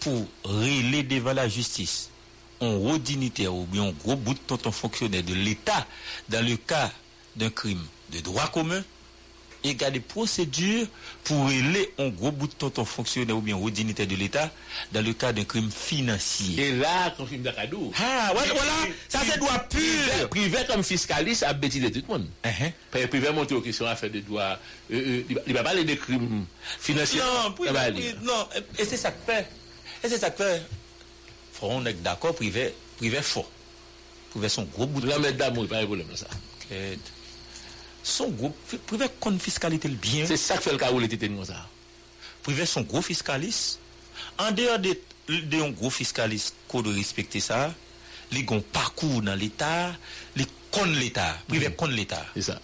[0.00, 2.10] Pour régler devant la justice
[2.60, 5.86] un gros dignitaire ou bien un gros bout de tonton fonctionnaire de l'État
[6.28, 6.90] dans le cas
[7.36, 8.82] d'un crime de droit commun,
[9.62, 10.86] a des procédures
[11.24, 14.50] pour régler un gros bout de tonton fonctionnaire ou bien gros dignitaire de l'État
[14.92, 16.62] dans le cas d'un crime financier.
[16.68, 17.92] Et là, quand film d'Akadou.
[17.98, 18.72] Ah, voilà, voilà,
[19.08, 20.28] ça c'est droit pur.
[20.30, 22.26] Privé comme fiscaliste a bêtisé tout le monde.
[22.44, 23.08] Uh-huh.
[23.08, 24.58] Privé monte aux questions à faire de droit.
[24.92, 26.46] euh, euh, il va- parler des crimes
[26.78, 27.20] financiers.
[27.20, 27.54] Non,
[28.22, 29.46] non, et c'est ça que fait.
[30.02, 30.62] Et c'est ça que fait.
[31.62, 33.50] On est d'accord, privé, privé fort.
[34.30, 36.26] Privé son gros bout de La mettre d'amour, pas de problème ça.
[38.02, 38.56] son groupe
[38.86, 40.26] privé kon fiscalité le bien.
[40.26, 41.66] C'est ça que fait le cas où l'été nous ça.
[42.42, 43.78] Privé son gros fiscaliste.
[44.38, 44.96] En dehors de,
[45.28, 47.74] de un gros fiscaliste qu'on doit respecter ça,
[48.32, 49.92] les gon parcours dans l'État,
[50.36, 51.76] les con l'État, privé mm.
[51.76, 52.24] con l'État.
[52.34, 52.60] C'est ça.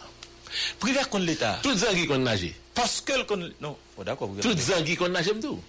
[0.79, 1.59] Privé con l'État.
[1.63, 2.55] Tout ça qui kon nager.
[2.75, 4.31] Parce que le con non, oh, d'accord.
[4.41, 5.61] Tout ça qui kon nager tout.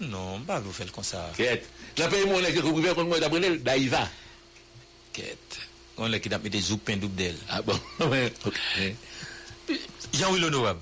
[0.00, 1.30] Non, pas vous faire comme ça.
[1.36, 1.66] Quête.
[1.96, 4.08] La paye mon que privé kon moi d'abonnel, d'aïva.
[5.12, 5.61] Quête.
[6.04, 7.36] On l'a a mis des zoupins double d'elle.
[7.48, 7.78] Ah bon.
[10.12, 10.80] Jean-Louis Honorable.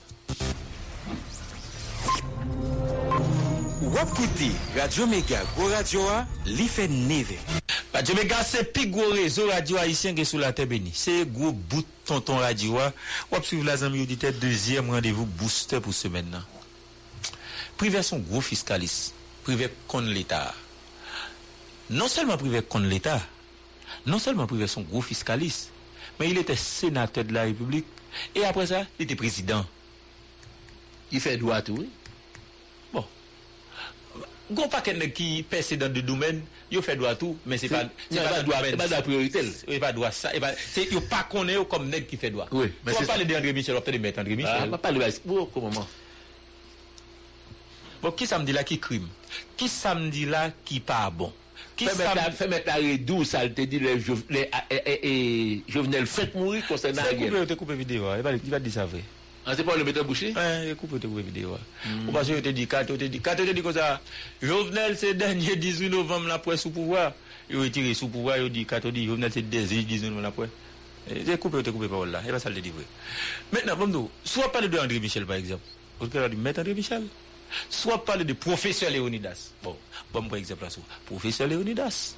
[4.75, 7.37] Radio Mega, Go Radio a, li fe neve.
[7.93, 10.93] Radio Mega, c'est plus gros réseau radio haïtien qui est sous la terre bénie.
[10.95, 12.79] C'est gros bout de tonton radio.
[12.79, 12.95] hein.
[13.31, 16.31] Wap suivre la zami auditeur, deuxième rendez-vous booster pour semaine.
[16.31, 16.43] nan.
[17.77, 19.13] Privé son gros fiscaliste.
[19.45, 20.55] Privé contre l'État.
[21.91, 23.21] Non seulement privé contre l'État,
[24.07, 25.71] non seulement privé son gros fiscaliste,
[26.19, 27.87] mais il était sénateur de la République.
[28.35, 29.65] Et après ça, il était président.
[31.13, 31.89] Il fait droit tout, oui.
[32.93, 33.05] Bon.
[34.51, 37.85] Gon pas quelqu'un qui perce dans le domaine, il fait droit tout, mais c'est pas,
[38.11, 39.43] c'est pas droit- c'est pas la priorité.
[39.69, 40.35] C'est pas droit ça.
[40.35, 42.47] et pas- C'est, il pas connaît comme nèg qui fait droit.
[42.53, 43.07] Oui, mais c'est ça.
[43.07, 44.71] parler d'André Michel, on peut mettre André Ah, Michel.
[44.71, 45.87] pas parler de pour comment
[48.03, 49.07] Bon, qui samedi là qui crime?
[49.57, 51.33] Qui samedi là qui pas bon?
[51.89, 53.97] Fais mettre la- fais mettre la redou, ça te dit les
[54.29, 57.47] les- eh, eh, eh, Jovenel fait mourir concernant la guerre.
[57.47, 58.15] te coupé vidéo, hein.
[58.19, 59.03] il va, il va dire ça vrai.
[59.47, 61.57] Ah, c'est pas le metteur bouché Ouais, il coupe te coupé vidéo.
[62.07, 63.73] Ou parce que je te dis, quand je te dis, quand je te dis comme
[63.73, 64.01] ça,
[64.43, 67.13] Jovenel c'est dernier 18 novembre après sous pouvoir.
[67.49, 70.49] Il retiré sous pouvoir, il dit, quand on dit Jovenel c'est dernier 18 novembre après.
[71.27, 72.85] J'ai coupé, te coupé parole là, il va ça le dire vrai.
[73.53, 75.63] Maintenant, bon, soit parler de André Michel par exemple.
[75.99, 77.03] Vous pouvez dire, mettre André Michel.
[77.69, 79.51] Soit parler de professeur Léonidas.
[79.65, 79.75] Bon,
[80.13, 80.67] Bon, par exemple,
[81.07, 82.15] professeur Leonidas.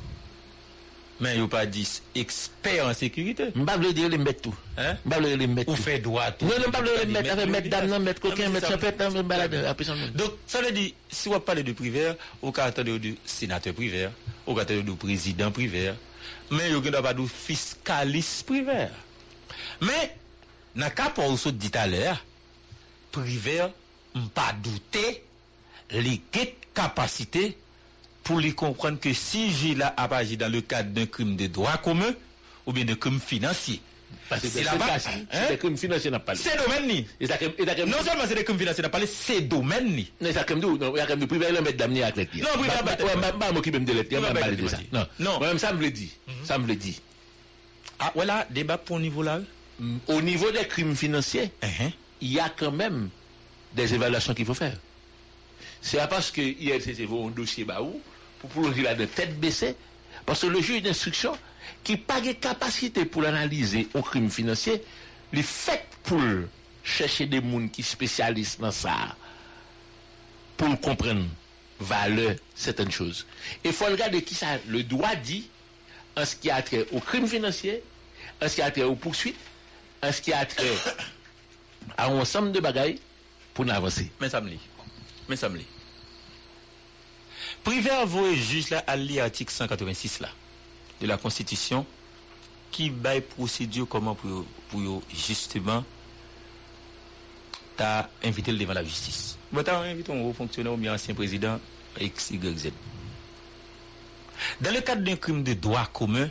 [1.22, 3.50] Men yo pa dis eksper an sekurite.
[3.54, 4.56] Mbap le diyo le mbet tou.
[5.04, 5.76] Mbap le le mbet tou.
[5.76, 6.48] Ou fe doa tou.
[6.50, 9.28] Non, mbap le le mbet, ave mbet dam nan, mbet koken, mbet chapet nan, mbet
[9.30, 10.16] balade, apè chan mbet.
[10.18, 13.76] Donk, sa le di, si wap pale de priver, ou ka atade ou de senateur
[13.78, 14.08] priver,
[14.48, 15.92] ou ka atade ou de prezident priver,
[16.50, 18.90] men yo gen da pa do fiskalis priver.
[19.84, 20.16] Men,
[20.74, 22.18] nan ka pou ou sot dit aler,
[23.14, 23.68] priver
[24.16, 25.06] mpa doute
[26.02, 27.52] li ket kapasite
[28.22, 31.46] pour lui comprendre que si j'ai là à agir dans le cadre d'un crime de
[31.46, 32.14] droit commun,
[32.66, 33.80] ou bien de crime financier,
[34.28, 35.24] Parce que c'est c'est là-bas, hein?
[35.32, 36.34] c'est des crimes financiers n'a pas.
[36.34, 37.04] c'est domaine
[37.86, 40.10] Non seulement c'est des crimes financiers, on a parlé, c'est domaine ni.
[40.20, 40.78] non, ça crème d'où?
[40.78, 42.68] Non, il a privé, le mettre d'amener avec les Non, privé,
[43.52, 44.78] m'occuper de l'être, Privé, pas bah, parler de bah, ça.
[44.92, 45.38] bah, Non, non.
[45.38, 46.12] Moi-même, ça me le dit.
[46.44, 47.00] Ça me le dit.
[47.98, 49.40] Ah, voilà, débat pour niveau là.
[50.06, 51.90] Au niveau des crimes financiers, Uh-huh.
[52.20, 53.08] il y a quand même
[53.74, 54.76] des évaluations qu'il faut faire.
[55.80, 58.00] C'est pas parce que ILCC vaut un dossier où,
[58.42, 59.74] pour plonger là de tête baissée,
[60.26, 61.36] parce que le juge d'instruction,
[61.84, 64.82] qui n'a pas de capacité pour l'analyser au crime financier,
[65.32, 66.20] les fait pour
[66.84, 69.16] chercher des gens qui spécialisent dans ça,
[70.56, 71.24] pour comprendre
[71.80, 73.26] valeur certaines choses.
[73.64, 75.48] Et il faut regarder qui ça, le droit dit,
[76.16, 77.82] en ce qui a trait au crime financier,
[78.42, 79.38] en ce qui a trait aux poursuites,
[80.02, 80.76] en ce qui a trait
[81.96, 82.98] à un ensemble de bagailles
[83.54, 84.10] pour avancer.
[84.20, 84.50] Mais ça me.
[85.28, 85.60] Mais.
[87.64, 90.28] Privé avoué juge là à l'article 186 là
[91.00, 91.86] de la Constitution
[92.70, 95.84] qui baille procédure comment pour, justement
[97.76, 99.36] t'as le devant la justice.
[99.50, 101.58] Bon, t'as invité un haut fonctionnaire ou ancien président
[102.00, 102.72] X, Y, Z.
[104.60, 106.28] Dans le cadre d'un crime de droit commun,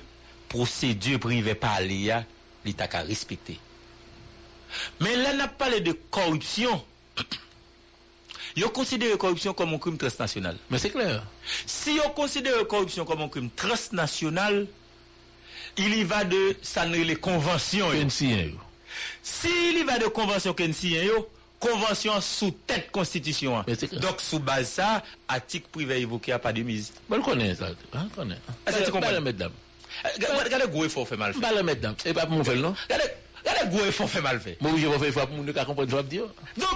[0.49, 2.25] procédure privée par l'IA,
[2.65, 3.59] l'État a respecté.
[4.99, 6.83] Mais là, on a parlé de corruption.
[8.55, 10.57] Ils considèrent la corruption comme un crime transnational.
[10.69, 11.23] Mais c'est clair.
[11.65, 14.67] Si ils considèrent la corruption comme un crime transnational,
[15.77, 17.87] il y va de ça les conventions.
[19.23, 23.63] S'il y va de convention yo, convention sous tête constitution.
[23.93, 26.91] Donc sous base ça, article privé évoqué à pas de mise.
[27.07, 28.37] Bon connaît ça, hein, connaît.
[28.67, 29.51] Est-ce que tu mesdames
[30.43, 31.39] Regardez gros effort fait mal fait.
[31.39, 34.57] Bah mesdames, et pas mon non Regardez gros effort fait mal fait.
[34.59, 36.25] Moi je vais faire pour mon comprendre je vais dire.
[36.57, 36.69] Donc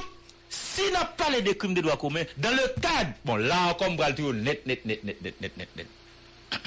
[0.76, 4.16] Si nan pale de krim de doa koumen, dan le kad, bon la akom bral
[4.18, 6.60] tiyo net, net, net, net, net, net, net, net.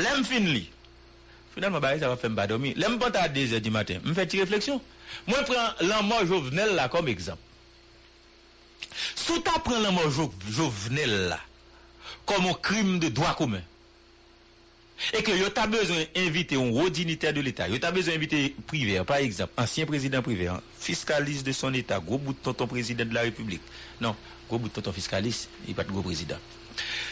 [0.00, 0.64] Lem fin li,
[1.52, 4.24] finalman bari sa va fem badomi, lem panta a 2 e di maten, mwen fè
[4.30, 4.80] ti refleksyon.
[5.26, 7.48] Mwen pren lanman jovenel la kom ekzamp.
[9.18, 10.08] Sou ta pren lanman
[10.48, 11.40] jovenel la,
[12.24, 13.66] komon krim de doa koumen,
[15.12, 18.54] et que tu as besoin d'inviter un haut dignitaire de l'État, tu as besoin d'inviter
[18.66, 22.66] privé, par exemple, ancien président privé, hein, fiscaliste de son État, gros bout de tonton
[22.66, 23.62] président de la République.
[24.00, 24.14] Non,
[24.48, 26.38] gros bout de tonton fiscaliste, il n'est pas de gros président.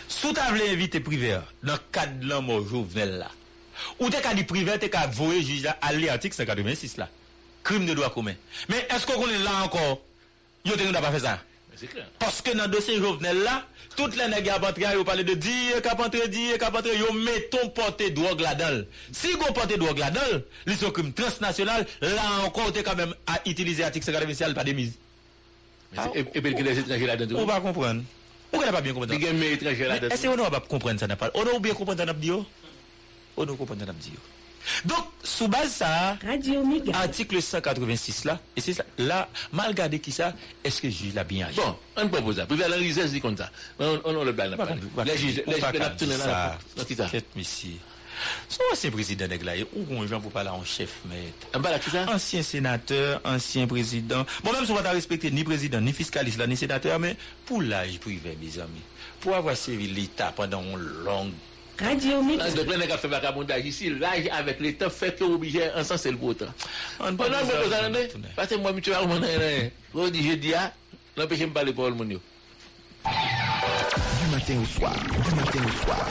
[0.07, 3.31] Sous tu voulu inviter privé, dans le cadre de l'amour Jovenel là,
[4.01, 7.09] ou tu as dit privé, tu as voué juge là, à l'article 186 là,
[7.63, 8.35] crime de droit commun.
[8.69, 10.01] Mais est-ce qu'on est là encore,
[10.65, 11.41] tu n'as pas fait ça?
[12.19, 13.59] Paske nan dosye jovenel la,
[13.97, 16.95] tout le neg a bantre a yo pale de diye kap antre, diye kap antre,
[16.99, 18.85] yo meton pote drog la dal.
[19.15, 23.41] Si go pote drog la dal, li son krim transnasyonal, la ankon te kamem a
[23.49, 24.97] itilize atik sekade misyal pa demiz.
[26.15, 27.37] Epel ki de etranje la dal.
[27.39, 28.03] Ou pa kompren.
[28.53, 29.15] Ou ka la pa bien kompren.
[29.15, 30.15] Li gen me etranje la dal.
[30.15, 31.35] Ese ou nou a pa kompren sa na pal.
[31.35, 32.43] Ou nou ou bien kompren sa na pdi yo?
[33.37, 34.25] Ou nou kompren sa na pdi yo?
[34.85, 36.63] Donc, sous base ça, Radio
[36.93, 40.35] article 186 là, et c'est ça, là, mal gardé qui ça,
[40.65, 41.57] est-ce que le juge l'a bien agi?
[41.57, 42.47] Bon, on propose ça.
[42.47, 43.51] Puis, l'analyse, dit comme ça.
[43.79, 44.57] On on a le bal.
[45.05, 46.59] Les juges, les juges, la tourner là.
[47.11, 47.71] Tête, monsieur.
[48.49, 52.09] Son ancien président de là, ou un gens pour parler en chef, maître?
[52.13, 54.27] Ancien sénateur, ancien président.
[54.43, 57.17] Bon, même si on va pas respecter ni président, ni fiscaliste, là, ni sénateur, mais
[57.47, 58.83] pour l'âge privé, mes amis,
[59.21, 61.33] pour avoir servi l'État pendant une longue
[61.81, 62.51] Radio Méga.
[62.51, 63.91] Donc, là, on a fait vagabondage ici.
[63.91, 66.47] L'âge avec l'État fait que obligé, en sens, c'est le beau temps.
[66.99, 69.73] On Pendant peut que dire vous allez, parce que moi, je suis à mon aîné.
[69.93, 70.73] Vous dites, je dis, ah,
[71.17, 72.09] n'empêchez pas parler pour le monde.
[72.09, 72.19] Du
[74.35, 76.09] matin au soir, du matin au soir.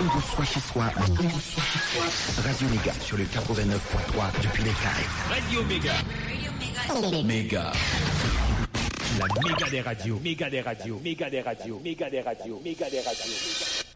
[0.00, 2.42] On reçoit chez soi, on reçoit chez soi.
[2.44, 5.08] Radio Méga sur le 89.3 depuis les Caraïbes.
[5.30, 5.94] Radio Méga.
[7.24, 7.72] Méga.
[9.18, 10.20] La méga des radios.
[10.22, 11.00] Méga des radios.
[11.02, 11.80] Méga des radios.
[11.82, 12.60] Méga des radios.
[12.64, 13.87] Méga des radios.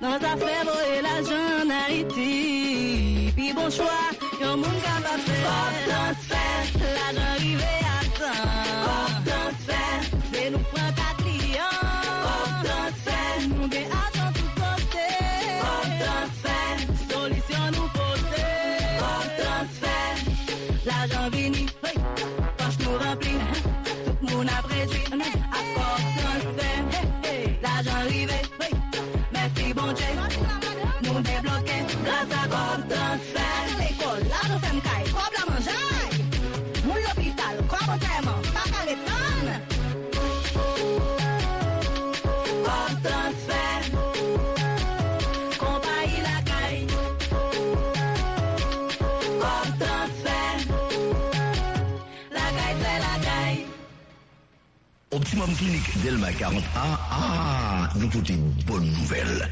[0.00, 4.10] Dans affaire voyer l'argent en Haïti Puis bon choix,
[4.40, 4.94] yon moun fè
[5.88, 7.64] transfert, l'argent rive
[10.32, 10.97] c'est nous prend
[55.38, 59.48] Optimum Clinique Delma 40A, ah, nous avons une bonne nouvelle.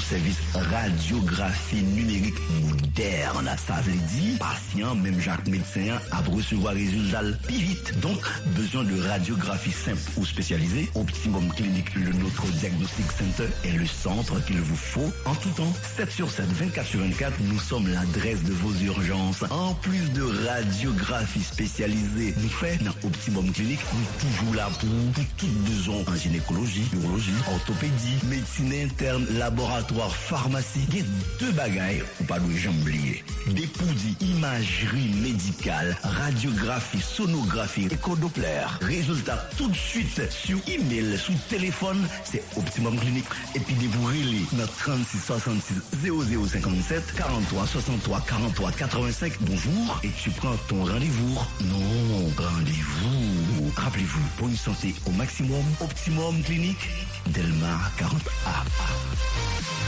[0.00, 3.50] Nous voyons service radiographie numérique moderne.
[3.66, 8.00] Ça veut dire, patient, même Jacques médecin, a recevoir résultat plus vite.
[8.00, 8.18] Donc,
[8.56, 10.88] besoin de radiographie simple ou spécialisée.
[10.94, 15.72] Optimum Clinique, le notre diagnostic center est le centre qu'il vous faut en tout temps.
[15.96, 19.44] 7 sur 7, 24 sur 24, nous sommes l'adresse de vos urgences.
[19.50, 25.24] En plus de radiographie spécialisée, nous fait dans Optimum Clinique, nous toujours là pour, pour
[25.36, 30.86] tout besoin en gynécologie, urologie, orthopédie, médecine interne, laboratoire, pharmacie.
[30.90, 33.24] A deux bagailles ou pas de jamais oublier.
[33.48, 38.62] Des poudis, imagerie médicale, radiographie, sonographie, éco-doppler.
[38.80, 43.26] Résultat tout de suite sur email, sous téléphone, c'est Optimum Clinique.
[43.54, 49.32] Et puis vous relais notre 36 66 0057 43 63 43 85.
[49.40, 51.38] Bonjour et tu prends ton rendez-vous.
[51.62, 53.72] Non, rendez-vous.
[53.76, 56.88] Rappelez-vous, pour une santé au maximum, Optimum Clinique,
[57.26, 59.79] Delmar 40A.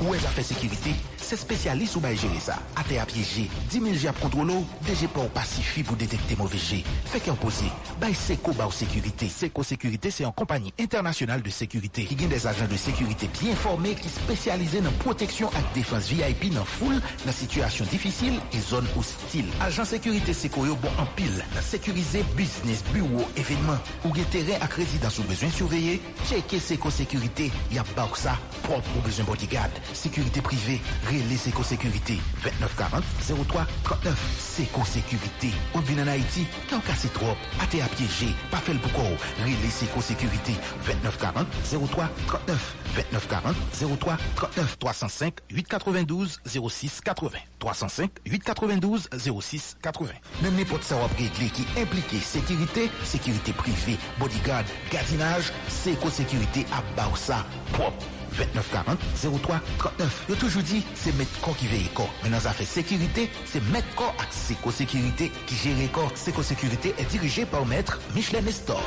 [0.00, 1.19] Ouè la fè sekirite?
[1.30, 2.58] C'est spécialiste ou bien gérer ça?
[2.74, 4.50] AT à piégé, 10 000 jap contrôle,
[4.84, 6.82] DG pour pacifier pour détecter mauvais jet.
[7.04, 7.66] Fait qu'un posé,
[8.00, 9.28] bail Seco Bao Sécurité.
[9.28, 13.54] Seco Sécurité, c'est une compagnie internationale de sécurité qui gagne des agents de sécurité bien
[13.54, 18.58] formés qui spécialisés dans la protection et défense VIP dans foule, dans situation difficile et
[18.58, 19.46] zone hostile.
[19.60, 24.58] Agent sécurité Seco yo bon en pile, dans sécuriser business, bureau, événement, ou gen terrain
[24.60, 29.24] ak résidence ou besoin surveiller, checker Seco Sécurité, y a pas ça, propre ou besoin
[29.26, 30.80] bodyguard, sécurité privée,
[31.22, 33.04] relais Seco Sécurité, 2940
[33.48, 35.50] 03 39, Seco Sécurité.
[35.74, 39.02] Ou bien en Haïti, quand casse trop, até à piéger, pas fait le boucou,
[39.38, 40.52] relais Seco Sécurité,
[40.86, 41.46] 2940
[41.90, 43.56] 03 39, 2940
[43.98, 49.08] 03 39, 305 892 06 80, 305 892
[49.40, 50.10] 06 80.
[50.42, 57.44] Même n'importe ça réglé qui implique sécurité, sécurité privée, bodyguard, gardinage, Seco Sécurité à Baoussa,
[57.72, 58.04] propre.
[58.36, 58.98] 2940
[59.42, 60.24] 03 39.
[60.28, 62.12] Yo toujours dit, c'est corps qui veille corps.
[62.22, 63.62] Mais dans affaires sécurité, c'est
[63.94, 66.12] corps avec Seco Sécurité qui gère corps.
[66.14, 68.82] Seco Sécurité est dirigé par maître Michelet Nestor.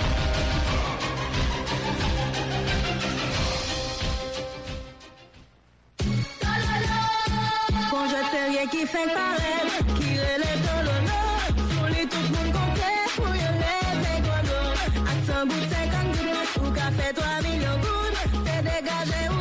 [7.93, 11.19] Kon jwè fè rye ki fèk paret Ki rele tololo
[11.59, 14.62] Pou li tout moun kontè Pou yon leve kono
[15.03, 19.32] Ak san bout 50 goud Ou ka fè 3 milyon goud Fè degaje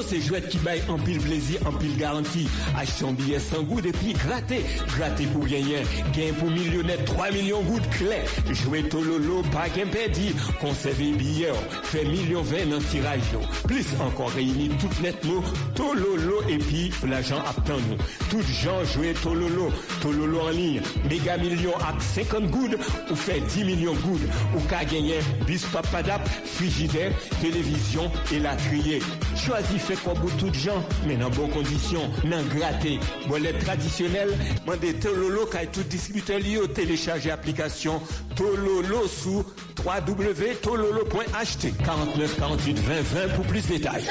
[0.00, 2.48] Tololo, c'est jouet qui baille en pile plaisir, en pile garantie.
[2.76, 4.64] Achetez un billet sans goût et puis grattez.
[4.96, 5.82] Grattez pour gagner.
[6.12, 8.24] Gain pour millionnaire 3 millions gouttes clés.
[8.52, 10.34] Jouer Tololo, pas qu'un pédi.
[10.60, 11.52] Conservez billet.
[11.84, 13.20] Fait millions 20 dans le tirage.
[13.32, 13.38] là.
[13.66, 15.42] Plus encore réunis tout nettement.
[15.74, 17.96] Tololo et puis l'argent attend nous.
[18.30, 19.70] Tout gens jouer Tololo.
[20.00, 20.80] Tololo en ligne.
[21.08, 22.76] Méga millions à 50 gouttes.
[23.10, 24.22] Ou fait 10 millions gouttes.
[24.56, 29.00] Ou qu'à gagner bis papadap, frigidaire, télévision et la criée.
[29.36, 33.00] Choisis fait quoi pour toutes gens, mais dans bonnes conditions, non gratté.
[33.26, 34.30] Bolette traditionnelle,
[34.66, 38.00] mandez Tololo qu'à tout distributeur lié télécharger application
[38.36, 39.44] Tololo sous
[39.84, 44.04] www.tololo.ht 49 48 20 20 pour plus de détails.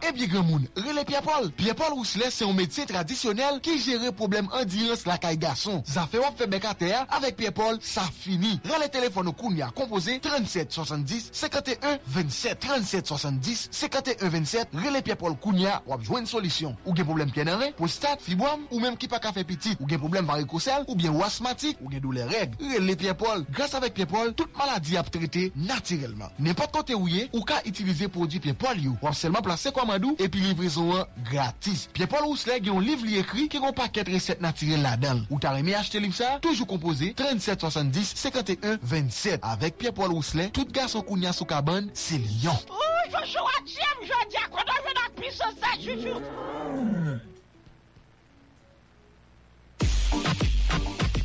[0.00, 1.50] Ebyen eh gen moun, rele Pierre-Paul.
[1.52, 5.82] Pierre-Paul Rousselet se yon medisyen tradisyonel ki jere problem andirans lakay gason.
[5.88, 8.54] Zafè wap febek atea, avek Pierre-Paul, sa fini.
[8.64, 12.56] Rele telefon nou koun ya kompose 3770-5127.
[12.64, 16.72] 3770-5127, rele Pierre-Paul koun ya wap jwen solisyon.
[16.86, 19.76] Ou gen problem pienere, postat, fibwam, ou menm ki pa kafe pitit.
[19.82, 22.56] Ou gen problem varikosel, ou bien wasmatik, ou gen doule reg.
[22.72, 26.32] Rele Pierre-Paul, grase avek Pierre-Paul, tout maladi ap trete natirelman.
[26.40, 28.96] Nen pat kote ou ye, ou ka itilize prodji Pierre-Paul yo.
[29.04, 31.88] Wap selman plase kon komadou, epi livrezon an gratis.
[31.94, 35.24] Pierre Paul Rousselet gen yon liv li ekri ki kon paket reset naturel la dan.
[35.30, 39.40] Ou ta reme achete liv sa, toujou kompoze 37 70 51 27.
[39.42, 42.56] Avek Pierre Paul Rousselet, tout gason kounya sou kaban, se liyon.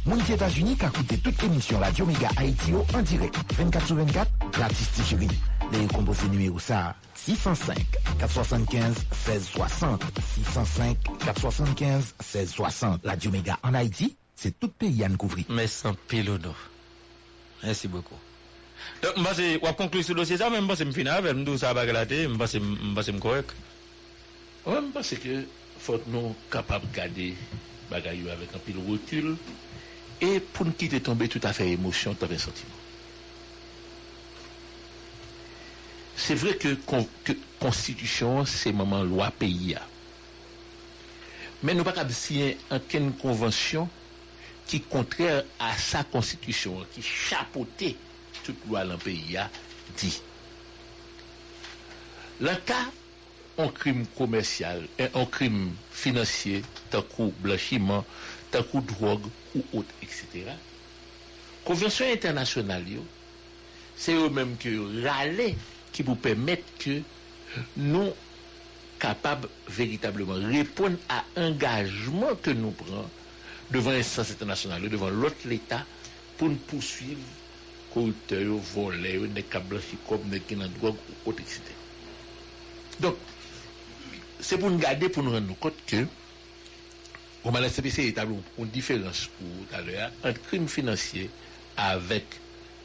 [0.05, 3.37] Moun ti États-Unis ka koute tout émission Radio Mega Haïti en direct.
[3.57, 5.27] 24 sur 24, gratis ti chéri.
[5.71, 7.75] Le yon kombo se numéro sa 605
[8.19, 8.95] 475
[9.27, 10.03] 1660
[10.35, 15.45] 605 475 1660 Radio Mega en Haïti, c'est tout pays à nous couvrir.
[15.49, 16.53] Mais sans pilono.
[17.63, 18.15] Merci beaucoup.
[19.01, 21.85] Donc, c'est, on conclut ce dossier ça, mais moi, c'est me finir avec, ça va
[21.87, 23.51] glater, c'est me correct.
[24.67, 25.45] Ouais, je pense que
[25.79, 27.33] faut que nous capables de garder
[27.89, 29.35] bagay yo avec un pile recul
[30.21, 32.74] et pour nous quitter tomber tout à fait émotion, tout à fait sentiment.
[36.17, 36.75] C'est vrai que,
[37.23, 39.75] que constitution, c'est moment loi pays.
[41.63, 43.89] Mais nous pas capable de signer aucune convention
[44.67, 47.95] qui contraire à sa constitution, qui chapeautait
[48.43, 49.37] toute loi dans le pays
[49.97, 50.21] dit.
[52.39, 52.85] Le cas
[53.57, 58.03] un crime commercial, un crime financier, tant coup blanchiment,
[58.51, 60.45] tant coup drogue ou autre, etc.
[61.63, 62.83] Convention internationale,
[63.95, 65.55] c'est eux-mêmes que râler
[65.95, 67.01] qui vous permettent que
[67.77, 68.11] nous
[68.99, 73.09] capables véritablement répondre à engagement que nous prenons
[73.71, 75.85] devant l'instance internationale, devant l'autre l'État,
[76.37, 77.21] pour nous poursuivre
[77.93, 79.21] corrupteurs, voleurs,
[79.69, 81.61] blanchis comme des qui drogue ou autre, etc.
[82.99, 83.15] Donc,
[84.41, 86.05] c'est pour nous garder, pour nous rendre compte que,
[87.45, 91.29] on va laisser établir une différence pour tout à l'heure entre crime financier
[91.77, 92.25] avec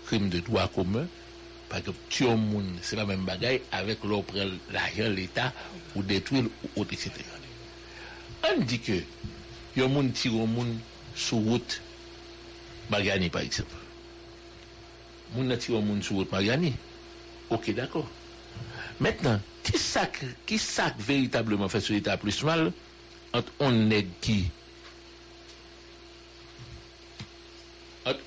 [0.07, 1.09] crime de droit commun.
[1.71, 5.53] Par exemple, tuer un monde, c'est la même bagaille avec l'on prend l'argent, l'État,
[5.95, 7.12] ou détruire, ou autre, etc.
[8.45, 9.00] On dit que,
[9.77, 10.12] y a un monde
[11.15, 11.81] sur route,
[12.91, 13.77] Mariani, par exemple.
[15.35, 16.73] Moun nan tire monde sur route Mariani.
[17.50, 18.09] Ok, d'accord.
[18.99, 19.79] Maintenant, qui
[20.59, 22.73] sac, véritablement fait sur l'État plus mal
[23.33, 24.50] entre on nèg qui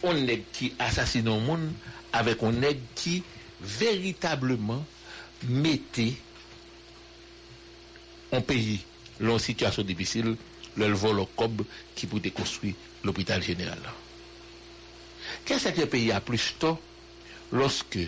[0.01, 1.71] on qui assassine un monde
[2.13, 3.21] avec un nèg qui
[3.63, 4.85] véritablement
[5.47, 6.13] mettait
[8.31, 8.81] un pays
[9.23, 10.35] en situation difficile,
[10.75, 11.63] le vol au cob
[11.95, 13.79] qui pour construire l'hôpital général.
[15.45, 16.79] Qu'est-ce que le pays a plus tôt
[17.51, 17.99] lorsque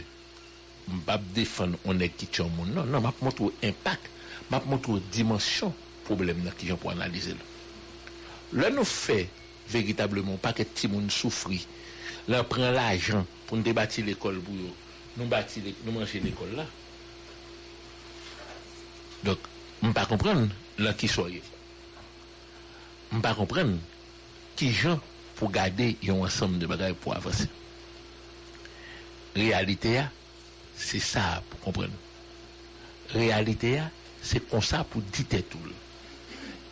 [1.08, 4.08] m'a défendre on est qui monde non non m'a montre impact
[4.52, 7.34] m'a montre dimension problème là qui pour analyser
[8.54, 9.28] là nous fait
[9.68, 11.66] véritablement pas que monde souffrit
[12.28, 14.54] là prend l'argent pour débattre l'école pour.
[15.18, 16.66] Nous bâtir nous l'école là
[19.24, 19.38] donc
[19.82, 21.42] on pas comprendre là qui soyez
[23.12, 23.78] on pas comprendre
[24.56, 25.00] qui gens
[25.36, 27.48] pour garder un ensemble de bagages pour avancer
[29.36, 30.04] réalité
[30.78, 31.94] c'est ça pour comprendre.
[33.14, 33.82] Réalité,
[34.22, 35.58] c'est comme ça pour dire tout.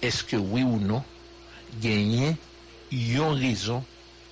[0.01, 1.03] Est-ce que oui ou non,
[1.81, 2.35] gagner
[2.91, 3.83] une raison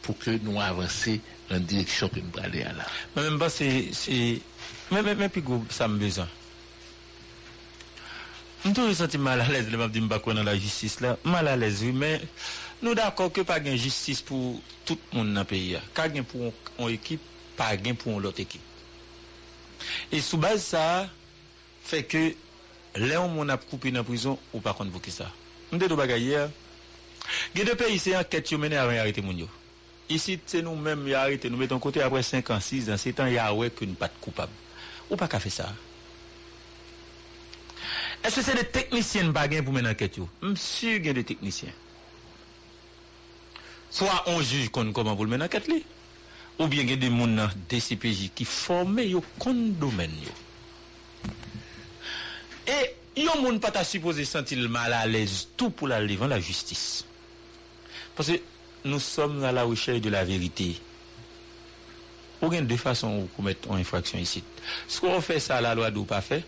[0.02, 1.20] pour que nous avancions
[1.52, 2.86] nan direksyon ke nou prale a la.
[3.16, 3.68] Mwen mwen ba se,
[4.92, 6.30] mwen mwen pi go sa mbezan.
[8.62, 11.80] Mwen tou resenti mal alèz le map di mbakwa nan la jistis la, mal alèz
[11.82, 12.22] oui, men
[12.84, 15.82] nou d'akor ke pa gen jistis pou tout moun nan peyi ya.
[15.98, 17.24] Ka gen pou an ekip,
[17.58, 18.62] pa gen pou an lot ekip.
[20.14, 20.84] E soubaz sa,
[21.90, 22.22] fè ke
[23.02, 25.32] lè an moun ap koupi nan prizon ou pa konvoke sa.
[25.72, 26.46] Mwen de do bagay ya,
[27.58, 29.50] gen de peyi se an ket yo mene avan yarete moun yo.
[30.12, 33.26] Ici, c'est nous-mêmes qui arrêté, nous mettons côté après 5 ans, 6 ans, 7 ans,
[33.28, 34.52] il y a ouais qu'une patte coupable.
[35.10, 35.74] Ou pas qu'à faire ça?
[38.22, 40.18] Est-ce que c'est des techniciens qui pour mener enquête?
[40.42, 41.72] Monsieur, il y a des techniciens.
[43.90, 45.70] Soit on juge qu'on comment pour mener enquête,
[46.60, 50.12] ou bien il y a des gens dans DCPJ qui forment au condomaine.
[52.68, 57.06] Et yon moun pas supposé sentir mal à l'aise tout pour aller devant la justice.
[58.16, 58.40] Parce que
[58.86, 60.80] nous sommes à la recherche de la vérité.
[62.42, 64.44] Ou bien deux façons de commettre une infraction ici.
[64.88, 66.44] Soit on fait ça la loi d'ou pas fait,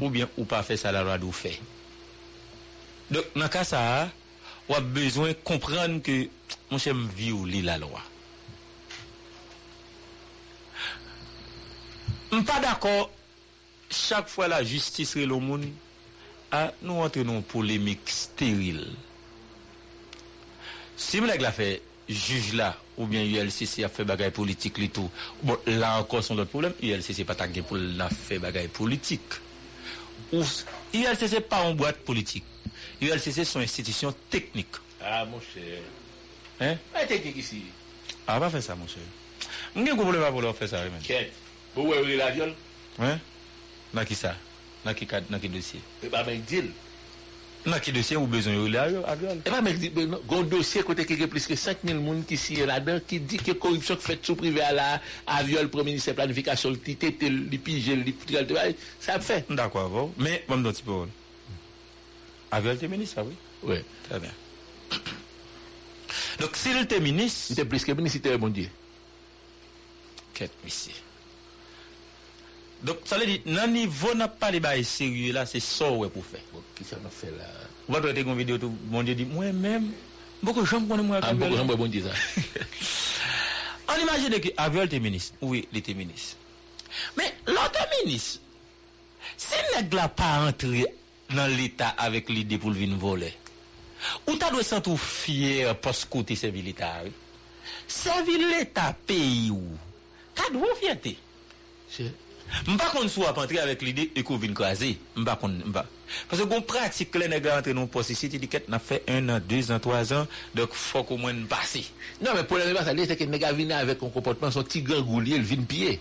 [0.00, 1.60] ou bien ou pas fait ça la loi d'ou fait?
[3.10, 4.10] Donc, dans ce cas ça,
[4.68, 6.28] on a besoin de comprendre que
[6.70, 8.02] mon cher violer la loi.
[12.30, 13.10] Je suis pas d'accord,
[13.90, 15.64] chaque fois la justice et le monde,
[16.50, 18.88] à nous entrer dans une polémique stérile.
[20.98, 21.68] Si mwen ek la fe
[22.08, 25.10] juj la ou bien ULCC a fe bagay politik li tou,
[25.46, 29.38] bon la ankon son lot problem, ULCC pa tanke pou la fe bagay politik.
[30.32, 30.42] Ou,
[30.98, 32.46] ULCC pa an boate politik.
[32.98, 34.80] ULCC son institisyon teknik.
[34.98, 35.78] Ah, mon chè.
[36.58, 36.82] Hein?
[36.98, 37.62] A teknik isi.
[38.26, 39.04] Ah, pa fe sa, mon chè.
[39.76, 41.04] Mwen gen kou problem a pou la fe sa, remen.
[41.06, 41.30] Kèd.
[41.76, 42.50] Pou wè wè la viol?
[42.98, 43.22] Hein?
[43.94, 44.34] Nan ki sa?
[44.82, 45.80] Nan ki dosye?
[46.02, 46.72] E ba men dil.
[47.68, 47.78] Mec deal.
[47.78, 49.02] Dans qui dossier ou besoin la viol?
[49.62, 52.66] Mec dit, ben, gon dossier côté qui a plus que 5000 personnes qui s'y est
[52.66, 56.70] là-dedans, qui dit que corruption faite sous privé à la, à viol, premier ministre planification,
[56.70, 59.44] le titre, le ça fait.
[59.50, 60.12] D'accord, bon.
[60.18, 60.92] Mais, bon, un petit peu.
[62.50, 63.34] Avec le ministre, ça, oui?
[63.62, 63.76] Oui.
[64.08, 64.30] Très bien.
[66.40, 67.46] Donc, si le ministre.
[67.50, 68.68] Il était plus que ministre, c'était bon Dieu.
[72.82, 76.22] Dok sa le di nan nivou nan pali baye serye la se sor we pou
[76.22, 76.42] fe.
[76.78, 77.48] Ki sa nan fe la.
[77.88, 79.88] Vat wè te kon videyo tou bon diyo di mwen mèm.
[80.44, 81.34] Boko jom konen mwen akabel.
[81.34, 82.14] An boko jom mwen bon diyo sa.
[83.88, 85.32] An imagine ki avèl te menis.
[85.40, 86.34] Oui, li te menis.
[87.16, 88.36] Men, lò te menis.
[89.38, 90.86] Se neg la pa antre
[91.34, 93.32] nan l'Etat avèk l'ide pou l'vin volè.
[94.28, 97.08] Ou ta dwe sentou fyer pos kote se vil l'Etat.
[97.88, 99.76] Se vil l'Etat peyi ou.
[100.36, 101.16] Ta dwe fyer te.
[101.90, 102.06] Se...
[102.68, 104.94] Mpa kon sou ap antre avèk l'ide ekou vin krasè.
[105.18, 105.84] Mpa kon, mpa.
[106.30, 109.28] Pase kon pratik lè nè gwa antre nou posi si ti diket na fè 1
[109.34, 111.84] an, 2 an, 3 an, dok fòk ou mwen basè.
[112.22, 114.54] Non, men pou lè mè basè lè, se ke nè gwa vinè avèk kon kompotman
[114.54, 115.98] son ti gang ou liè, l'vin piye.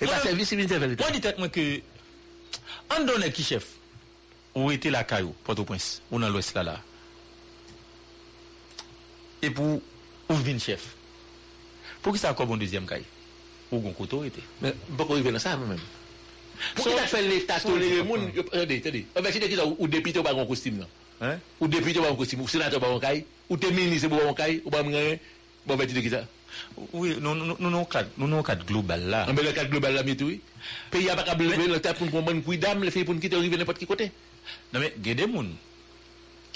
[0.00, 1.04] E pa servis si vin te velite.
[1.04, 1.66] Mwen ditek mwen ke,
[2.96, 3.70] an donè ki chef,
[4.56, 6.78] ou ete la kayou, Port-au-Prince, ou nan l'Ouest la la.
[9.46, 9.78] E pou,
[10.26, 10.94] ou vin chef.
[12.02, 13.15] Pou ki sa akwa bon deuxième kayou?
[13.70, 14.42] ou gon koto ete.
[14.62, 15.86] Men, bako rive nan sa mwen men.
[16.76, 19.04] Pou ki ta fè l'Etat tolere moun, yo prende, tè di.
[19.18, 21.40] Imagine ki ta ou depite ou bagon kostim nan.
[21.60, 24.72] Ou depite ou bagon kostim, ou senator bagon kay, ou te ministre bagon kay, ou
[24.72, 25.18] bagon kay,
[25.66, 26.24] bon bè ti de ki ta.
[26.96, 29.26] Oui, nou nou kat global la.
[29.28, 30.40] Mè le kat global la mi tou, oui.
[30.90, 33.16] Pe y apak a bleve, le tap pou nou konman kou dam, le fè pou
[33.16, 34.08] nou ki te rive nèpot ki kote.
[34.72, 35.52] Nan men, gen de moun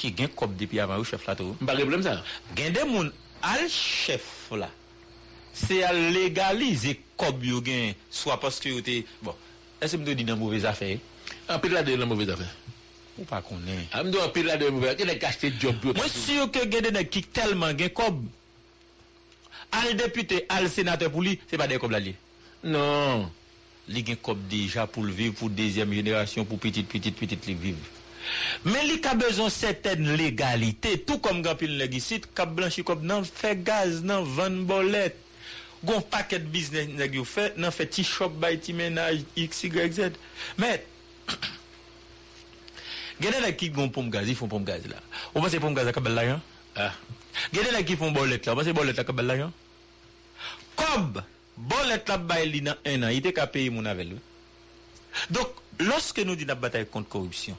[0.01, 1.59] ki gen kop depi avan ou chef la tou.
[1.61, 2.21] Mpa reblem sa.
[2.57, 3.13] Gen de moun
[3.45, 4.71] al chef la.
[5.57, 9.37] se a legalize kob yo gen, swa paske yo te, bon,
[9.83, 10.97] ese mdo di nan mouvez afe?
[11.51, 12.49] An pil la de nan mouvez afe.
[13.19, 13.85] Ou pa konen?
[13.97, 15.97] An mdo an pil la de mouvez afe, te le kaste job yo.
[15.99, 18.25] Mwen si yo ke gede ne kik telman gen kob,
[19.77, 22.17] al depute, al senate pou li, se pa de kob la li.
[22.67, 23.29] Non,
[23.91, 27.59] li gen kob deja pou l viv, pou dezyem jenerasyon, pou pitit, pitit, pitit li
[27.69, 27.89] viv.
[28.67, 33.55] Men li ka bezon seten legalite Tou kom gampil legisit Kap blanchi kop nan fe
[33.67, 35.17] gaz nan van bolet
[35.81, 39.87] Gon paket biznes neg yo fe, nan fe ti shop bay ti menaj, x, y,
[39.97, 40.11] z.
[40.61, 40.85] Met,
[43.21, 45.01] gade la ki gon pom gazi, fon pom gazi la.
[45.33, 46.45] Ou pase pom gazi akabel la yon?
[46.77, 46.93] Ah.
[47.55, 49.57] Gade la ki fon bolet la, ou pase bolet akabel la yon?
[50.77, 51.23] Kob,
[51.57, 54.19] bolet la bay li nan en an, ite ka peyi moun avel.
[55.33, 57.57] Donk, loske nou di nan batay kont korupsyon,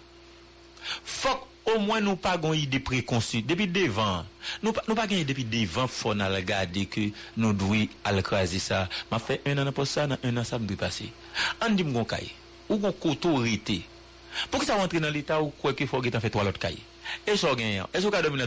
[1.01, 3.41] fok au moins nous pas une idée préconçue.
[3.41, 4.25] Depuis devant
[4.63, 7.01] nous pas nous pas gagné depuis devant faut n'a regarder que
[7.37, 8.89] nous devons aller craser ça.
[9.11, 11.11] M'a fait un an pour ça un an ça me passer
[11.61, 12.31] on dit mon caille.
[12.69, 13.81] Ou gon autorité
[14.49, 16.77] pour que ça rentre dans l'état ou quoi qu'il faut qu'il fait trois l'autre caille.
[17.27, 18.45] Et ça gagne et ça ka dominer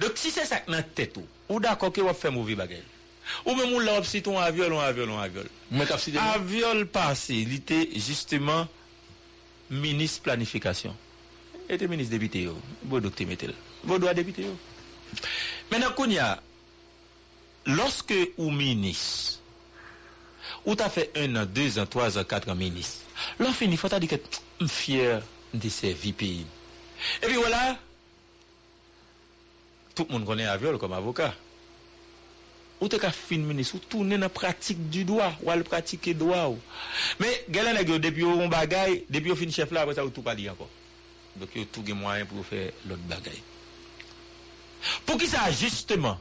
[0.00, 2.82] donc si c'est ça dans tête ou, ou d'accord que va faire mauvais bagaille
[3.44, 5.48] ou même on l'a obsité un aviol un aviol un aviol.
[5.70, 5.84] Mais
[6.18, 8.66] aviol passé il était justement
[9.70, 10.94] ministre planification.
[11.74, 12.56] ete minis depite yo,
[12.88, 13.54] bo dok te metel.
[13.84, 14.54] Bo do a depite yo.
[15.72, 16.34] Menan kon ya,
[17.68, 19.04] loske ou minis,
[20.64, 22.98] ou ta fe 1 an, 2 an, 3 an, 4 an minis,
[23.40, 26.34] lò fini fò ta di ket m fyer de se vipi.
[27.20, 27.62] E pi wè la,
[29.96, 31.32] tout moun konen avyol kom avoka.
[32.82, 36.48] Ou te ka fin minis, ou toune nan pratik du doa, ou al pratike doa
[36.50, 36.58] ou.
[37.22, 40.02] Men, gelen e gyo, depi yo yon bagay, depi yo fin chef la, wè sa
[40.02, 40.66] ou tou pali anko.
[41.40, 43.38] Dok yo tou gen mwayen pou fè lot bagay.
[45.06, 46.18] Pou ki sa, justeman,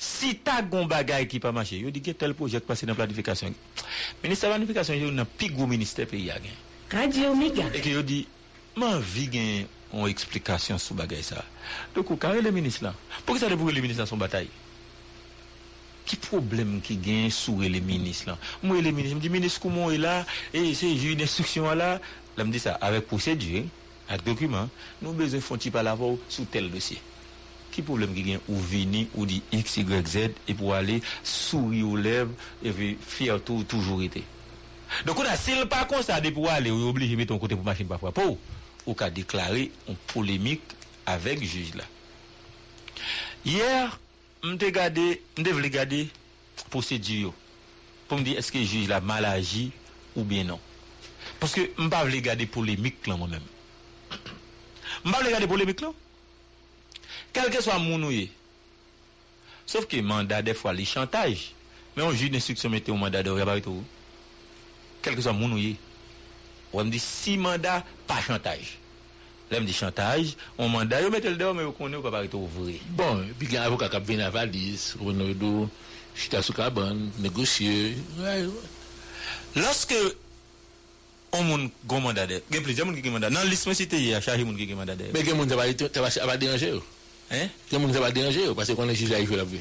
[0.00, 3.56] si ta gon bagay ki pa mache, yo di gen tel projek pase nan planifikasyon.
[4.24, 6.56] Ministè planifikasyon yo nan pigou ministè pe ya gen.
[6.92, 7.68] Radio Omega.
[7.72, 8.24] E ki yo di,
[8.80, 9.52] man vi gen
[9.90, 11.44] yon eksplikasyon sou bagay sa.
[11.96, 12.94] Dok ou kare le ministè la.
[13.24, 14.50] Pou ki sa debouke le ministè la son batay?
[16.10, 18.38] Ki problem ki gen sou le ministè la?
[18.64, 20.20] Mwen le ministè, mwen di ministè koumon e la,
[20.52, 21.94] e se yon instruksyon la.
[22.38, 23.79] La mdi sa, avek prosedye, e,
[24.10, 24.68] avec document,
[25.00, 27.00] nous besoin faire par la voix sur tel dossier.
[27.70, 30.16] Qui problème qui gagne ou venir ou dit X, Y, Z
[30.48, 32.32] et pour aller sourire aux lèvres
[32.64, 34.24] et fier tout, toujours été.
[35.06, 37.38] Donc, on a, s'il pas comme ça, de pour aller, ou obligé de mettre ton
[37.38, 38.36] côté pour machine parfois, pour,
[38.86, 40.62] ou qu'à déclarer une polémique
[41.06, 41.84] avec le juge là.
[43.44, 44.00] Hier,
[44.42, 46.08] m'te regardé, m'te voulu regarder
[46.68, 47.32] procédure
[48.08, 49.70] pour me dire est-ce que le juge l'a mal agi
[50.16, 50.58] ou bien non?
[51.38, 53.40] Parce que m'pas voulu regarder polémique là moi-même.
[55.04, 55.92] Mba vle gade polemik la.
[57.36, 58.28] Kelke swa moun ou ye.
[59.70, 61.50] Sof ki manda defwa li chantaj.
[61.94, 63.84] Men yon jid instruksyon mette ou manda de ou yabarit ou.
[65.04, 65.76] Kelke swa moun ou ye.
[66.72, 68.76] Ou m di si manda pa chantaj.
[69.50, 72.50] Lè m di chantaj, on manda yo metel dewa men yo konen ou kaparito ou
[72.54, 72.76] vre.
[72.94, 75.66] Bon, pi gen avokat kap ven avaliz, Ronaldo,
[76.14, 77.96] chita sou kaban, negosye.
[79.56, 79.98] Lorske
[81.32, 83.30] on moun gon mandat il a plusieurs moun qui mandat.
[83.30, 84.94] Dans liste cité hier, chaque moun qui mandat.
[85.14, 85.56] Mais quel monde ça
[86.00, 86.82] va ça va- déranger yo?
[87.30, 87.48] Hein?
[87.68, 88.54] Quel monde ça va déranger yo?
[88.54, 89.58] Parce qu'on est juge là, il la vie.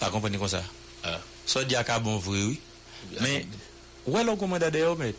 [0.00, 0.62] Pas comprendre comme ça.
[1.02, 1.20] Ah.
[1.76, 2.60] À ka bon vrai, oui.
[3.20, 3.46] Mais,
[4.06, 5.14] où est le gon mandat on met?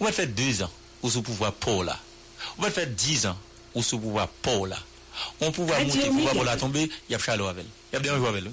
[0.00, 0.70] On va faire deux ans,
[1.02, 1.98] ou sous pouvoir pour là?
[2.58, 3.36] On va faire dix ans,
[3.74, 4.78] ou sous pouvoir pour là?
[5.40, 7.66] On pouvoir monter, pouvoir pour la tomber, il y a chaleur avec.
[7.92, 8.44] Il y a bien avec.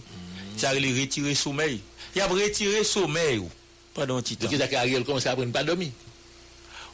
[0.58, 1.82] Ça a retirer sommeil.
[2.16, 3.40] Il y a retiré sommeil.
[3.40, 3.50] ou,
[3.94, 4.46] Pendant un petit temps.
[4.46, 5.90] Donc, il y a Ariel commence à prendre pas dormir?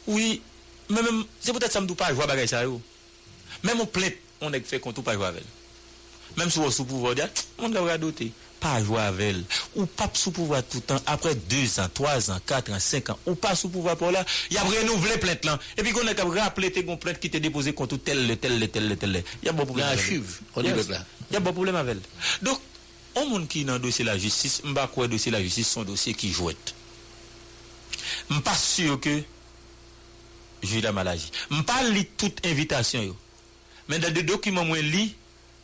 [0.08, 0.42] Oui,
[0.88, 2.62] mais même, c'est peut-être ça me doit pas jouer avec ça.
[3.62, 6.38] Même on plainte, on est fait contre pas jouer avec elle.
[6.38, 7.14] Même si on sous pouvoir
[7.58, 8.32] on doit doter.
[8.58, 9.44] Pas jouer avec elle.
[9.76, 11.02] Ou pas sous pouvoir tout le temps.
[11.06, 14.24] Après deux ans, trois ans, quatre ans, cinq ans, ou pas sous pouvoir pour là,
[14.50, 15.58] il y a renouvelé plainte là.
[15.76, 18.96] Et puis qu'on a rappelé tes plainte qui t'est déposé contre tel, tel, tel, tel,
[18.96, 19.24] tel.
[19.42, 19.86] Il y a bon problème.
[19.94, 20.98] Il y a avec on est.
[21.30, 22.46] Il y bon problème avec elle.
[22.46, 22.60] Donc,
[23.14, 25.68] on monde qui dans le dossier de la justice, m'ba quoi dossier de la justice,
[25.68, 26.74] son dossier qui jouette.
[28.30, 29.22] M'pas sûr que
[30.62, 31.30] Juda Malaji.
[31.52, 33.16] M pa li tout invitasyon yo.
[33.88, 35.06] Men da de dokumen mwen li,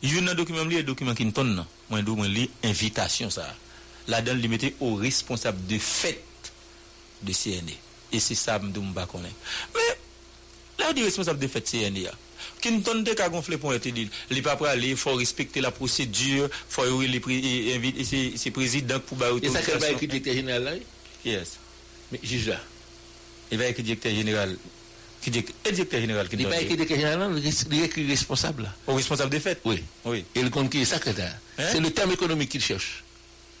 [0.05, 1.69] yon nan dokumen li e dokumen ki n ton nan.
[1.91, 3.47] Mwen do mwen li invitasyon sa.
[4.09, 6.51] La dan li mette ou responsable de fèt
[7.25, 7.77] de CNE.
[8.13, 9.33] E se sa m do m ba konen.
[9.75, 10.05] Men,
[10.79, 12.15] la ou di responsable de fèt CNE ya.
[12.61, 14.07] Ki n ton de ka gonfle pou ete di.
[14.33, 18.05] Li pa pre alè, fò respekte la prosedur, fò yon li pre, e, e,
[18.41, 19.61] se prezident pou ba otorisasyon.
[19.61, 20.73] E sa ke va ekri direkter general la?
[21.25, 21.57] Yes.
[22.09, 22.57] Men, jizla.
[23.51, 24.73] E va ekri direkter general la?
[25.25, 26.59] Qui dit directeur général Il n'est Clinton.
[26.59, 27.41] pas directeur général,
[27.83, 28.75] écrit responsable là.
[28.85, 29.59] Au responsable des fêtes.
[29.65, 29.83] Oui.
[30.05, 30.23] Oui.
[30.35, 31.35] Et le compte qui est secrétaire.
[31.57, 31.63] Hein?
[31.71, 33.03] C'est le terme économique qu'il cherche.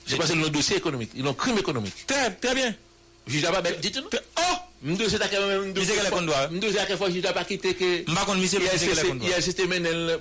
[0.05, 2.05] C'est pas seulement le dossier économique, ils ont crime économique.
[2.05, 2.75] Très, très bien.
[3.41, 4.09] Là, bah, dites-nous.
[4.37, 4.55] Oh!
[4.83, 6.49] Nous, c'est moment, nous, Mais c'est qu'on doit?
[6.51, 8.11] Nous, c'est quel fois, juge là, pas quitter que.
[8.11, 9.27] M'a kon monsieur, Il y a mais c'est quel qu'on doit?
[9.27, 9.71] il y a système,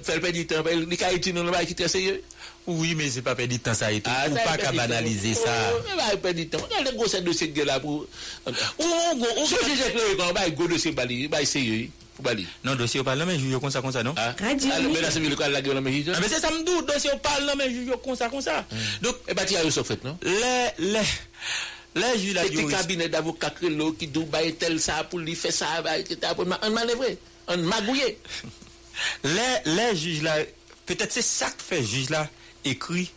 [0.02, 2.22] fait temps, dit qu'à nous, va quitter sérieux.
[2.66, 4.10] Oui, mais c'est pas perdre du temps ça et tout.
[4.14, 5.50] Ah, Ou pas qu'à banaliser ça.
[5.74, 6.58] Oh, mais va perdre du temps.
[6.58, 8.06] Regarde le gros de là pour.
[8.46, 12.24] Ou, ou, ou, ce juge est là, quand va, gros dossier, bali, va sérieux, pour
[12.24, 12.46] bali.
[12.64, 14.14] Non, dossier au parlement, juge comme ça, comme ça, non?
[14.16, 16.04] Ah, mais là, c'est le cas de la gueule, mais.
[16.08, 18.64] Ah, mais c'est ça me doute, dossier au parlement, juge comme ça, comme ça.
[19.02, 20.16] Donc, Eh ben, tu as eu ça fait, non?
[20.22, 20.32] les,
[20.78, 21.00] les,
[21.96, 25.18] les juges là, C'est un juristes- cabinet d'avocats crélo qui dit bah, tel ça pour
[25.18, 26.32] lui faire ça, bah, etc.
[26.34, 28.18] pour ma- On manœuvrer, on magouiller.
[29.22, 30.36] les, les juges là,
[30.86, 32.28] peut-être c'est ça que fait juge là,
[32.64, 33.10] écrit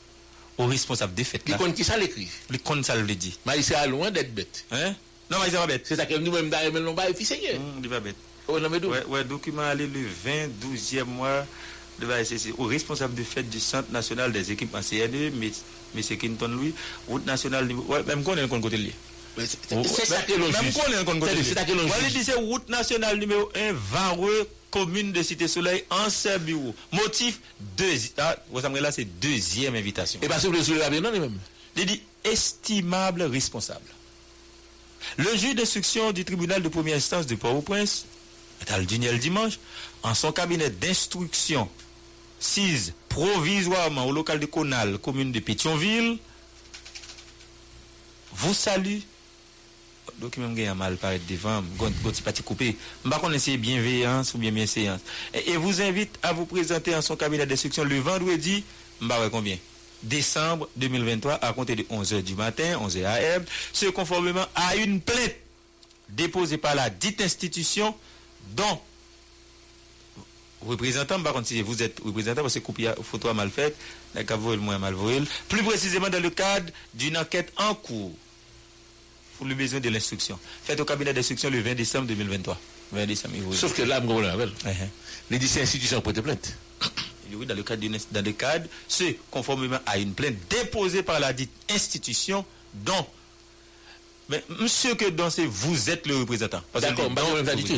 [0.58, 2.28] au responsable des fêtes Qui compte qui ça l'écrit?
[2.50, 3.38] Le compte ça le dit.
[3.46, 4.66] Mais c'est à loin d'être bête.
[4.72, 4.94] Hein?
[5.30, 5.84] Non, mais c'est pas bête.
[5.86, 7.40] C'est ça que nous-mêmes d'ailleurs, mais l'on va efficer.
[7.56, 8.16] Hum, Il pas bête.
[8.48, 8.90] Oh, non, mais d'où?
[8.90, 11.46] Ouais, ouais, document allé le 20, 12e mois
[12.00, 15.52] de la SCC au responsable de fête du Centre national des équipements CNE, mais
[15.96, 16.18] M.
[16.18, 16.74] Quinton Louis,
[17.10, 17.86] route nationale numéro.
[17.92, 18.94] Ouais, même qu'on est le côté lié.
[19.38, 20.74] C'est- C'est ça que l'on Même juge.
[20.74, 23.74] qu'on est dans le côté C'est- ça que l'on dit c'est route nationale numéro 1,
[23.92, 26.76] Vareux, commune de Cité Soleil, ancien bureau.
[26.92, 27.40] Motif,
[27.78, 30.20] deux, ah, vous savez là, c'est deuxième invitation.
[30.22, 31.40] Et pas si vous le bien, non, les mêmes.
[31.76, 33.90] Il dit estimable responsable.
[35.18, 38.06] Le juge d'instruction du tribunal de première instance de Port-au-Prince,
[38.88, 39.60] Duniel dimanche,
[40.04, 41.70] en son cabinet d'instruction,
[42.40, 46.18] sise provisoirement au local de Conal, commune de Pétionville,
[48.34, 49.00] vous salue.
[50.20, 52.76] Donc, même un mal paraître devant, gon petit parti coupé.
[53.06, 55.02] M'pa connaît c'est bienveillance ou bien bienséance.
[55.34, 58.64] Et, et vous invite à vous présenter en son cabinet d'instruction le vendredi,
[59.32, 59.58] combien?
[60.02, 65.36] Décembre 2023 à compter de 11h du matin, 11h AM, ce conformément à une plainte
[66.10, 67.96] déposée par la dite institution
[68.56, 68.80] dont
[70.66, 73.76] représentant, par contre, si vous êtes représentant, parce que copie photo mal faite,
[74.16, 74.96] la cavo le moins mal.
[75.50, 78.16] Plus précisément dans le cadre d'une enquête en cours
[79.38, 80.40] pour le besoin de l'instruction.
[80.64, 82.60] Faite au cabinet d'instruction le 20 décembre 2023.
[82.94, 84.52] 20 décembre, il vous- Sauf que là, je.
[84.66, 84.74] Uh-huh.
[85.30, 86.54] Les 10 institutions pour te plainte.
[87.34, 91.20] Oui, dans le cadre d'une dans le cadre, ce conformément à une plainte déposée par
[91.20, 93.06] la dite institution dont
[94.30, 96.62] mais monsieur que dans c'est vous êtes le représentant.
[96.72, 97.22] Parce D'accord, le- bah,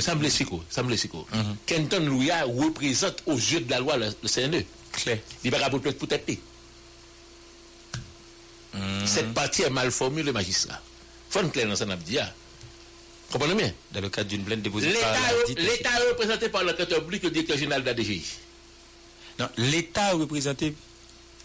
[0.02, 0.36] ça me laisse
[0.70, 1.56] Ça me laisse Mhm.
[1.66, 4.64] Kenton Louia représente aux yeux de la loi le, le CNE.
[5.44, 6.30] Il va pas pour tête.
[8.76, 9.06] Mhm.
[9.08, 10.80] Cette partie est mal formulée, magistrat.
[11.30, 12.18] Faut une claire dans ça, n'a dit.
[13.32, 13.72] Comprenez bien?
[13.92, 17.02] Dans le cadre d'une plainte déposée par L'État la dite l'État est représenté par l'enquêteur
[17.04, 18.24] public, le directeur général de la DGI.
[19.38, 20.74] Non, l'État représenté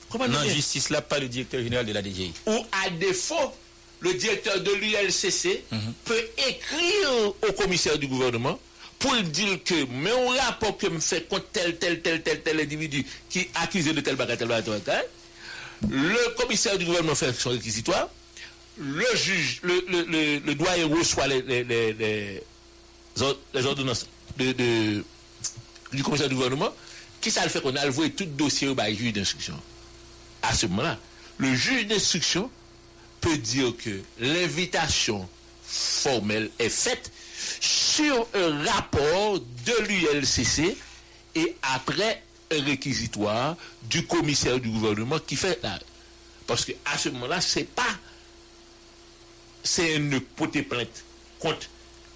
[0.08, 0.54] Comprenez dans la bien?
[0.54, 2.32] justice là, pas le directeur général de la DGI.
[2.46, 3.52] Ou à défaut,
[4.00, 5.92] le directeur de l'ULCC Mhm.
[6.06, 7.10] peut écrire
[7.48, 8.58] au commissaire du gouvernement
[8.98, 12.60] pour dire que, mais un rapport que me fait contre tel, tel, tel, tel, tel
[12.60, 15.04] individu qui est accusé de tel bagatelle, tel bagatelle, tel,
[15.90, 18.08] le commissaire du gouvernement fait son réquisitoire,
[18.78, 22.42] le juge, le, le, le, le doyen reçoit les, les, les, les,
[23.20, 24.06] or- les ordonnances
[24.36, 25.04] de,
[25.92, 26.74] du commissaire du gouvernement,
[27.20, 29.58] qui ça le fait qu'on a alloué tout dossier au juge d'instruction?
[30.42, 30.98] À ce moment-là,
[31.38, 32.50] le juge d'instruction
[33.20, 35.26] peut dire que l'invitation
[35.62, 37.10] formelle est faite
[37.60, 40.76] sur un rapport de l'ULCC
[41.34, 45.78] et après un réquisitoire du commissaire du gouvernement qui fait là.
[46.46, 47.82] Parce que à ce moment-là, c'est pas
[49.64, 51.04] c'est une porter plainte
[51.40, 51.66] contre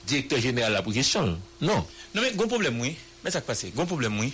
[0.06, 1.40] directeur général de la question.
[1.61, 1.87] Non.
[2.14, 2.94] Non mais, gon problème oui.
[3.24, 4.32] Mais ça qui passe, gon problème oui.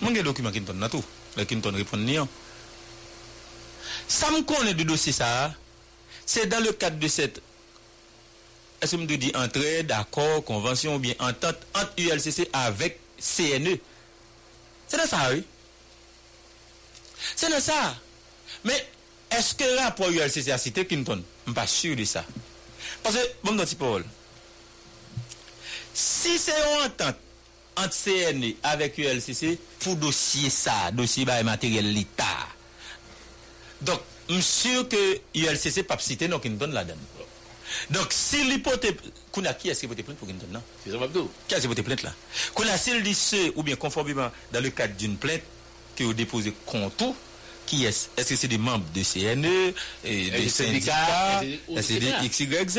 [0.00, 1.04] Mon gars document qui donne tout.
[1.36, 2.16] Le qui donne répond ni.
[4.08, 5.52] Ça me connaît du dossier ça.
[6.24, 7.42] C'est dans le cadre de cette
[8.80, 13.78] est-ce que me dit entraide, accord, convention ou bien entente entre ULCC avec CNE.
[14.88, 15.42] C'est dans ça, oui.
[17.34, 17.96] C'est dans ça.
[18.62, 18.86] Mais
[19.30, 22.24] est-ce que rapport ULCC a cité Clinton m pa sur de sa.
[23.04, 24.04] Pase, bon don ti Paul,
[25.94, 27.20] si se yon entente
[27.80, 32.32] ant CNE avek ULCC pou dosye sa, dosye ba e materyel li ta.
[33.84, 35.02] Donk, m sur ke
[35.36, 37.00] ULCC pap site nou kin don la den.
[37.92, 38.92] Donk, si li pote,
[39.34, 40.64] kouna ki eske pote plente pou kin don nan?
[40.84, 42.14] Ki eske pote plente la?
[42.56, 45.44] Kouna si li se ou bien konformiman dan le kat d'un plente
[45.98, 47.14] ki ou depose kontou,
[47.66, 48.08] qui est-ce?
[48.16, 49.74] Est-ce que c'est des membres de CNE,
[50.04, 52.78] et des des syndicats, des- c'est des X, Y, Z?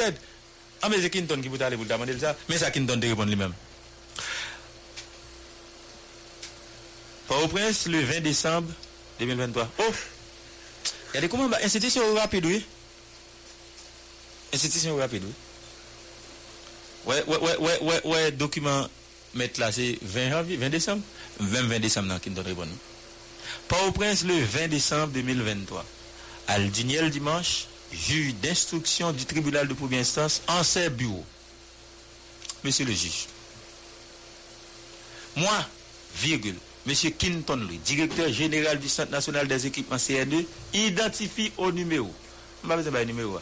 [0.82, 2.36] Ah, mais c'est Clinton qui vous aller vous demander ça.
[2.50, 3.54] Mais c'est Clinton de répondre lui-même.
[7.28, 8.69] Port-au-Prince, le 20 décembre
[9.19, 9.67] 2023.
[9.80, 9.84] Oh!
[11.10, 12.65] Regardez comment, bah, institution rapide, oui.
[14.54, 15.34] Institution rapide, oui.
[17.06, 18.88] Ouais, ouais, ouais, ouais, ouais, ouais, document,
[19.34, 21.02] mettre là, c'est 20 janvier, 20 décembre?
[21.39, 22.94] 20, 20 décembre, non, qui ne donne nous.
[23.67, 25.86] Port-au-Prince, le 20 décembre 2023.
[26.47, 31.25] Aldiniel dimanche, juge d'instruction du tribunal de première instance en ses bureaux.
[32.63, 33.28] Monsieur le juge,
[35.36, 35.65] moi,
[36.15, 42.12] virgule, Monsieur Kinton, le directeur général du Centre national des équipements CR2, identifie au numéro.
[42.63, 43.39] Je ne vais numéro.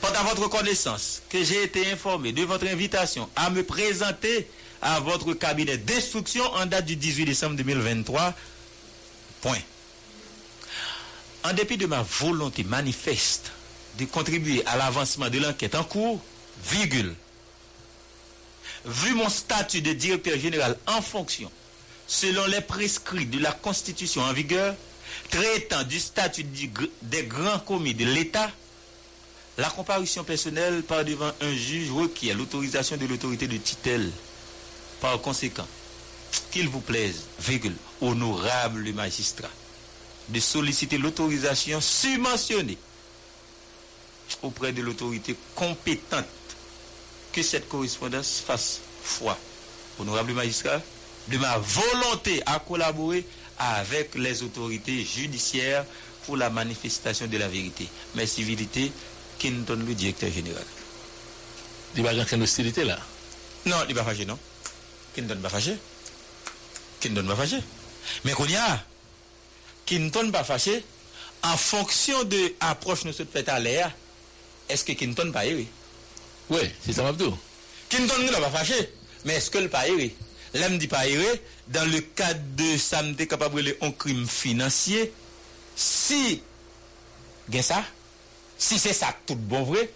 [0.00, 4.48] Quant à votre connaissance, que j'ai été informé de votre invitation à me présenter
[4.82, 8.34] à votre cabinet d'instruction en date du 18 décembre 2023.
[9.42, 9.58] Point.
[11.44, 13.52] En dépit de ma volonté manifeste
[13.98, 16.20] de contribuer à l'avancement de l'enquête en cours,
[16.64, 17.14] virgule,
[18.84, 21.50] vu mon statut de directeur général en fonction,
[22.06, 24.74] selon les prescrits de la Constitution en vigueur,
[25.30, 26.44] traitant du statut
[27.02, 28.50] des grands commis de l'État,
[29.58, 34.10] la comparution personnelle par devant un juge requiert l'autorisation de l'autorité de tutelle.
[35.00, 35.66] Par conséquent,
[36.50, 39.50] qu'il vous plaise, virgule, honorable magistrat,
[40.28, 42.78] de solliciter l'autorisation subventionnée
[44.42, 46.26] auprès de l'autorité compétente
[47.32, 49.36] que cette correspondance fasse foi,
[49.98, 50.80] honorable magistrat,
[51.28, 53.26] de ma volonté à collaborer
[53.58, 55.84] avec les autorités judiciaires
[56.26, 57.88] pour la manifestation de la vérité.
[58.14, 58.92] Mes civilités,
[59.38, 60.64] Kinton, le directeur général.
[61.96, 62.98] Il va y avoir une hostilité là?
[63.66, 64.38] Non, il va fâché, non.
[65.14, 65.76] Kinton va fâché.
[67.00, 67.58] Kinton va fâché.
[68.24, 68.84] Mais qu'on y a,
[69.86, 70.84] Kinton va fâché
[71.42, 73.92] en fonction de l'approche nous sommes faite à l'air.
[74.68, 75.66] Est-ce que Kinton va errer
[76.48, 77.36] Oui, c'est ça, Mabdou.
[77.88, 78.92] Kinton ne va pas fâché.
[79.24, 80.14] Mais est-ce que le pas errer
[80.54, 85.12] L'homme dit pas errer dans le cadre de ça m'était capable de un crime financier.
[85.76, 86.42] Si,
[87.48, 87.84] gain ça,
[88.58, 89.90] si c'est ça tout bon vrai,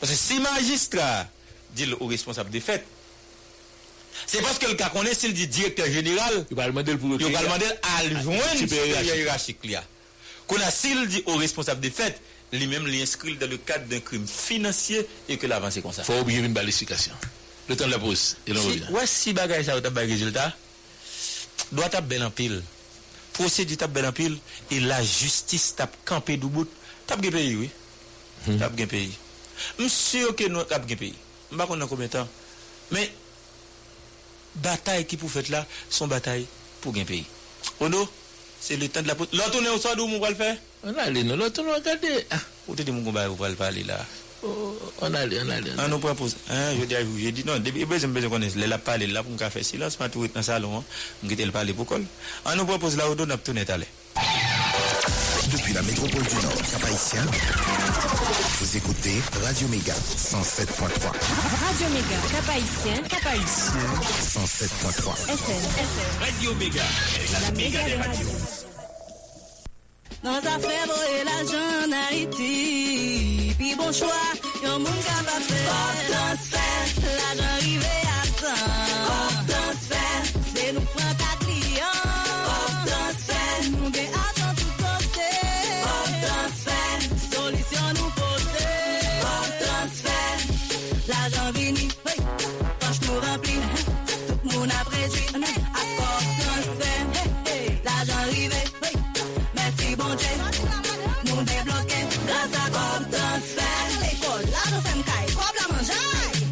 [0.00, 1.26] parce que si magistrat
[1.74, 2.84] dit au responsable des faits,
[4.26, 6.98] Se paske l ka konen sil di direktor general, yo pal mandel
[7.98, 9.82] aljwen superior hierarchik li a.
[10.50, 12.18] Kona sil di o responsable de fet,
[12.52, 15.94] li menm li inskril dan le kat d'un krim finansye e ke l avanse kon
[15.94, 16.04] sa.
[16.06, 17.16] Fwa oubliye vin balifikasyon.
[17.68, 18.36] Le tan la pose.
[18.46, 20.56] Wè si bagay sa ou tap bagay rezultat,
[21.70, 22.58] doa tap bel anpil.
[23.32, 24.36] Prosedu tap bel anpil,
[24.68, 26.68] e la justice tap kampe doubout,
[27.08, 27.70] tap gen peyi wè.
[28.60, 29.12] Tap gen peyi.
[29.78, 31.16] Msè yo ke nou tap gen peyi.
[31.52, 32.28] Mba kon nan kome tan.
[32.92, 33.08] Men,
[34.56, 36.46] bataille qui pour fait là, son bataille
[36.80, 37.26] pour un pays.
[37.80, 38.08] Ono,
[38.60, 39.32] c'est le temps de la pote.
[39.32, 41.74] L'autre, on est au soir d'où on va le faire On allait, non, l'autre, on
[41.74, 42.26] regardait.
[42.30, 42.36] Ah,
[42.68, 44.04] où t'es dit, mon combat, on va le parler là
[44.44, 45.70] Oh, on allait, on allait.
[45.78, 46.36] Ah, non, pour poser.
[46.50, 48.78] Hein, je dis à vous, je dis non, depuis besoin, besoin qu'on est, elle a
[48.78, 50.84] parlé là pour qu'on faire silence, ma touriste dans le salon,
[51.22, 52.04] on quitte le parler pour col.
[52.44, 53.86] Ah, non, pour poser là, on a tout net à l'air.
[54.14, 57.22] Depuis la métropole du Nord, Cap-Haïtien,
[58.60, 60.82] vous écoutez Radio Méga 107.3.
[60.86, 63.88] Radio Méga, Cap Haïtien, Cap Haïtien,
[64.22, 65.30] 107.3.
[65.30, 66.20] FM, FM.
[66.20, 66.82] Radio Méga,
[67.40, 68.28] La méga des radios.
[70.22, 74.08] Dans affaires et l'argent en Haïti, puis bon choix,
[74.64, 75.72] yon moun capable faire.
[75.72, 78.64] Hors transfert, l'argent arrivé à temps.
[79.08, 80.22] Hors transfert,
[80.54, 81.01] c'est nous
[102.26, 103.90] grâce à comme transfert.
[104.02, 106.42] L'école, l'argent fait m'caille, comme la mangeaille.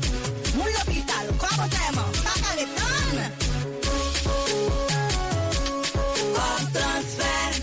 [0.57, 3.23] Moun l'hôpital, comme enterrement, pas à l'étonne.
[6.37, 7.55] Comme transfert,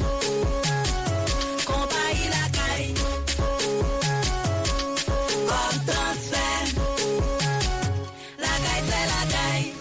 [1.66, 2.94] compagnie la caille.
[5.50, 6.68] Comme transfert,
[8.40, 9.74] la caille c'est la caille.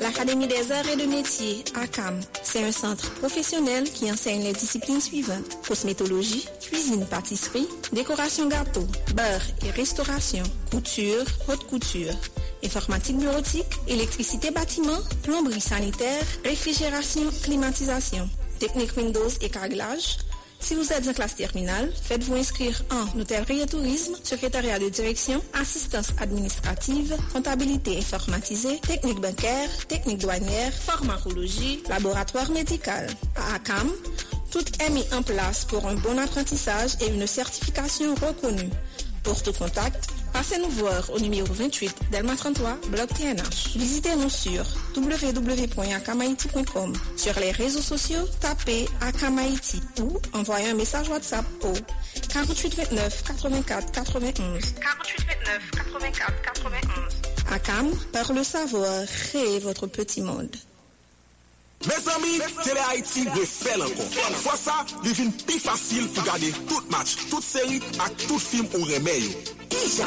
[0.00, 2.20] L'Académie des arts et de métiers, ACAM,
[2.52, 5.56] C'est un centre professionnel qui enseigne les disciplines suivantes.
[5.66, 12.12] Cosmétologie, cuisine-pâtisserie, décoration gâteau, beurre et restauration, couture, haute couture,
[12.62, 18.28] informatique bureautique, électricité bâtiment, plomberie sanitaire, réfrigération, climatisation,
[18.58, 20.18] technique Windows et carrelage,
[20.62, 25.42] si vous êtes en classe terminale, faites-vous inscrire en hôtellerie et tourisme, secrétariat de direction,
[25.52, 33.08] assistance administrative, comptabilité informatisée, technique bancaire, technique douanière, pharmacologie, laboratoire médical.
[33.36, 33.90] À ACAM,
[34.50, 38.70] tout est mis en place pour un bon apprentissage et une certification reconnue.
[39.22, 43.76] Pour tout contact, Passez nous voir au numéro 28 Delma 33, bloc TNH.
[43.76, 44.64] Visitez-nous sur
[44.96, 46.94] www.akamaiti.com.
[47.16, 51.74] Sur les réseaux sociaux, tapez Akamaiti ou envoyez un message WhatsApp au
[52.28, 54.74] 4829 84 91.
[54.74, 56.90] 4829 84 91.
[57.52, 60.56] Akam, par le savoir, créez votre petit monde.
[61.86, 64.36] Mes amis, Télé Haïti refait encore.
[64.36, 68.66] Fois ça, il vient plus facile pour garder tout match, toute série et tout film
[68.74, 69.22] au remède.
[69.68, 70.04] Déjà,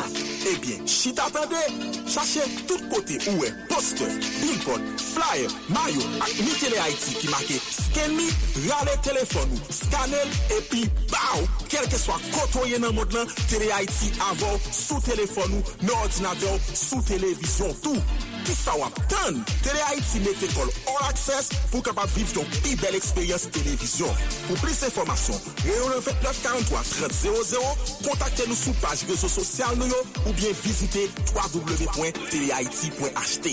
[0.51, 1.67] eh bien, si t'attendais,
[2.07, 4.05] cherchez tout côté où est poster,
[4.41, 10.15] billboard, flyer, maillot et mi Télé Haïti qui marqué scan me, râle téléphone ou scanner
[10.51, 15.01] et puis bao, quel que soit côté dans le monde là, Télé Haïti avant, sous
[15.01, 17.97] téléphone ou, dans ordinateur, sous télévision, tout.
[18.45, 19.39] Ki sa wap tan?
[19.65, 24.11] Tele Haiti met ekol all access pou kapap viv ton pi bel eksperyans televizyon.
[24.45, 27.57] Pou plis informasyon, reyon 2943-3000,
[28.05, 33.45] kontakte nou sou page rezo sosyal nou yo ou bien vizite www.telehaiti.ht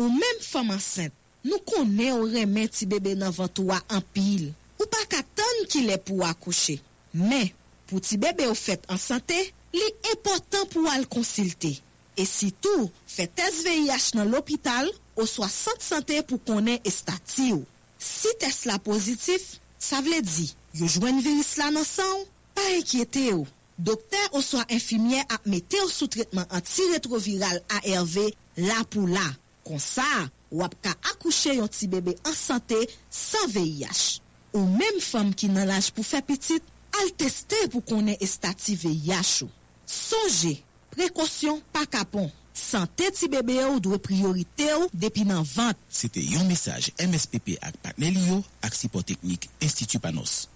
[0.00, 1.12] Ou menm fom ansen,
[1.44, 4.48] nou konen ou remen ti bebe nan vantowa an pil.
[4.80, 6.80] Ou pa katan ki le pou akouche.
[7.12, 7.50] Men,
[7.86, 9.36] pou ti bebe ou fet an sante,
[9.76, 11.76] li important pou al konsilte.
[12.16, 14.86] E si tou, Fè test VIH nan l'opital
[15.16, 17.66] ou swa sante sante pou konen estati ou.
[18.00, 20.46] Si test la pozitif, sa vle di,
[20.78, 22.22] yo jwen viris la nan san,
[22.54, 23.48] pa enkyete ou.
[23.80, 28.16] Dokter ou swa infimier ap mette ou sou tretman antiretroviral ARV
[28.62, 29.26] la pou la.
[29.66, 30.06] Kon sa,
[30.54, 32.78] wap ka akouche yon ti bebe an sante
[33.10, 34.20] san VIH.
[34.54, 36.62] Ou menm fam ki nan laj pou fè petit,
[37.00, 39.50] al testè pou konen estati VIH ou.
[39.90, 40.60] Sonje,
[40.94, 42.30] prekosyon pa kapon.
[42.54, 45.76] Santé ti bébé ou doit priorité ou depuis nan vente.
[45.88, 48.74] C'était un message MSPP ak Patnelio ak
[49.06, 50.48] Technique Institut Panos.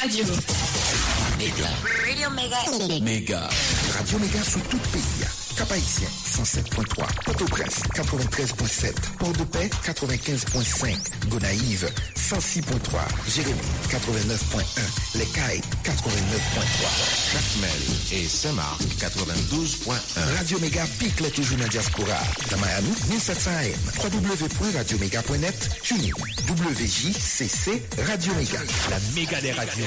[0.00, 0.24] Radio.
[1.38, 1.68] Méga.
[2.06, 3.00] Radio Mega.
[3.00, 3.50] Méga.
[3.98, 5.41] Radio Méga sous tout pays.
[5.56, 10.96] Cap-Haïtien 107.3, Port-au-Prince 93.7, Port-de-Paix 95.5,
[11.28, 12.62] Gonaïve 106.3,
[13.28, 17.70] Jérémy 89.1, Les Cailles 89.3, Jacmel
[18.12, 20.36] et Saint-Marc 92.1.
[20.38, 22.18] Radio Méga pique les toujours dans la diaspora.
[22.50, 26.12] Dans Miami 1700 AM, www.radioméga.net, TuneIn,
[26.48, 28.60] WJCC Radio Méga.
[28.90, 29.86] La méga des radios.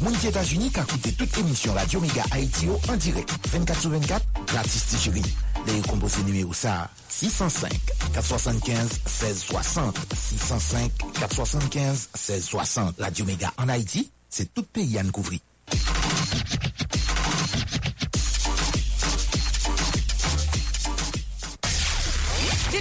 [0.00, 3.32] Moun ki Etats-Unis ka koute tout émission Radio Mega Haïti en direct.
[3.52, 5.22] 24 sur 24, gratis ti chéri.
[5.66, 7.72] Le yon kompose numéro ça 605
[8.14, 15.40] 475 1660 605 475 1660 Radio Mega en Haïti, c'est tout pays à nous couvrir.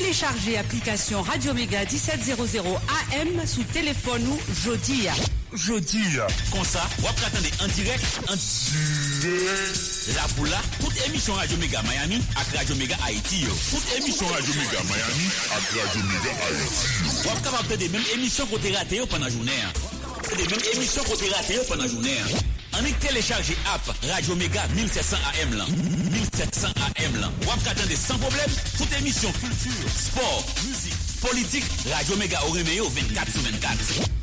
[0.08, 2.36] Téléchargez l'application Radio Mega 1700
[3.12, 5.12] AM sous téléphone ou Jodia.
[5.54, 6.26] Jodia.
[6.50, 10.16] Comme ça, vous attendez en direct, en direct.
[10.16, 13.48] La boula, toute émission Radio Mega Miami avec Radio Mega Haïti.
[13.70, 16.88] Toute émission Radio Mega Miami avec Radio Mega Haïti.
[17.04, 19.52] Vous êtes capable de des mêmes émissions a ratées pendant la journée.
[19.62, 19.74] hein.
[20.38, 22.16] Des mêmes émissions a ratées pendant la journée.
[22.74, 25.66] On est téléchargé app Radio Mega 1700 AM là.
[26.12, 27.30] 1700 AM là.
[27.42, 31.66] Vous attendez sans problème toute émission culture, sport, musique, politique.
[31.92, 33.78] Radio Mega Réméo 24 sur 24.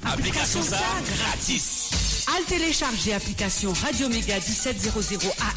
[0.07, 0.81] Application ça
[1.17, 1.91] gratis.
[2.27, 4.91] Al télécharger application Radio Mega 1700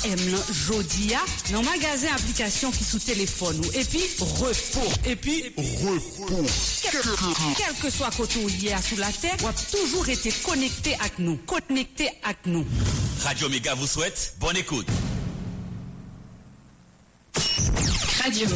[0.03, 1.20] AM lan Jodia
[1.51, 6.45] dans magasin application qui sous téléphone ou et puis repos et puis repos
[6.84, 7.01] quel,
[7.57, 10.32] quel que soit côté où il y a sous la terre ou a toujours été
[10.45, 12.65] connecté avec nous connecté avec nous
[13.24, 14.88] Radio Mega vous souhaite bonne écoute.
[18.24, 18.47] Radio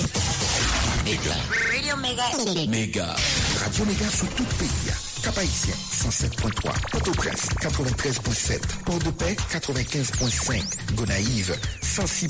[1.05, 1.36] Méga.
[1.72, 3.16] Radio Mega Méga.
[3.64, 5.11] Radio Méga sous tout pays.
[5.24, 10.63] Cap-Haïtien 107.3, Port-au-Prince 93.7, Port-de-Paix 95.5,
[10.95, 12.30] Gonaïve 106.3,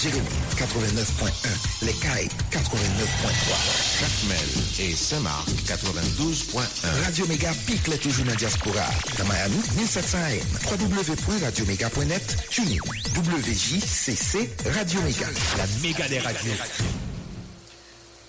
[0.00, 7.04] Jérémy 89.1, Les Cailles 89.3, Jacmel et Saint-Marc 92.1.
[7.04, 8.86] Radio Méga pique les toujours dans la diaspora.
[9.18, 12.78] Dans Miami 1700 AM, www.radioméga.net, TuneIn,
[13.16, 15.26] WJCC Radio Méga.
[15.58, 16.52] La méga des radios.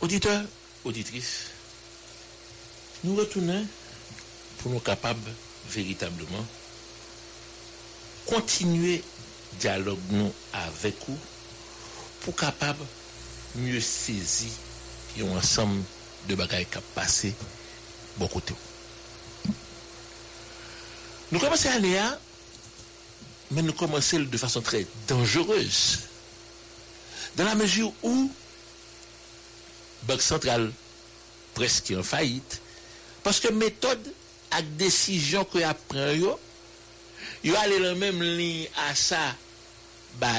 [0.01, 0.43] Auditeurs,
[0.83, 1.51] auditrices,
[3.03, 3.65] nous retournons
[4.63, 5.29] pour nous capables
[5.69, 6.45] véritablement
[8.25, 9.03] continuer
[9.59, 11.17] dialogue nous avec vous
[12.21, 12.85] pour capable
[13.55, 14.49] mieux saisir
[15.19, 15.83] un ensemble
[16.29, 17.35] de bagages qui passé
[18.17, 18.53] bon côté.
[21.31, 22.17] Nous commençons à aller à,
[23.51, 25.99] mais nous commençons de façon très dangereuse.
[27.35, 28.31] Dans la mesure où
[30.03, 30.71] Banque centrale
[31.53, 32.61] presque en faillite,
[33.23, 34.13] parce que méthode
[34.53, 36.39] ak décision que apprend yo,
[37.43, 39.21] Yo ale lan menm li a sa,
[40.19, 40.31] ba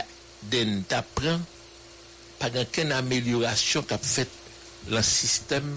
[0.53, 1.43] den ta pran,
[2.41, 4.33] pa gen ken amelyorasyon kap fet
[4.93, 5.69] lan sistem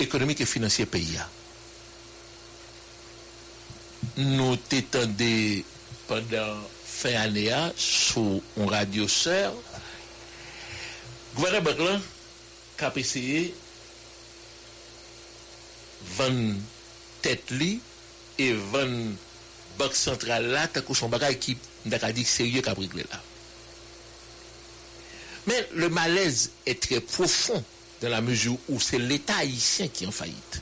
[0.00, 1.24] ekonomik e finansye peyi ya.
[4.20, 5.32] Nou te tende
[6.88, 9.52] fin ane ya sou un radioseur
[11.36, 12.06] Gouvernement Berlin
[12.80, 12.96] kap
[16.16, 16.56] van
[17.22, 17.78] tet li
[18.38, 19.16] e van
[19.78, 23.22] bank central la takou son bagay ki ndaka dik serye kap regle la.
[25.46, 27.64] Mais le malaise est très profond
[28.02, 30.60] dans la mesure où c'est l'État haïtien qui est en faillite.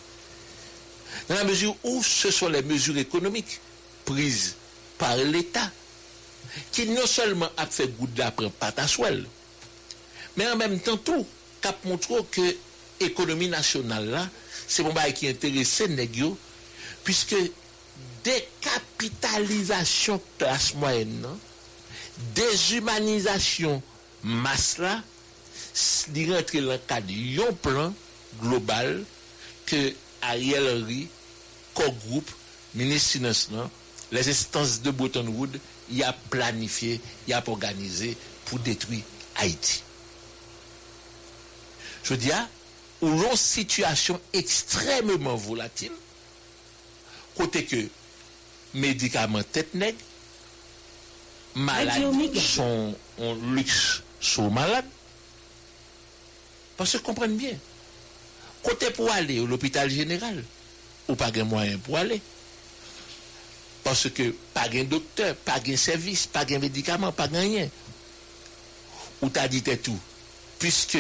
[1.29, 3.61] Dans la mesure où ce sont les mesures économiques
[4.05, 4.55] prises
[4.97, 5.71] par l'État
[6.73, 8.09] qui non seulement a fait goût
[8.61, 9.27] patasouel,
[10.37, 11.27] mais en même temps tout
[11.61, 12.57] cap montre que
[13.01, 14.29] l'économie nationale là,
[14.69, 16.37] c'est mon bail qui intéresse négio,
[17.05, 17.37] puisque
[18.25, 21.27] décapitalisation classe moyenne,
[22.35, 23.83] déshumanisation
[24.23, 25.03] masse là,
[26.13, 27.95] li rentre dans le cadre d'un plan
[28.41, 29.05] global
[29.67, 29.93] que
[30.23, 31.09] Ariel Henry,
[31.75, 32.31] co-groupe,
[32.75, 33.49] ministre finance,
[34.11, 35.59] les instances de Bretton Woods,
[35.91, 39.03] y a planifié, y a organisé pour détruire
[39.37, 39.83] Haïti.
[42.03, 42.31] Je dis,
[43.03, 45.93] ou l'on situation extrêmement volatile,
[47.37, 47.89] côté que
[48.75, 49.99] médicaments tête nègre,
[51.55, 54.87] malades sont en luxe, sont malades.
[56.77, 57.59] Parce que comprenez bien,
[58.63, 60.45] côté pour aller à l'hôpital général,
[61.09, 62.21] ou pas de moyen pour aller.
[63.85, 67.69] Parce que pas de docteur, pas de service, pas de médicaments, pas de rien.
[69.23, 69.99] Ou t'as dit tout.
[70.59, 70.99] Puisque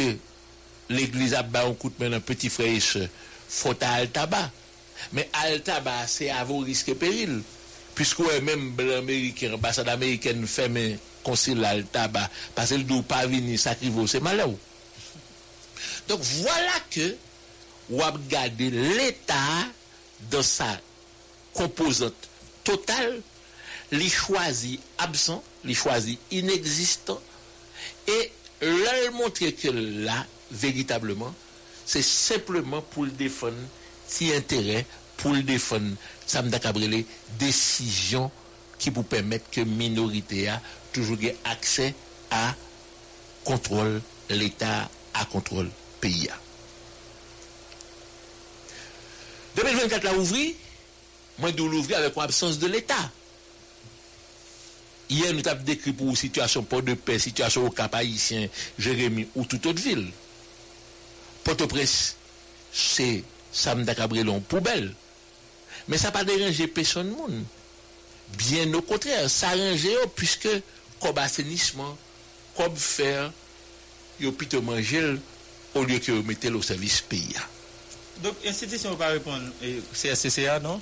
[0.89, 2.81] l'église a un coup de main un petit frère,
[3.49, 4.51] faut à al tabac.
[5.13, 7.43] Mais al tabac, c'est à vos risques et périls.
[7.95, 13.59] Puisque même l'américain, l'ambassade américaine ferme concile al tabac, parce que le doit pas venir
[13.59, 14.59] sacrifier, c'est malheureux.
[16.09, 17.17] Donc voilà que
[17.89, 18.13] ou a
[18.59, 19.35] l'État
[20.31, 20.81] dans sa
[21.55, 22.15] composante
[22.65, 23.21] totale,
[23.93, 27.21] les choisit absent, les choisit inexistant,
[28.09, 31.35] et leur montrer que là, véritablement,
[31.85, 33.57] c'est simplement pour le défendre
[34.07, 34.87] si intérêt,
[35.17, 37.07] pour le défendre, ça me décisions
[37.39, 38.31] décision
[38.79, 40.61] qui vous permettent que minorité a
[40.93, 41.95] toujours accès
[42.31, 42.55] à
[43.45, 45.71] contrôle l'État, à contrôle
[46.01, 46.29] pays.
[49.57, 50.55] 2024 l'a ouvri,
[51.39, 53.11] moi de l'ouvrir avec une absence de l'État.
[55.09, 59.81] Hier, nous avons décrit pour situation Port-de-Paix, situation au Cap Haïtien, Jérémy ou toute autre
[59.81, 60.11] ville.
[61.47, 62.17] Port-au-Prince,
[62.73, 63.23] c'est
[63.53, 64.93] Sam Dakabrelon poubelle.
[65.87, 67.11] Mais ça n'a pas dérangé personne.
[67.11, 67.45] Monde.
[68.37, 69.87] Bien au contraire, ça arrange
[70.17, 70.49] puisque
[71.01, 71.97] comme assainissement,
[72.57, 73.33] comme faire,
[74.19, 75.15] ils plutôt manger
[75.77, 77.37] au lieu que mettez au service pays.
[78.25, 79.45] Donc, l'institution ne va pas répondre.
[79.93, 80.81] CSCCA, non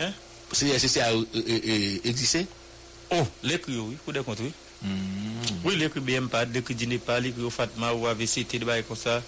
[0.00, 0.12] Hein
[0.52, 1.12] CSCCA
[2.02, 4.52] existe euh, euh, euh, Oh, les clés, oui, pour des comptes, oui.
[4.82, 5.62] Mm.
[5.64, 8.58] Oui, lè kè bèm pa, lè kè dine pa, lè kè yo fatma ou AVCT
[8.60, 9.18] de baye kon sa,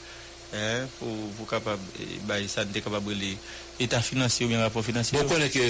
[0.53, 1.81] eh, pou, pou kapab,
[2.29, 3.33] baye sa nte kapab lè
[3.81, 5.19] etat finansye ou bien rapport finansye.
[5.19, 5.65] Ou konè kè,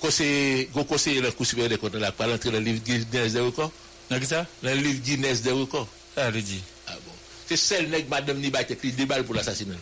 [0.00, 3.70] kon konseye lè kousipè lè kon nan la pa, lantre nan liv Guinness de rekon?
[4.10, 4.44] Nan ki sa?
[4.64, 5.86] Nan liv Guinness de rekon.
[6.14, 6.58] Sa lè di.
[6.88, 7.16] Ah bon.
[7.46, 9.80] Se sel nèk madame ni baye tek li debal pou l'assasinan.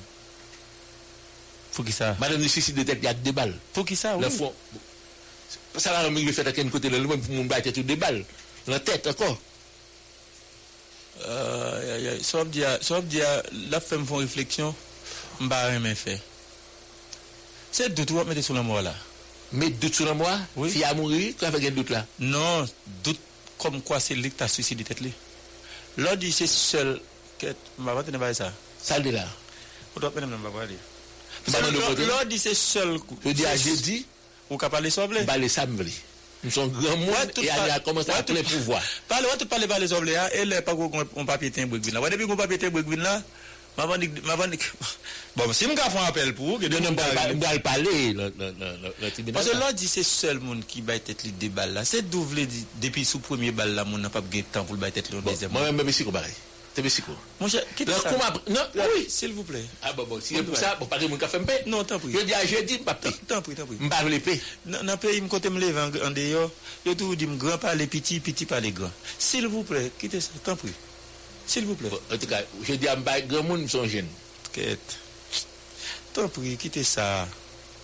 [1.73, 2.15] Fou ki sa?
[2.21, 3.55] Madame ni sisi de tek li ak debal.
[3.77, 4.27] Fou ki sa, oui.
[4.27, 4.55] Lè fon...
[5.79, 8.25] Ça va me faire à quel côté le même pour mon bat tête, deux balles.
[8.67, 9.39] La tête encore.
[11.25, 13.29] Euh, ça veut dire,
[13.71, 14.75] la femme font réflexion,
[15.41, 16.21] m'a rien fait.
[17.73, 18.95] C'est doute, vous mettez sur la moi là.
[19.53, 20.39] Mais doute sur la moi?
[20.57, 20.71] Oui.
[20.71, 22.05] Fille a mouru, quoi fait un doute là?
[22.19, 22.67] Non,
[23.03, 23.21] doute
[23.59, 25.09] comme quoi c'est lui qui t'a suicidé tête là.
[25.97, 27.01] Là, dit c'est seul
[27.39, 27.47] que
[27.79, 28.53] m'a pas tenir ça?
[28.81, 29.27] Ça dit là.
[29.95, 30.77] Vous doit même pas parler.
[32.07, 32.99] Là, dit c'est seul.
[33.25, 34.07] Je dis à jeudi.
[34.51, 35.25] Ou ka pale soble?
[35.27, 35.91] Pale samble.
[36.45, 38.83] Nous sommes grands mots et elle a commencé à tous les pouvoirs.
[39.09, 42.11] Parlez, on parle par les oblés, et les pas qu'on papier teint brugvin là.
[42.11, 43.21] Depuis qu'on papier teint brugvin là,
[43.77, 44.45] maman maman
[45.37, 48.15] Bon, si m'ka font appel pour que non non euh, pas parler
[49.33, 51.85] Parce que l'on dit c'est seul monde qui bat tête les débat là.
[51.85, 52.47] C'est d'ouvrir
[52.81, 55.21] depuis sous premier balle là, mon n'a pas gain temps pour le battre tête le
[55.21, 55.51] bon, deuxième.
[55.51, 56.33] Moi même ici qu'on pareil.
[56.83, 57.13] Mexico.
[57.41, 58.11] Mon cher, quitte ça.
[58.49, 59.65] Non, oui, s'il vous plaît.
[59.83, 61.65] Ah bon bon, si c'est pour ça, bon pas mon café m'paie.
[61.67, 62.13] Non, tant pis.
[62.13, 63.11] Je dis à jeudi m'pa paie.
[63.27, 63.77] Tant pis, tant pis.
[63.79, 64.41] M'pa le paie.
[64.67, 66.51] Dans pays me côté me lever en dehors,
[66.85, 68.91] yo tout dit grand pas les petits, petits pas les grands.
[69.19, 70.69] S'il vous plaît, quittez ça, tant pis.
[71.47, 71.91] S'il vous plaît.
[72.13, 74.09] En tout cas, je dis à m'ba grand monde sont jeunes.
[74.53, 74.99] Quête.
[76.13, 77.29] T'en prie, quittez ça.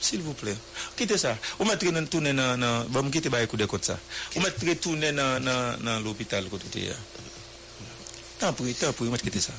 [0.01, 0.57] S'il vous plaît.
[0.97, 1.39] Quittez ça.
[1.59, 3.99] Ou mettre tourner dans dans bon quitter ba écouter côté ça.
[4.37, 6.95] Ou mettre retourner dans dans dans l'hôpital côté là.
[8.39, 9.53] T'en prie, t'en prie, mettre quitter ça.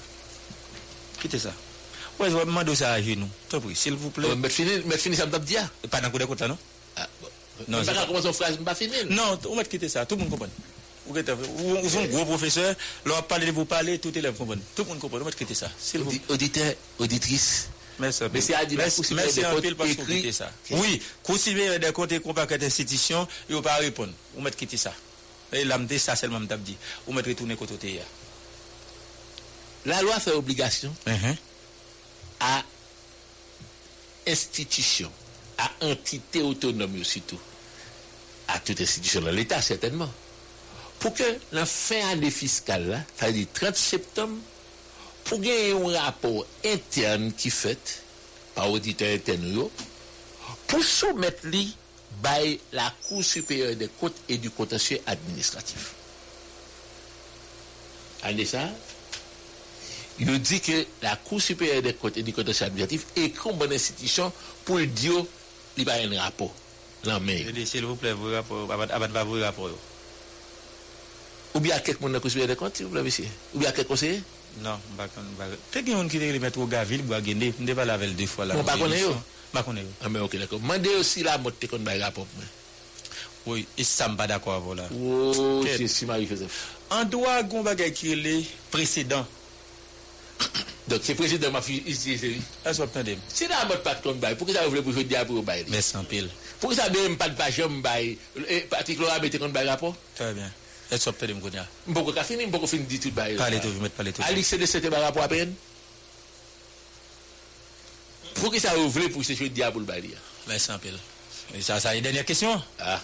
[1.21, 1.53] Quittez ça.
[2.19, 3.29] Ouais, je vais demander ça à genoux.
[3.49, 4.35] T'en prie, s'il vous plaît.
[4.35, 5.69] Mettre fini, mettre fini ça me dia.
[5.89, 6.57] Pas dans côté là non?
[7.67, 8.93] Non, c'est pas commencer une phrase, pas fini.
[9.09, 10.47] Non, on va quitter ça, tout le monde comprend.
[11.07, 14.55] Vous êtes vous- vous un gros professeur, leur parler de vous parler, tout élève comprend.
[14.75, 15.69] Tout le monde comprend, on va quitter ça.
[15.95, 16.11] Vous.
[16.29, 17.69] Auditeur, auditrice.
[17.97, 18.23] Merci.
[18.33, 20.51] Mais c'est merci, merci des pile parce que vous quittez ça.
[20.71, 24.11] Oui, Cour supérieure des comptes et compagnie d'institution, ils ne vont pas répondre.
[24.37, 24.93] On va quitter ça.
[25.53, 26.75] Et là, me dit ça seulement me dit.
[27.07, 28.01] On va retourner côté côté.
[29.85, 31.35] La loi fait obligation Uh-huh.
[32.39, 32.63] à
[34.27, 35.11] institution,
[35.57, 37.39] à entité autonome aussitôt,
[38.47, 40.09] à toute institution dans l'État certainement,
[40.99, 44.37] pour que la fin année fiscale, là, c'est-à-dire 30 septembre,
[45.25, 48.01] pour gagner un rapport interne qui fait
[48.55, 49.69] par auditeur interne,
[50.67, 51.75] pour soumettre lui
[52.23, 55.93] by la Cour supérieure des comptes et du contentieux administratif.
[58.23, 58.69] Année ça,
[60.19, 64.31] yo di ke la kou superior de kote di kote se administratif ekon bon institisyon
[64.63, 65.25] pou l diyo
[65.75, 66.51] li ba yon rapo
[67.05, 67.43] lan men.
[67.45, 69.77] Yo di, s'il vous plè, vou rapo, abat va vou rapo yo.
[71.55, 73.29] Ou bi a kek moun nan kou superior de kote, s'il vous plè, mesye?
[73.53, 74.21] Ou bi a kek konseye?
[74.63, 75.63] Non, bakon, bakon.
[75.71, 78.49] Te gen yon ki te metro gavil, bo a gende, mde pa lavel de fwa
[78.49, 78.59] la.
[78.59, 79.15] Mwen bakon e yo?
[79.55, 79.95] Bakon e yo.
[80.07, 80.59] Ame, ok, dako.
[80.63, 82.53] Mande yo si la mot te kon bay rapo pou mwen.
[83.45, 84.87] Oui, e sa mba dako avon la.
[84.95, 86.47] Ou, si ma yon fese.
[86.95, 88.39] An doa goun bagay ki le
[88.73, 89.27] precedant
[90.87, 93.17] Donc, c'est président ma fille ici, c'est Est-ce que vous entendez?
[93.27, 95.65] Si la motte pas de compte bail, pourquoi ça voulez pour dire pour bail?
[95.69, 96.29] Merci en pile.
[96.59, 98.17] Pourquoi ça même pas de page bail
[98.47, 99.95] Et Patrick Laura mette compte bail rapport?
[100.13, 100.51] Très bien.
[100.91, 101.67] Est-ce que vous entendez, Mkounia?
[101.87, 103.35] Mboko ka fini, mboko fini dit tout bail.
[103.35, 104.21] Parlez tout, vous mettez parler tout.
[104.23, 105.53] Alix c'est de cette bail rapport à peine
[108.35, 110.11] Pourquoi ça vous voulez pour ce jeu diable pour le bail
[110.47, 110.99] Merci en pile.
[111.55, 112.61] Et ça, ça, une dernière question?
[112.79, 113.01] Ah.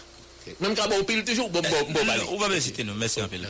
[0.59, 2.21] Même quand on pile toujours, bon, bon, bon, bail.
[2.29, 2.93] On va me citer nous.
[2.93, 3.49] Merci en pile.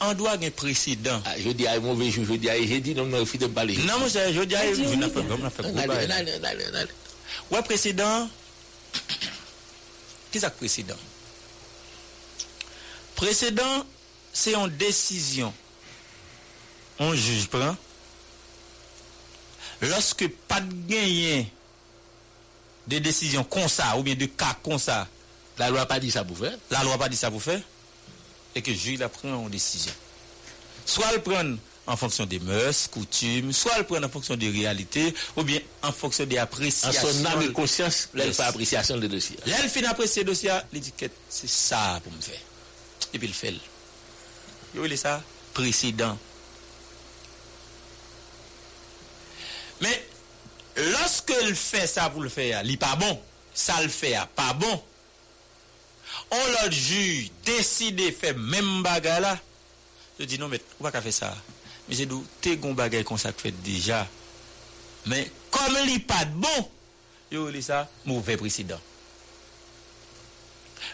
[0.00, 1.22] En droit, il y a un précédent.
[1.24, 3.38] Ah, je dis à mauvais jour, je dis à j'ai dit non, non, il faut
[3.38, 3.76] de parler.
[3.78, 6.90] Non, moi, je dis, on n'ai y on a allez, allez, allez.
[7.50, 8.28] Ouais, précédent.
[10.30, 10.96] Qu'est-ce que précédent?
[13.14, 13.86] Précédent,
[14.32, 15.52] c'est une décision.
[16.98, 17.76] On juge prend.
[19.80, 21.44] Lorsque pas de gain
[22.86, 25.08] de décision comme ça, ou bien de cas comme ça,
[25.58, 26.56] La loi pas dit ça pour faire.
[26.70, 27.60] la loi pas dit ça pour faire,
[28.54, 29.92] et que le juge la prend en décision.
[30.86, 31.42] Soit le prend
[31.86, 35.92] en fonction des mœurs, coutumes, soit le prend en fonction des réalités, ou bien en
[35.92, 37.08] fonction des En appréciations.
[37.12, 38.36] son âme et conscience, Yes.
[38.36, 39.36] fait appréciation de dossier.
[39.46, 42.40] Là, elle finit apprécier le dossier, l'étiquette, c'est ça pour me faire.
[43.12, 43.50] Et puis il fait.
[44.72, 45.22] Vous voyez ça?
[45.52, 46.18] Précédent.
[49.80, 50.06] Mais,
[50.76, 53.20] lorsque il fait ça pour le faire, il n'est pas bon.
[53.52, 54.82] Ça le fait, pas bon.
[56.34, 59.38] on l'autre juge décide faire même bagarre là,
[60.18, 61.36] je dis non mais on va pas faire ça.
[61.88, 64.06] Mais c'est d'où t'es gon bagarre comme ça fait déjà.
[65.06, 66.70] Mais comme il pas de bon,
[67.30, 68.80] yo li ça mauvais président.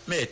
[0.08, 0.30] Mais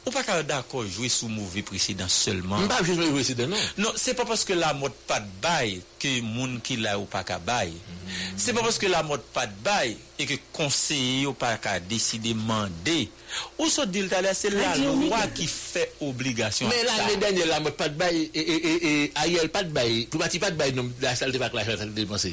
[0.00, 2.62] Ou pa ka d'akor jwe sou mouve presiden seulement?
[2.64, 3.64] Mba jwe jwe presiden non?
[3.76, 7.36] Non, se pa paske la mod pat bay ke moun ki la ou pa ka
[7.44, 7.74] bay.
[7.74, 8.38] Mm.
[8.40, 13.10] Se pa paske la mod pat bay e ke konseye ou pa ka deside mande.
[13.58, 16.72] Ou so dil talè se la lwa ki fe obligasyon.
[16.72, 18.96] Men la le denye la mod pat bay e, e, e, e
[19.26, 20.06] ayel pat bay.
[20.08, 22.32] Pou mati pat bay non la salte pa klasyon salte depanse.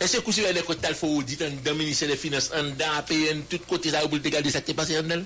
[0.00, 3.00] Ese kousi wè de kote tal fò ou ditan dan minister de finance an dan
[3.00, 5.24] apayen tout kote sa ou pou te gade sa te pase an dan?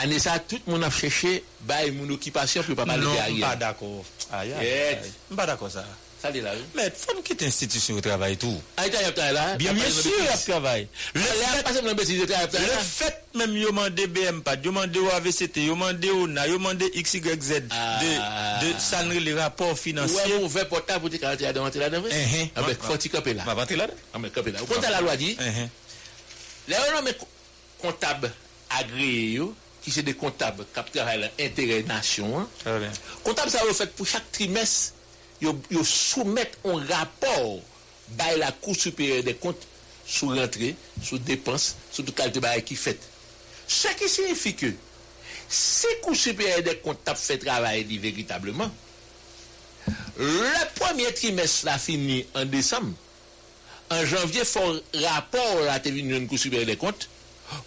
[0.00, 3.34] Ane sa, tout moun ap chèche bay moun okipasyon pou pa pale de a rien.
[3.34, 3.90] Non, mpa dako.
[5.30, 5.84] Mpa dako sa.
[6.20, 6.64] Sa li la ou?
[6.76, 8.56] Mè, fòm ki te institisyon ou travay tou.
[8.80, 9.44] A ita yap travay la?
[9.60, 10.86] Bien, bien sûr yap travay.
[11.16, 17.62] Le fèt mèm yo mande BMPAD, yo mande OAVCT, yo mande ONA, yo mande XYZ,
[17.70, 20.20] de sanri le rapport financier.
[20.28, 21.64] Ouè moun vè pota pou te karate ya de uh-huh.
[21.64, 21.72] ah, ah.
[21.72, 22.44] vante la devè?
[22.60, 23.48] Amè, fòti kapè la.
[23.48, 23.96] Mè vante la de?
[24.18, 24.64] Amè, kapè la.
[24.64, 25.32] Ou konta la lwa di?
[26.68, 27.16] Lè ou nan mè
[27.80, 28.28] kontab
[28.76, 29.50] agri yo,
[29.82, 32.90] qui c'est des comptables qui travaillent à l'intérêt nation, hein, bien.
[33.24, 34.92] comptables ça va fait pour chaque trimestre,
[35.40, 35.54] yo
[35.84, 37.60] soumettre un rapport
[38.10, 39.66] by la Cour supérieure des comptes
[40.06, 42.98] sous rentrée, sous dépenses, sous toute qualité bail qui fait.
[43.68, 44.72] Ce qui signifie que
[45.48, 48.70] si Cour supérieure des comptes a fait travail véritablement,
[50.18, 52.92] le premier trimestre la fini en décembre,
[53.90, 57.08] en janvier, faut rapport venu une Cour supérieure des comptes,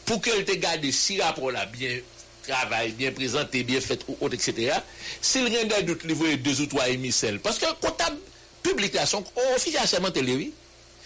[0.06, 2.00] pour qu'elle te garde si rapport là bien
[2.48, 4.74] travail, bien présenté, bien fait, ou autre, etc.
[5.22, 7.40] S'il rien de doute, livrer deux ou trois émissaires.
[7.42, 8.18] Parce que comptable,
[8.62, 9.24] public la, son
[9.56, 10.54] officier assermenté li, oui.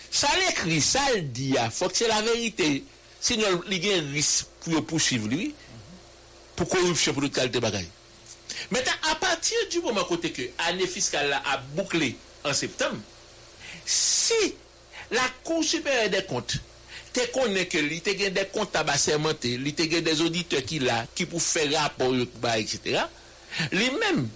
[0.09, 2.83] Ça l'écrit, ça le dit, ah, faut que c'est la vérité.
[3.19, 5.53] Sinon, il y a un risque pour poursuivre, lui,
[6.55, 7.89] pour corruption, pour toute qualité bagaille.
[8.71, 12.97] Maintenant, à partir du moment côté que l'année fiscale a bouclé en septembre,
[13.85, 14.55] si
[15.11, 16.57] la Cour supérieure des comptes
[17.17, 20.79] te connaît que li te gen des comptables assermentés, li te gen des auditeurs qui
[20.79, 23.01] là, qui pour faire rapport, yo, bah, etc.,
[23.71, 24.27] li même,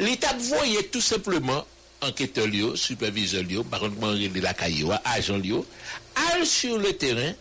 [0.00, 1.64] li t'a voyé tout simplement
[2.02, 5.64] enquêteur lio, superviseur lio, par contre, moi, de la caillou, agent lio,
[6.32, 7.32] al sur le terrain,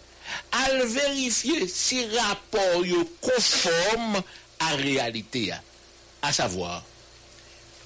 [0.51, 4.21] al vérifier si rapport yo conforme
[4.59, 5.61] à réalité, ya.
[6.31, 6.83] savoir,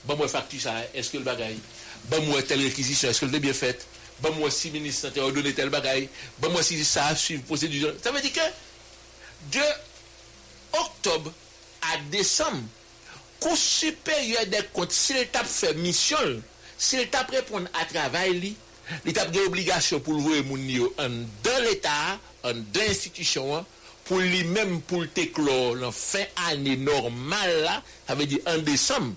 [0.03, 1.59] bon, moi, facture ça, est-ce que le bagaille,
[2.09, 3.87] bon, moi, telle réquisition, est-ce que le bien fait,
[4.21, 6.09] bon, moi, si ministre a donné tel bagaille,
[6.39, 9.63] bon, moi, si ça suit procédure, ça veut dire que, de
[10.73, 11.31] octobre
[11.93, 12.63] à décembre,
[13.39, 16.17] Cour supérieure des comptes, s'il t'a fait mission,
[16.77, 18.55] s'il t'a répondre à travail,
[19.05, 20.43] il t'a des obligations pour le voir
[20.97, 23.63] dans l'État, dans l'institution,
[24.05, 29.13] pour lui-même, pour le téclore, en fin année normale, ça veut dire en décembre,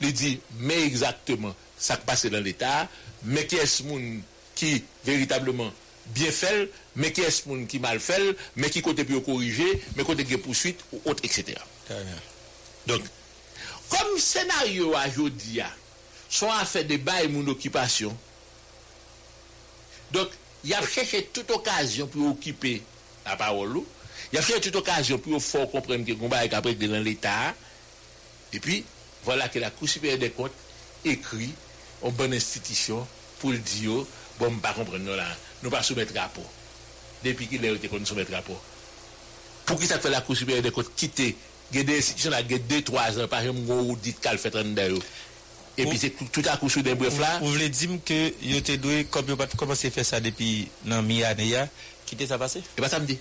[0.00, 2.88] il dit, mais exactement, ça passe dans l'État,
[3.24, 4.22] mais qui est-ce moun
[4.54, 5.72] qui véritablement
[6.06, 10.04] bien fait, mais qui est-ce moun qui mal fait, mais qui côté peut corriger, mais
[10.04, 11.54] côté qui poursuite, ou autre, etc.
[12.86, 13.02] Donc,
[13.88, 15.70] comme scénario à jodi a,
[16.28, 18.16] sont à faire des bails mon occupation.
[20.12, 20.28] Donc,
[20.64, 22.82] il a cherché toute occasion pour occuper
[23.24, 23.80] la parole.
[24.32, 27.54] Il a cherché toute occasion pour faire comprendre que le combat est après dans l'État.
[28.52, 28.84] Et puis,
[29.24, 30.52] voilà que la Cour supérieure des comptes
[31.04, 31.52] écrit
[32.04, 33.06] en bonne institution
[33.40, 34.04] pour le dire,
[34.38, 35.26] bon, ne pas comprendre, nous, là,
[35.62, 36.44] nous pas soumettre rapport.
[37.24, 38.62] Depuis qu'il a été qu'on soumettre rapport.
[39.64, 41.34] Pour qui ça fait la Cour supérieure des comptes quitter?
[41.72, 44.12] Il y a des institutions là, il y a 2-3 ans, par exemple, on dit
[44.12, 44.98] qu'elle fait 30 d'ailleurs.
[45.76, 47.38] Et puis c'est tout, à coup sur des brefs là.
[47.40, 50.68] Vous voulez dire que vous avez doué, comme vous avez commencé à faire ça depuis
[50.84, 51.56] dans mi-année,
[52.06, 53.18] quitter ça passé Et pas samedi.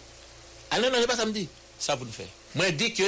[0.70, 1.48] Ah non, non, pas samedi.
[1.80, 2.28] Ça vous le faites.
[2.54, 3.04] Moi, je dis que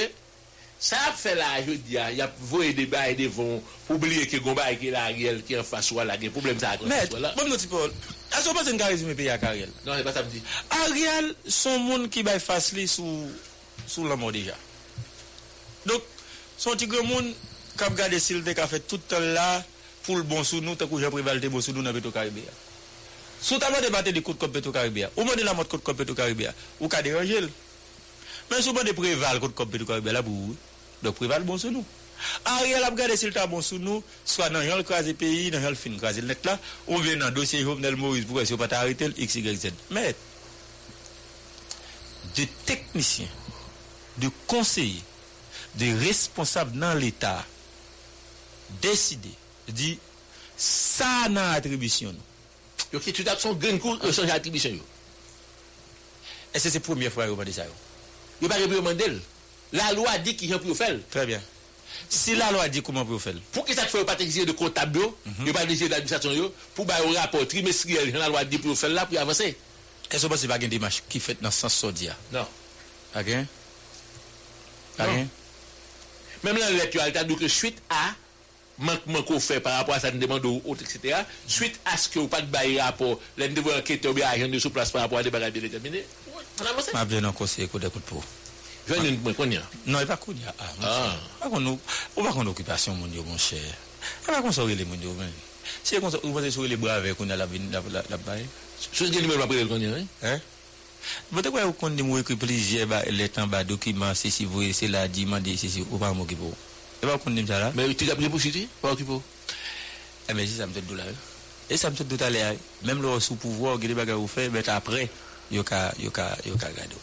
[0.86, 3.56] Sa ap fè la, yo diya, ah, yap voye debay e devon,
[3.90, 6.92] oubliye ke gomba e ke la riel ki an faswa la gen, problem sa akon
[6.94, 7.32] faswa la.
[7.34, 7.90] Mè, bom nou ti pou,
[8.38, 9.72] aso pa se n ka rezume pe ya ka riel?
[9.82, 10.44] Non, e pa sa m di.
[10.78, 13.32] A riel son moun ki bay fasli sou,
[13.88, 14.54] sou la mò deja.
[15.90, 16.06] Dok,
[16.62, 17.32] son ti gè moun,
[17.82, 19.48] kap gade sil de ka fè toutan la,
[20.06, 22.54] pou l bon sou nou, takou jan privalite bon sou nou nan beto karibè ya.
[23.42, 25.66] Sou ta mò debate de kout kop beto karibè ya, ou mò de la mò
[25.66, 27.52] kout kop beto karibè ya, ou ka deranje l.
[28.54, 30.62] Men sou mò de prival kout kop beto karibè la pou ou.
[31.06, 31.86] Donc préval bon sous nous.
[32.45, 35.76] Ariel a regardé s'il t'a bon sous nous, soit dans le crasé pays, dans le
[35.76, 38.76] fin crasé net là, ou bien dans le dossier Jovenel Moïse pour essayer de pas
[38.76, 39.72] arrêter X, Y, Z.
[39.91, 40.16] Mais,
[42.36, 43.28] de techniciens,
[44.18, 45.03] de conseillers,
[45.76, 47.45] de responsables dans l'État
[48.82, 49.30] décider,
[49.68, 49.99] dit,
[50.58, 52.16] ça dans l'attribution.
[52.91, 54.72] Donc, c'est tout à son grand coup, de changer l'attribution.
[56.53, 57.66] Et c'est la première fois qu'on va dire ça.
[58.41, 59.20] Il va pas demander.
[59.74, 60.97] La loi dit qui peut faire.
[61.09, 61.41] Très bien.
[62.09, 63.34] Si la loi dit comment peut faire.
[63.51, 65.53] Pour que ça ne soit pas exiger de comptable, mm -hmm.
[65.53, 69.18] pas exiger d'administration, pour avoir un rapport trimestriel, la loi dit pour faire là pour
[69.20, 69.55] avancer.
[70.11, 72.34] Est-ce que c'est pas une démarche qui fait dans le sens sodia ah?
[72.34, 72.47] Non.
[73.16, 73.28] Ah, ah, ok
[74.99, 75.05] non.
[75.05, 75.28] Ok
[76.43, 78.13] Même là, l'actualité, donc suite à
[78.78, 82.20] manquement qu'on fait par rapport à sa demande ou autre, etc., suite à ce que
[82.20, 85.18] vous pas de bail rapport, l'un de vos enquêteurs ou agents de sous-place par rapport
[85.18, 86.05] à des bagages bien déterminés,
[86.61, 86.89] on avance.
[86.93, 88.24] Je vais conseiller pour.
[88.86, 89.62] Jwen yon mwen konya?
[89.88, 90.52] Non, yon pa konya.
[90.62, 93.58] Ah, ou pa kon okupasyon moun yo, moun chè.
[93.58, 95.32] E pa kon sorele moun yo, men.
[95.82, 98.46] Se kon sorele brave konya la baye.
[98.92, 100.06] Sous gen yon mwen papre el konya, eh?
[100.22, 100.38] Eh?
[101.32, 104.70] Bote kwa yon kon di mwen ki plizye ba letan ba dokiman se si vwe,
[104.74, 106.54] se la di, mande se si, ou pa mwen kipo.
[107.02, 107.72] E pa kon di msa la?
[107.74, 108.68] Men, ti tapne pou siti?
[108.84, 109.18] Pa kipo?
[110.30, 111.18] E men, si sa mte do la, eh?
[111.74, 112.62] E sa mte do ta le, eh?
[112.86, 115.10] Mem lor sou pouvo, geni baga ou fe, bet apre,
[115.50, 117.02] yo ka gado.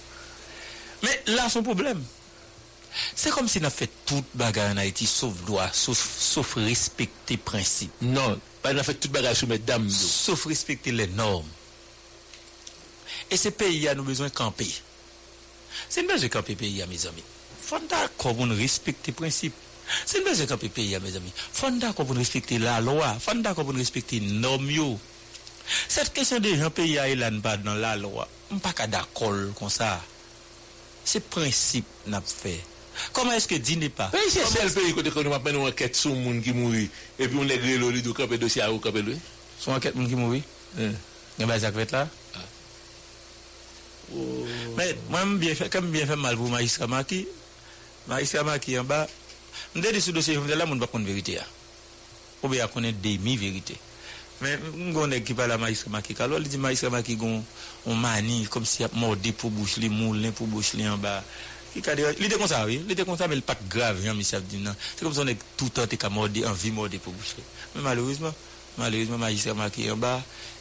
[1.03, 2.03] Mais là son problème.
[3.15, 7.37] C'est comme si on a fait toute bagarre en Haïti sauf droit, sauf, sauf respecter
[7.39, 7.91] principe.
[8.03, 9.89] Non, on a fait toute bagarre sous mesdames.
[9.89, 11.49] Sauf respecter les normes.
[13.31, 14.71] Et ce pays a nous besoin de camper.
[15.89, 17.25] C'est une besoin de camper pays, mes amis.
[17.63, 19.55] Faut d'accord pour respecter les principes.
[20.05, 21.33] C'est une besoin de camper pays, mes amis.
[21.53, 23.17] Faut d'accord pour nous respecter la loi.
[23.21, 24.99] Faut d'accord pour respecter les normes.
[25.89, 29.71] Cette question de gens pays à Ilan pas dans la loi, on pas d'accord comme
[29.71, 30.03] ça.
[31.05, 32.55] Se prinsip nap fè.
[33.17, 34.09] Koman eske di ne pa?
[34.13, 36.85] Pè se sel pè yi kote kon nou apen nou anket sou moun ki mouri
[37.17, 39.19] epi moun negre loli do kapè dosya ou kapè loli?
[39.59, 40.43] Sou anket moun ki mouri?
[41.41, 42.05] Yon ba zak vet la?
[44.13, 47.25] Mwen mwen fè mal pou Magistra Maki.
[48.11, 49.07] Magistra Maki yon ba
[49.75, 51.47] mdè di sou dosye yon fè la moun bakon verite ya.
[52.43, 53.79] Ou be ya konen demi verite.
[54.43, 57.41] Men mwen gwen neg ki pala Magistra Maki kalwa li di Magistra Maki gwen
[57.89, 61.19] on mani, kom si ap morde pou bouch li, moulin pou bouch li an ba.
[61.73, 64.01] Ki kade, li de kon sa, oui, li de kon sa, men l pat grav,
[64.05, 64.77] jan mi sap di nan.
[64.93, 67.47] Se kom son ek toutan te ka morde, an vi morde pou bouch li.
[67.75, 68.37] Men malouzman,
[68.77, 70.19] malouzman maïs maki an ba,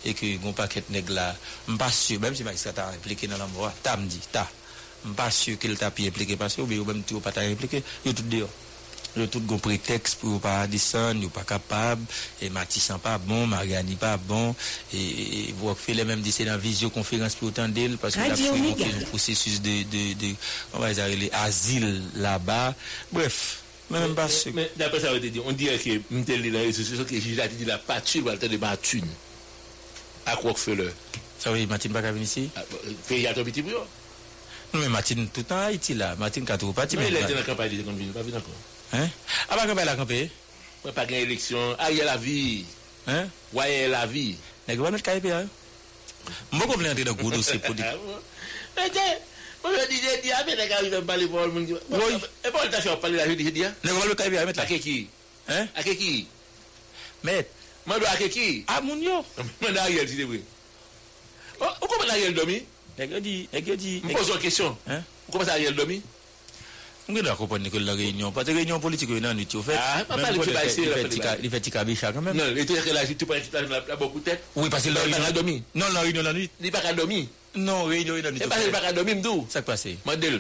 [0.08, 1.30] e ki gwen paket neg la,
[1.76, 4.48] mpa syo, bèm si maïs ta nan an mwa, ta mdi, ta.
[5.12, 7.84] Mpa syo ke l ta pi implike pasyo, ou bèm ti ou pa ta implike,
[8.06, 8.46] yo tout de
[9.16, 9.28] yo.
[9.28, 12.04] Tout gon prétexte pour pas descendre, pas capable,
[12.42, 14.56] et Matissan pas bon, Mariani pas bon,
[14.94, 18.62] et vous faites les mêmes c'est dans visioconférence pour autant d'elle, parce que Radio il
[18.62, 18.86] Omega.
[18.86, 20.36] un processus de, de, de,
[20.74, 21.06] on va dire,
[22.16, 22.74] là-bas.
[23.12, 23.60] Bref,
[23.90, 24.52] même pas sûr.
[24.54, 27.66] Mais d'après ça, on dit, dirait que Mtel dans les réseaux sociaux que a dit
[27.66, 29.08] la le temps de batune.
[30.26, 30.90] À Rockefeller.
[31.40, 32.50] Ça oui, Martine pas venir ici
[33.08, 33.80] Pays à ton petit brouillon.
[34.74, 36.16] Non, mais Martine tout le temps à Haïti là.
[36.16, 36.96] Martine quand tu parti.
[36.96, 38.54] Mais il était dans la campagne, il convenu, pas venu encore.
[38.92, 40.20] A pa kampe la kampe?
[40.84, 42.66] Mwen pa gen eleksyon, a ye la vi.
[43.56, 44.36] Waye la vi.
[44.68, 45.50] Nè gwa net KIP a yo?
[46.52, 48.02] Mwen kon vle ante nan gwo dosye politik.
[48.76, 49.06] Mwen te,
[49.64, 51.78] mwen yo di je di a, mwen te ka vive mbali pou al moun di.
[51.78, 53.72] E pou al ta fè wap pale la je di a?
[53.80, 54.68] Nè gwa vle KIP a yo met la?
[54.68, 54.98] Ake ki?
[55.80, 56.14] Ake ki?
[57.28, 57.58] Met?
[57.88, 58.48] Mwen do ake ki?
[58.68, 59.22] A moun yo.
[59.62, 60.42] Mwen da a ye di de vwe.
[61.62, 62.60] Ou kon mwen a ye l domi?
[62.98, 64.00] Nè gwa di, nè gwa di.
[64.04, 64.76] Mwen pose wak kesyon.
[64.98, 66.02] Ou kon mwen a ye l domi?
[66.02, 66.18] Mwen.
[67.10, 69.80] Mwen la kompon Nikol nan reynyon, pati reynyon politik yo nan niti yo fet.
[69.80, 71.34] Ah, pa pali ki ba isi la pali ba.
[71.42, 72.38] Li fet tika bicha kan men.
[72.38, 74.44] Non, li tika la jitou pali la la bokou tet.
[74.56, 75.18] Oui, pasi la reynyon.
[75.18, 75.56] Li pa kadomi.
[75.74, 76.54] Non, la reynyon nan niti.
[76.62, 77.22] Li pa kadomi.
[77.56, 78.46] Non, reynyon nan niti.
[78.46, 79.48] E pasi li pa kadomi mdou.
[79.50, 79.96] Sak pase.
[80.06, 80.40] Mandel.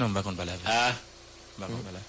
[0.00, 0.58] Non, bakon pala.
[0.66, 0.96] Ah.
[1.60, 2.02] Bakon pala.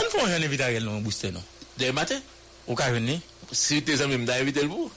[0.00, 1.44] An fon jan evita rel non booster non.
[1.78, 2.20] De matin.
[2.66, 3.20] Ou ka veni.
[3.52, 4.90] Si te zan mda evite l pou.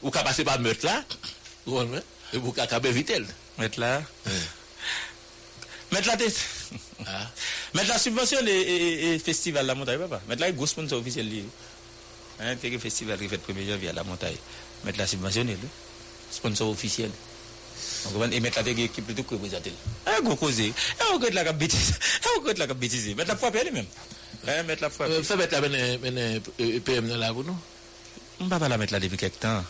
[0.00, 0.96] Ou ka pase pa meut la.
[1.68, 3.28] Ou ka kabe evite l.
[3.60, 4.00] Meut la.
[4.26, 4.42] Eh.
[5.92, 6.40] Mettre la tête.
[7.06, 7.30] Ah.
[7.74, 10.20] Mettre la subvention et festival la montagne, papa.
[10.28, 11.28] Mettre là, il y a gros sponsor officiel.
[12.40, 14.36] Hein, le festival qui fait le 1er janvier à la montagne.
[14.84, 15.56] Mettre la subvention, le
[16.30, 17.10] sponsor officiel.
[18.32, 19.72] Et mettre la tête équipe plutôt que représenter.
[20.06, 20.66] Ah, go causer.
[20.68, 20.72] Et
[21.10, 21.90] on regarde la bêtise.
[21.90, 23.14] Et on regarde la bêtise.
[23.14, 23.86] Mettre la frappe elle-même.
[24.48, 25.10] Hein, mettre la frappe.
[25.10, 27.56] Euh, Fais mettre la ben, ben, euh, PM la vous, non?
[28.40, 29.62] On ne va pas la mettre là depuis quelque temps.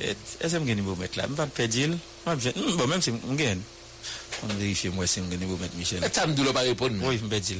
[0.00, 1.24] Est-ce que je vais mettre là?
[1.26, 1.98] Je ne vais pas perdre.
[2.26, 3.60] Vais Bon, même si je gagne.
[4.42, 6.00] On va vérifier moi si je vais mettre Michel.
[6.12, 6.94] Ça me dit pas répondre.
[7.02, 7.56] Oui, je vais dire.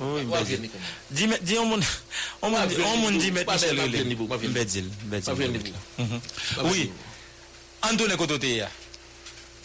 [0.00, 0.70] Oui, je vais dire.
[1.42, 1.84] Dis, on monde,
[2.42, 3.88] on monde, on monde dit mettre Pas Michel Je vais
[4.64, 4.84] dire.
[5.02, 5.64] je vais dire,
[6.56, 6.90] je Oui.
[7.82, 8.16] Antoine.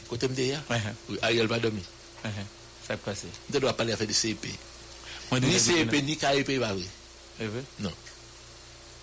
[0.07, 1.83] Côté me dire, Ouais, oui, Ariel va dormir.
[2.23, 2.31] ouais,
[2.87, 3.23] Ça passe.
[3.51, 4.45] Tu dois parler à de CEP.
[5.41, 6.85] Ni je CEP, ni KEP, vrai.
[7.41, 7.61] Eh oui.
[7.79, 7.91] Non.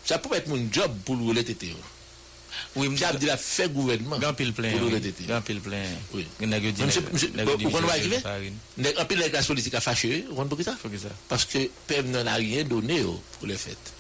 [0.05, 1.74] Ça peut être mon job pour le rouler tété.
[2.76, 4.18] Oui, J'ai dit la fait gouvernement.
[4.18, 4.72] Grand pile plein.
[5.26, 5.82] Grand pile plein.
[6.14, 6.26] Oui.
[6.40, 8.16] Vous comprenez
[8.98, 10.76] En pile, la classe politique a fâché, vous comprenez ça.
[11.28, 13.92] Parce que PM n'en a rien donné oh, pour les fêtes.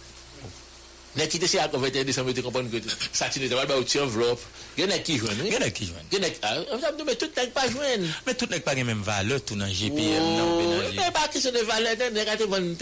[1.12, 2.80] Nè ki te se ak 21 Desembre te kompon ki
[3.12, 4.40] satine te wal ba ou ti envelop.
[4.78, 5.42] Gen ek ki jwen.
[5.52, 6.06] Gen ek ki jwen.
[6.12, 6.38] Gen ek.
[7.04, 8.06] Mè tout nèk pa jwen.
[8.24, 10.96] Mè tout nèk pa gen mèm vale tout nan GPM nan penanje.
[10.96, 12.72] Mè pa ki se ne vale ten nèk a te ven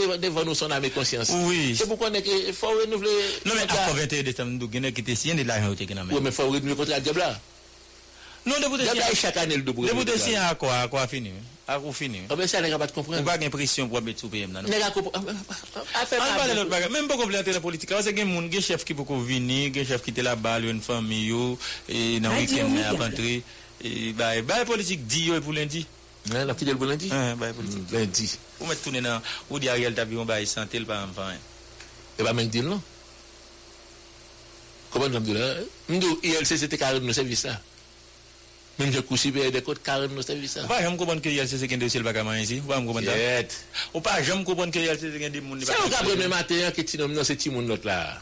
[0.46, 1.34] nou son ame konsyans.
[1.48, 1.74] Oui.
[1.74, 3.16] Se pou kon nèk fò wè nou vle.
[3.48, 5.78] Non mè ak 21 Desembre nou gen ek ki te siyen de la jen ou
[5.78, 6.14] te gen ame.
[6.14, 7.32] Ou mè fò wè nou kontra ak diabla.
[8.46, 8.84] Non, debout de
[9.14, 9.86] chaque année le debout.
[9.86, 11.30] Debout de si à quoi à quoi fini
[11.68, 13.20] À quoi fini Ah ben ça n'est pas de comprendre.
[13.20, 14.62] On pas impression pour mettre sous PM là.
[14.62, 14.68] Non?
[14.68, 15.26] N'est pas comprendre.
[15.28, 15.54] Ah,
[15.94, 16.90] ah, ah, on parle l'autre bagarre.
[16.90, 17.90] Même pas compléter la politique.
[17.90, 20.80] Parce que gain monde, gain chef qui peut venir, gain chef qui était là-bas, une
[20.80, 21.34] famille
[21.88, 23.42] et dans week-end à rentrer.
[23.82, 25.86] Et bah bah politique dit pour lundi.
[26.34, 27.90] Hein, la fidèle pour lundi Hein, bah politique.
[27.90, 28.38] Mm, lundi.
[28.60, 31.30] Ou mettre tourner dans ou dire Ariel Tabion bah santé le pas enfin.
[31.30, 31.36] Et
[32.18, 32.80] eh bah même dire non.
[34.90, 35.54] Comment je me dis là
[35.88, 37.60] Nous ILC c'était carrément le service ça.
[38.80, 40.58] Même je couche bien des côtes carrément nos services.
[40.66, 42.62] Pas jamais comprendre que YLCC qui est dossier le bagaman ici.
[42.66, 43.10] Pas jamais comprendre.
[43.92, 45.62] Ou pas jamais comprendre que YLCC qui est des monde.
[45.62, 48.18] C'est au cas premier matin que Timon non c'est Timon l'autre là.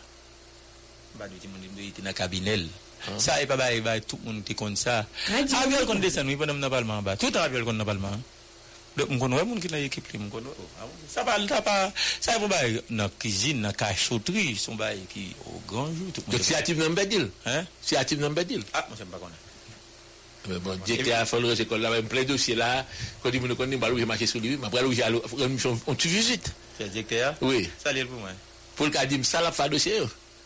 [1.17, 2.59] Bah du Timon il était dans cabinet.
[3.19, 5.07] Ça et pas bah tout le monde qui compte ça.
[5.31, 7.17] Ah, aviol qu'on descend oui pendant dans parlement bas.
[7.17, 8.21] Tout aviol qu'on dans parlement.
[8.97, 10.49] Donc on connaît monde qui dans équipe lui, on connaît.
[10.59, 10.91] Oh, ah bon?
[11.09, 12.57] Ça parle pas ça pour bah
[12.91, 16.23] dans cuisine, dans cachotterie, son bah qui au grand jour tout.
[16.29, 17.31] Donc c'est actif dans Bedil.
[17.47, 17.65] Hein?
[17.81, 18.65] C'est actif dans Bedil.
[18.75, 19.39] Ah, moi j'aime pas connaître.
[20.49, 22.85] Mais bon, qui a fait le école là, même plein de dossiers là.
[23.23, 24.57] Quand il me connaît, bah, j'ai marché sur lui.
[24.57, 25.21] Mais après, j'ai allé,
[25.87, 26.53] on tu visite.
[26.79, 27.35] C'est le directeur?
[27.41, 27.69] Oui.
[27.83, 28.31] Ça, l'est pour moi.
[28.77, 29.99] Pour le cas, ça l'a fait dossier.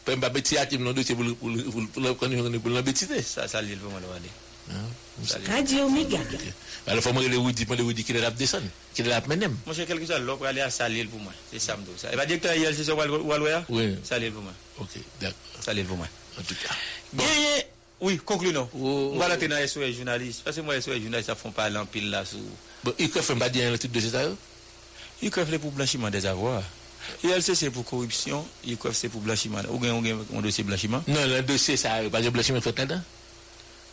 [0.07, 3.23] Le dossier pour le- pour le- pour le- pour le- pour le- pour l'embêtiter.
[3.23, 5.53] Ça, ça, l'est pour moi, le l'est.
[5.53, 6.19] Radio Omega.
[6.87, 8.31] Alors, faut me le Woody, me le Woody qui est là
[8.95, 9.51] qui est là maintenant.
[9.67, 11.33] Moi, j'ai quelque chose, là, pour aller à Salil pour moi.
[11.53, 12.13] C'est ça, me dit, ça.
[12.13, 13.65] Et pas directeur, ILC, c'est Walwaya?
[13.69, 13.95] Oui.
[14.03, 14.53] Ça, l'est pour moi.
[14.79, 14.89] Ok,
[15.21, 15.37] d'accord.
[15.85, 16.09] Pour moi.
[16.39, 16.75] En tout cas.
[17.13, 17.25] Bon.
[18.03, 18.69] Oui, concluons.
[18.77, 20.43] Oh, On va l'entrer dans SOS journaliste.
[20.45, 22.37] Parce que moi, SOS journaliste, ça font pas l'empile là sous.
[22.83, 24.23] Bon, il faut faire un truc de ça.
[25.23, 26.65] Ils crèvent pour blanchiment des avoirs.
[27.23, 29.61] ILC c'est pour corruption, ICOF c'est pour blanchiment.
[29.71, 33.01] Ou bien un dossier blanchiment Non, le dossier, ça pas de blanchiment fait là-dedans.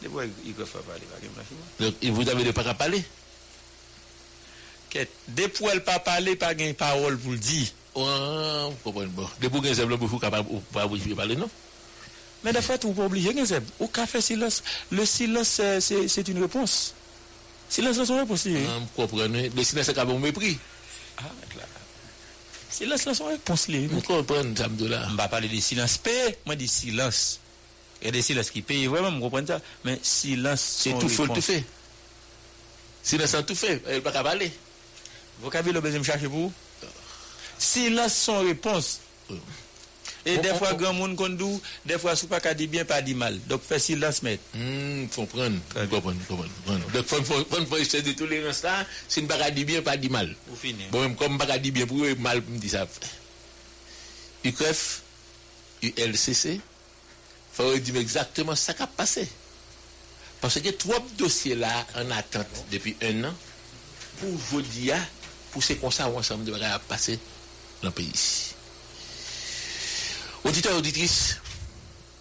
[0.02, 3.04] De quoi ICOF a parlé, pas de blanchiment Donc, vous avez pas qu'à parler
[5.28, 7.68] Depuis elle pas parler, pas de parole pour le dire.
[7.96, 9.28] Ouais, vous comprenez bon.
[9.42, 11.50] Depuis que vous êtes capable de pas parler, non?
[12.44, 13.34] Mais des fois, vous pas obligé.
[13.80, 16.94] Au café silence, le silence, c'est une réponse.
[17.70, 18.48] Silence, c'est une réponse.
[18.48, 20.58] Vous comprenez Le silence, c'est quand même mépris.
[21.18, 21.24] Ah,
[21.58, 21.64] là.
[22.70, 23.70] Silence, c'est une réponse.
[23.70, 25.02] Vous comprenez, ça me là.
[25.04, 27.40] Je ne vais pas parler de silence paix, moi, de silence.
[28.02, 31.10] Il y a des silences qui payent vraiment, vous comprenez ça Mais silence, c'est tout
[31.10, 31.66] faut tout fait.
[33.04, 33.84] Silence, c'est tout fait.
[33.90, 34.52] Il ne pas parler.
[35.42, 36.52] Vocabulaire, besoin de chercher pour
[37.58, 39.02] Silence sans réponse.
[40.26, 43.02] Et des fois, grand monde qu'on dit, des fois, si pas qu'à dire bien, pas
[43.02, 43.40] dire mal.
[43.48, 44.40] Donc, fait silence, mais.
[44.56, 45.58] Hum, faut prendre.
[45.90, 46.18] Comprendre.
[46.94, 49.98] Donc, faut, faut, faut, faut essayer de tolérance là, si ne pas dire bien, pas
[49.98, 50.36] dire mal.
[50.48, 50.90] Vous finissez.
[50.92, 52.86] Bon, même comme pas dire bien, pour eux, mal, me dit ça.
[54.44, 55.02] UCREF,
[55.84, 56.60] ULCC,
[57.54, 59.28] faut dire exactement ce qui a passé.
[60.42, 63.34] Parce que trois dossiers là en attente depuis un an,
[64.20, 64.96] pour vous dire,
[65.52, 66.54] pour ces conseils ensemble de
[66.88, 67.20] passer
[67.82, 68.54] dans le pays.
[70.44, 71.38] Auditeurs et auditrices,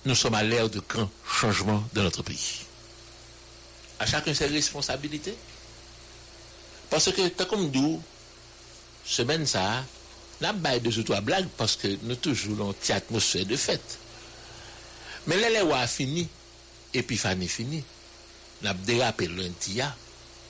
[0.04, 2.60] nous sommes à l'ère de grands changements dans notre pays.
[4.00, 5.34] À chacun ses responsabilités.
[6.90, 8.02] Parce que, comme nous,
[9.04, 9.84] semaine ça,
[10.40, 13.98] n'a pas de trois blagues parce que nous toujours dans une atmosphère de fête.
[15.26, 16.28] Mais l'élève a fini,
[16.94, 17.84] Épiphanie fini.
[18.62, 19.80] N'a dérapé lundi,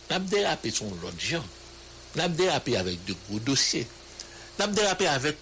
[0.08, 1.44] n'a dérapé son l'autre gens.
[2.16, 3.86] N'a dérapé avec de gros dossiers.
[4.58, 5.36] N'a dérapé avec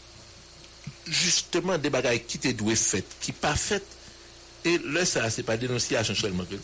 [1.06, 3.86] justement des bagailles qui étaient douées faites, qui pas faites.
[4.64, 6.56] Et là, ça, c'est pas dénonciation seulement que.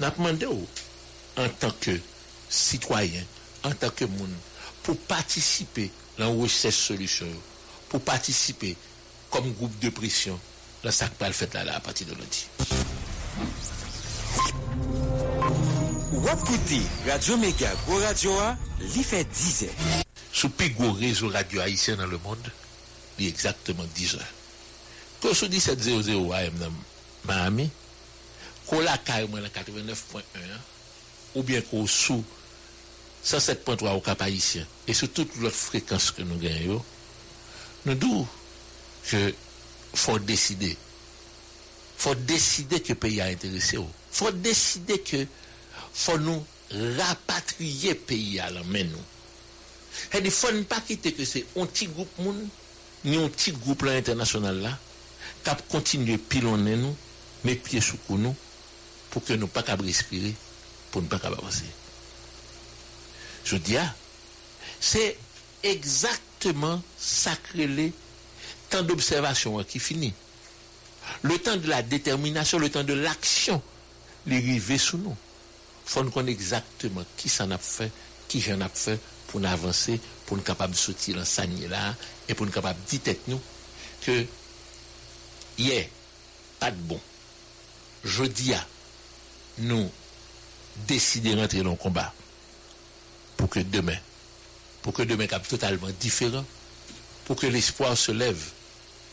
[0.00, 1.98] N'a demandé en tant que
[2.48, 3.22] citoyen,
[3.64, 4.32] en tant que monde,
[4.82, 7.26] pour participer dans la recherche solution,
[7.88, 8.76] pour participer
[9.30, 10.38] comme groupe de pression
[10.84, 12.46] dans ce qui fait là, là à partir de lundi.
[16.12, 20.02] Wapkouti, Radio Méga, Go Radio A, li fait 10 ans.
[20.32, 22.50] Sous plus gros réseau radio haïtien dans le monde,
[23.26, 24.34] exactement 10 heures.
[25.20, 26.72] Quand je dis 700 AM dans
[27.26, 27.70] Miami,
[28.66, 30.22] qu'on la carrément dans 89.1,
[31.34, 32.24] ou bien qu'on sous
[33.24, 36.84] 107.3 au cap haïtien, et sur toute l'autre fréquence que nous gagnons,
[37.86, 38.28] nous disons
[39.08, 39.34] que
[39.94, 40.76] faut décider.
[41.96, 43.78] faut décider que le pays a intéressé.
[44.10, 45.26] faut décider que
[45.92, 48.86] faut nous rapatrier pays à la main.
[50.14, 52.48] Il ne faut pas quitter que c'est un petit groupe moun,
[53.04, 54.78] ni un petit groupe là, international là,
[55.44, 56.96] qui continue à pilonner nous,
[57.44, 58.34] mettre pieds sous nous,
[59.10, 60.34] pour que nous pas capables respirer,
[60.90, 61.64] pour ne pas avancer.
[63.44, 63.94] Je dis, ah,
[64.80, 65.16] c'est
[65.62, 67.92] exactement sacré
[68.70, 70.12] temps d'observation qui finit.
[71.22, 73.62] Le temps de la détermination, le temps de l'action,
[74.26, 75.16] les sous nous.
[75.86, 77.90] Il faut nous connaître exactement qui s'en a fait,
[78.28, 81.94] qui j'en a fait pour nous avancer, pour nous capables de sortir dans là,
[82.28, 83.40] et pour nous capables de dire nous
[84.02, 84.26] que,
[85.56, 85.88] hier,
[86.60, 87.00] pas de bon.
[88.04, 88.52] Jeudi,
[89.56, 89.90] nous
[90.86, 92.12] décider de rentrer dans le combat
[93.38, 93.96] pour que demain,
[94.82, 96.44] pour que demain soit totalement différent,
[97.24, 98.50] pour que l'espoir se lève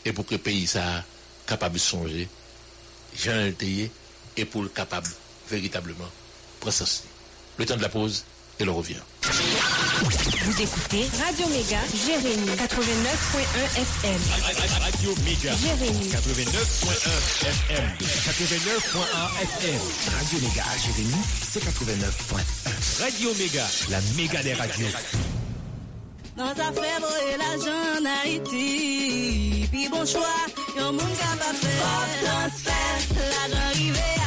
[0.04, 1.02] et pour que le pays soit
[1.46, 2.28] capable de songer,
[3.18, 3.90] j'en ai
[4.36, 5.08] et pour le capable
[5.48, 6.10] véritablement
[6.60, 7.04] processer.
[7.56, 8.22] Le temps de la pause
[8.58, 8.94] et le revient.
[9.22, 14.20] Vous écoutez Radio Méga, Jérémy, 89.1 FM.
[14.80, 17.84] Radio Méga, Jérémy, 89.1 FM.
[17.98, 19.80] 89.1 FM.
[20.18, 23.02] Radio Méga, Jérémy, c'est 89.1.
[23.02, 24.86] Radio Méga, la méga des radios.
[26.36, 30.36] Dans ta fèvre et l'argent en Haïti, puis bon choix,
[30.76, 32.08] y'a monde capable faire.
[32.22, 34.25] transfert, l'argent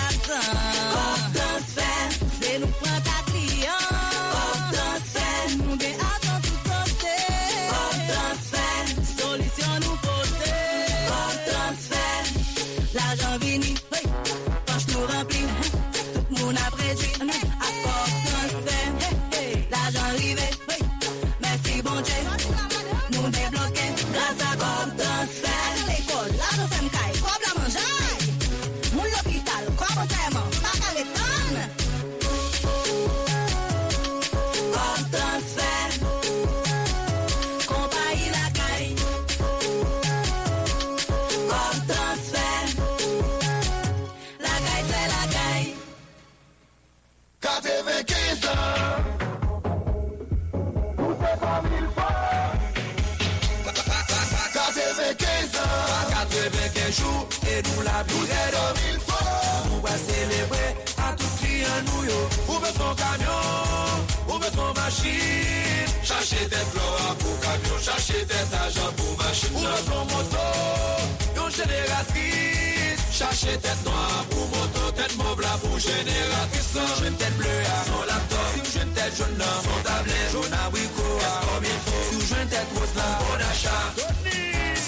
[67.79, 74.25] Yon chache tet ajan pou machin nan Pou moton moton, yon jeneratris Chache tet noan
[74.33, 78.51] pou moton Tet mov la pou jeneratris Son jen tet bleu a, son laptop.
[78.51, 82.03] Si ou jen tet joun nan, son tablet Joun a wiko a, kom il fo
[82.09, 84.03] Si ou jen tet wos la, bon achat.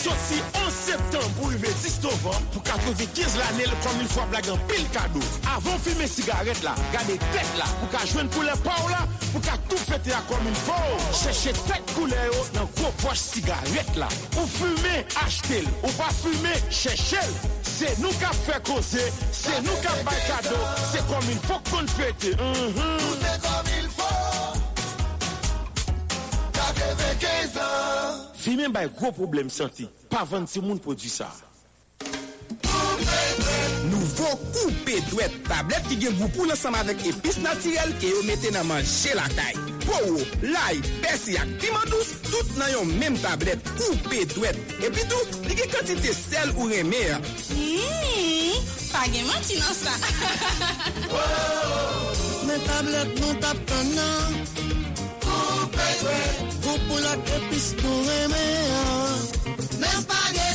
[0.01, 4.83] Soti 11 septem pou yve 10 novem Pou 95 lanel kom il fwa blagan pil
[4.91, 5.23] kado
[5.55, 9.07] Avon filme sigaret la, gade tet la Pou ka jwen pou le pa ou la
[9.71, 10.75] tout fete a kom il fò.
[11.15, 14.09] Cheche tet koule yo nan gwo poch sigaret la.
[14.35, 15.69] Ou fume, achete l.
[15.85, 17.35] Ou pa fume, cheche l.
[17.63, 19.05] Se nou ka fe koze,
[19.35, 20.57] se nou ka bay kado,
[20.91, 22.33] se kom il fò kon fete.
[22.35, 23.05] Mm-hmm.
[23.05, 24.09] Nou se kom il fò.
[26.57, 28.19] Ka beve 15 an.
[28.41, 31.31] Fi men bay gwo problem santi, pa 26 moun pou di sa.
[34.31, 35.31] yo koupe dwet.
[35.47, 39.57] Tablet ki gen goupou lansam avek epis natirel ke yo mette nan manje lakay.
[39.85, 44.59] Powo, lay, besi ak timandous, tout nan yon menm tablet koupe dwet.
[44.79, 47.01] Epi tou, li gen kantite sel ou reme.
[47.57, 49.95] Mmm, page manti nan sa.
[52.47, 54.39] Men tablet nou tap tan nan.
[55.25, 56.47] Koupe dwet.
[56.61, 58.47] Goupou lak epis nou reme.
[59.81, 60.50] Men spage.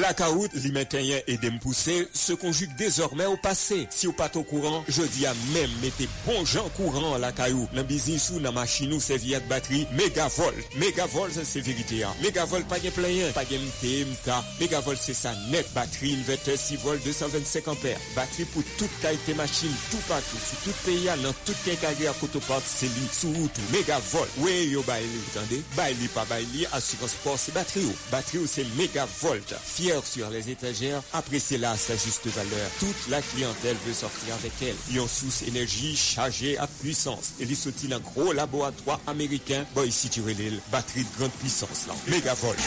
[0.00, 3.86] Blackout, li maintenyen et dempoussé, se conjugue désormais au passé.
[3.90, 7.68] Si ou pat au courant, je dis à même mettez bon gens courant la caillou.
[7.76, 10.56] Nan biznis ou nan machine ou serviette batterie, mégavolt.
[10.78, 12.06] Mégavolt, c'est vérité.
[12.22, 14.42] Mégavolt, pas gen plein, pas gen mte, mta.
[14.58, 18.00] Mégavolt, c'est sa net batterie, inverter 6 volts, 225 ampères.
[18.16, 22.16] Batterie pou tout kaité machine, tout patou, sou tout peyi a nan tout kenkagé a
[22.22, 23.68] kotopart, se li sou outou.
[23.76, 25.60] Mégavolt, wey yo bay li, tande?
[25.76, 28.00] Bay li, pa bay li, asurans por se batterie ou.
[28.08, 29.52] Batterie ou, se mégavolt.
[29.60, 32.70] Fier sur les étagères, appréciez-la à sa juste valeur.
[32.78, 34.94] Toute la clientèle veut sortir avec elle.
[34.94, 37.32] Ion sous énergie chargée à puissance.
[37.40, 39.64] Et sorti un gros laboratoire américain.
[39.74, 40.60] Bon, ici, tu.
[40.70, 41.94] Batterie de grande puissance, là.
[42.06, 42.58] Megavolt.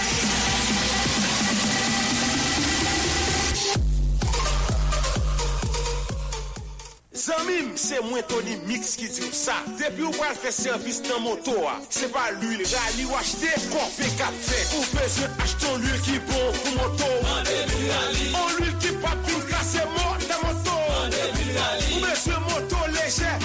[7.16, 9.60] Zanmim se mwen Tony Mix ki diw sa.
[9.78, 11.76] Depi ou pral fè servis nan moto a.
[11.94, 16.18] Se pa l'huil rali ou achete kon fè kap fè Ou bezwen acheton l'huil ki
[16.32, 17.12] bon pou moto.
[17.28, 20.80] Mande l'huil rali Ou l'huil ki pa pin kase mot nan moto.
[20.90, 23.36] Mande l'huil rali Ou bezwen moto leje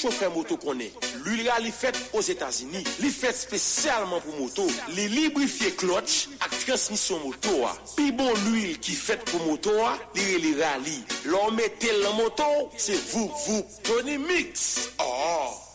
[0.00, 0.90] chauffeur moto konen.
[1.24, 2.84] L'huil rali fèt aux Etats-Unis.
[3.00, 4.66] Li fèt spécialement pour moto.
[4.96, 7.56] Li librifié clutch ak transmission moto.
[7.96, 9.74] Pi bon l'huil ki fèt pour moto
[10.14, 11.00] li rali.
[11.28, 13.64] Lò metel la moto, se vou vou.
[13.84, 14.90] Tony Mix.
[14.98, 15.69] Oh.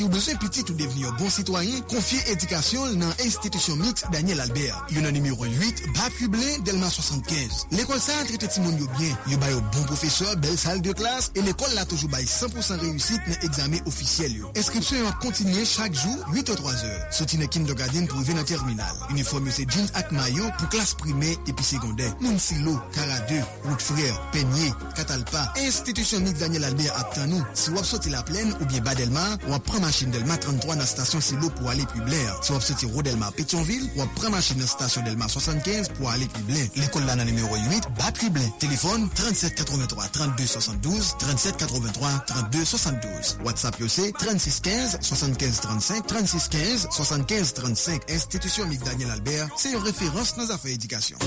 [0.00, 4.40] Si ou bezwen pitit ou deveni yo bon sitwayen, konfye edikasyon nan Institusyon Mix Daniel
[4.40, 4.78] Albert.
[4.94, 7.66] Yo nan numero 8, Bas Publin, Delma 75.
[7.74, 9.12] L'ekol sa trete timon yo bien.
[9.28, 12.80] Yo bay yo bon profeseur, bel sal de klas, e l'ekol la toujou bay 100%
[12.80, 14.52] reyusit nan egzame ofisyel yo.
[14.56, 17.04] Inskripsyon yo ap kontinye chak jou, 8 ou 3 eur.
[17.20, 19.04] Soti nan kindergarten pou yve nan terminal.
[19.10, 22.08] Uniform yo se jeans ak mayo pou klas prime epi sekonde.
[22.24, 25.44] Moun silo, karade, route frère, penye, katalpa.
[25.60, 27.36] Institusyon Mix Daniel Albert ap tan.
[27.52, 31.22] Si wap soti la plen ou bien Badelma, wap pran machin Delma 33 nan stasyon
[31.24, 32.30] Silo pou ale pi bler.
[32.46, 36.44] Si wap soti Rodelma Pétionville, wap pran machin nan stasyon Delma 75 pou ale pi
[36.46, 36.68] bler.
[36.78, 38.52] L'ekol la nan numero 8, Batri Blen.
[38.62, 43.34] Telefon 3783 3272, 3783 3272.
[43.48, 48.06] WhatsApp yo se 3615 7535, 3615 7535.
[48.14, 51.18] Institusyon Mix Daniel Albert, se yon referans nan zafè edikasyon.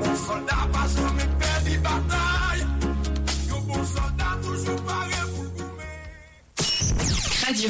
[0.00, 1.21] Bon soldat pa jome
[7.52, 7.68] Radio.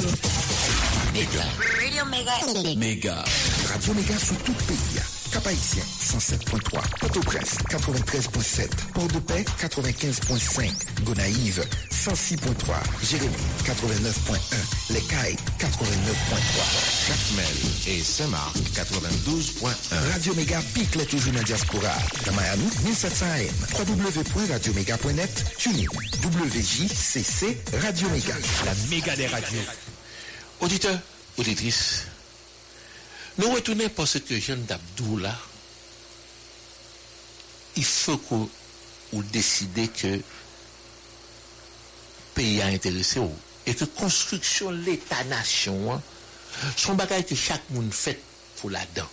[1.12, 1.42] Méga.
[1.80, 2.76] Radio Mega.
[2.76, 3.24] Méga.
[3.66, 5.11] Radio Méga sous tout pays.
[5.32, 6.60] Cap-Haïtien, 107.3.
[7.00, 8.68] Port-au-Prince, 93.7.
[8.92, 10.70] Port-de-Paix, 95.5.
[11.04, 12.74] Gonaïve, 106.3.
[13.02, 13.32] Jérémy,
[13.64, 14.92] 89.1.
[14.92, 17.08] Les Cailles, 89.3.
[17.08, 20.12] Jacmel et Saint-Marc 92.1.
[20.12, 21.94] Radio Méga pique les toujours dans la diaspora.
[22.26, 23.86] Dans Miami, 1700 AM.
[23.88, 25.44] www.radioméga.net.
[25.56, 25.86] TuneIn.
[26.22, 28.34] WJCC Radio Méga.
[28.66, 29.58] La méga des radios.
[30.60, 30.98] Auditeurs,
[31.38, 32.06] auditrices,
[33.38, 35.36] nous retournons parce que Jeanne d'Abdou là,
[37.76, 38.48] il faut qu'on
[39.12, 40.20] ou décider que
[42.34, 43.30] pays a intéressé ou,
[43.66, 46.02] et que construction l'État-nation, hein,
[46.76, 48.20] son bagage que chaque monde fait
[48.56, 49.08] pour là-dedans.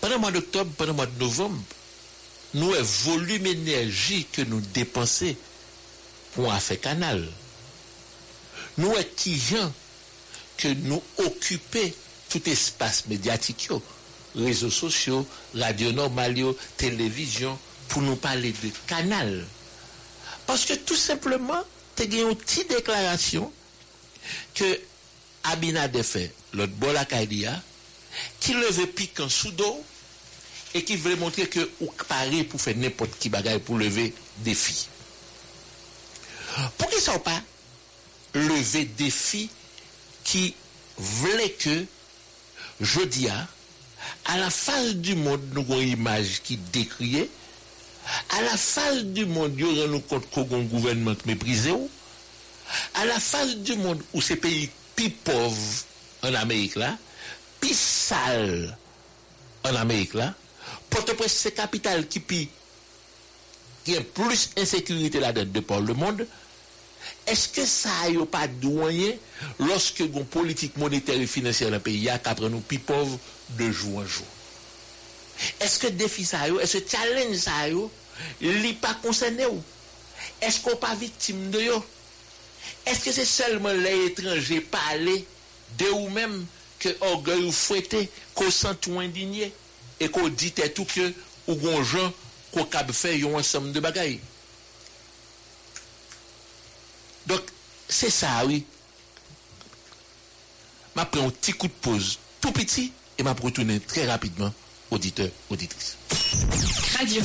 [0.00, 1.62] Pendant le mois d'octobre, pendant le mois de novembre,
[2.54, 5.34] nous avons volume d'énergie que nous dépensons
[6.34, 7.26] pour un fait canal.
[8.78, 9.72] Nous avons qui gens
[10.56, 11.94] que nous occuper
[12.28, 13.68] tout espace médiatique,
[14.34, 16.36] réseaux sociaux, radio normale,
[16.76, 17.58] télévision,
[17.88, 19.46] pour nous parler de canal.
[20.46, 21.62] Parce que tout simplement,
[21.96, 23.52] tu as une petite déclaration
[24.54, 24.80] que
[25.44, 27.62] Abinade fait, l'autre bol à Kaidia,
[28.40, 29.84] qui levait pique en sous d'eau
[30.74, 31.90] et qui voulait montrer que ou
[32.48, 34.88] pour faire n'importe qui bagaille pour lever défi.
[36.76, 37.40] Pour qu'ils ne sont pas?
[38.34, 39.50] Lever défi
[40.26, 40.54] qui
[40.98, 41.86] voulait que
[42.80, 43.46] je dis à,
[44.36, 47.30] la face du monde, nous avons une image qui décriait,
[48.30, 51.72] à la face du monde, nous rendons compte qu'on gouvernement méprisé,
[52.94, 55.84] à la face du monde où ces pays plus pauvres
[56.24, 56.98] en Amérique là,
[57.60, 58.76] plus sales
[59.62, 60.34] en Amérique là,
[60.90, 62.20] Port-au-Prince c'est capitale qui
[63.84, 66.26] qui a plus insécurité là-dedans de par le monde,
[67.26, 69.18] Eske sa yo pa douanyen
[69.66, 73.16] loske goun politik moneter e financier la peyi ya kapre nou pi pov
[73.58, 74.26] de jou an jou?
[75.60, 77.88] Eske defi sa yo, eske challenge sa yo,
[78.40, 79.58] li pa konsene ou?
[80.44, 81.80] Eske ou pa vitim de yo?
[82.88, 85.18] Eske se selman le etranje pale
[85.80, 86.38] de ou mem
[86.80, 88.06] ke orgey ou fwete,
[88.36, 89.50] ko sentou indigne,
[89.98, 91.10] e ko dit etou ke
[91.46, 92.14] ou goun jan
[92.54, 94.16] ko kab fe yon ansam de bagay?
[97.26, 97.40] Donc,
[97.88, 98.64] c'est ça, oui.
[100.96, 104.52] Je prends un petit coup de pause, tout petit, et je retourner très rapidement,
[104.90, 105.96] auditeur, auditrice.
[106.98, 107.22] Radio.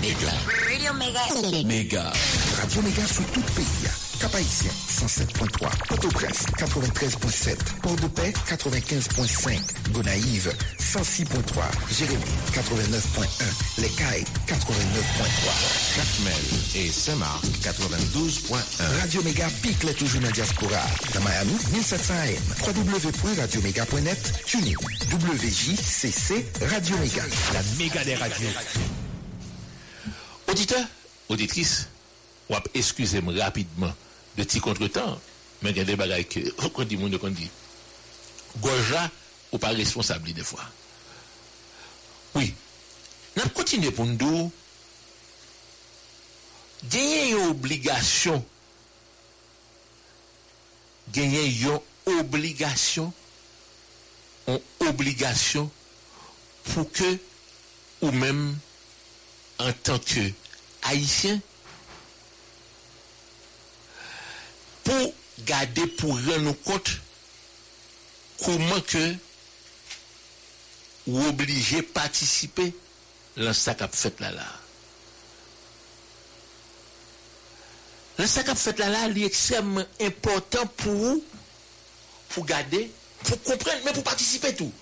[0.00, 0.32] Méga.
[0.68, 1.64] Radio Méga.
[1.64, 2.12] Méga.
[2.60, 3.81] Radio Méga sous tout pays.
[4.22, 5.68] Cap-Haïtien, 107.3.
[5.88, 7.56] Port-au-Prince, 93.7.
[7.82, 9.58] Port-de-Paix, 95.5.
[9.90, 11.26] Gonaïve, 106.3.
[11.90, 12.22] Jérémy,
[12.52, 13.82] 89.1.
[13.82, 15.96] Les Cailles, 89.3.
[15.96, 16.34] Jacmel
[16.76, 19.00] et Saint-Marc, 92.1.
[19.00, 20.86] Radio Méga pique les toujours dans la diaspora.
[21.14, 22.76] Dans Miami, 1700 AM.
[22.76, 24.32] www.radioméga.net.
[24.46, 24.76] TuneIn.
[25.10, 27.24] WJCC Radio Méga.
[27.54, 28.48] La méga des radios.
[30.46, 30.86] Auditeur,
[31.28, 31.88] auditrice,
[32.48, 33.92] ou excusez-moi rapidement
[34.36, 35.18] de ti kontretan,
[35.62, 37.48] men gen de bagay ke, kon di moun yo kon di,
[38.62, 39.06] goja
[39.52, 40.64] ou pa responsabli de fwa.
[42.36, 42.52] Oui,
[43.36, 44.48] nan kontine pou ndou,
[46.88, 48.40] genyen yon obligasyon,
[51.12, 51.78] genyen yon
[52.18, 53.12] obligasyon,
[54.48, 55.68] yon obligasyon
[56.72, 57.14] pou ke
[58.02, 58.46] ou men,
[59.62, 60.30] an tanke
[60.88, 61.42] haisyen,
[64.84, 66.90] pour garder, pour rendre compte
[68.44, 69.14] comment que
[71.06, 72.72] ou obligé participer
[73.36, 74.46] dans ce qu'a fait là là.
[78.18, 81.24] Le ce qu'a fait là là, est extrêmement important pour vous,
[82.28, 82.90] pour garder,
[83.24, 84.72] pour comprendre, mais pour participer tout.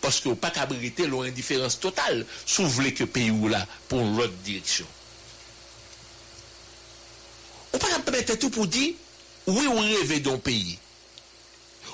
[0.00, 4.02] Parce que pas qu'à briter l'indifférence totale, si vous voulez que pays ou là pour
[4.02, 4.86] l'autre direction.
[7.74, 8.94] On peut pas permettre tout pour dire,
[9.48, 10.78] oui, on rêve d'un pays.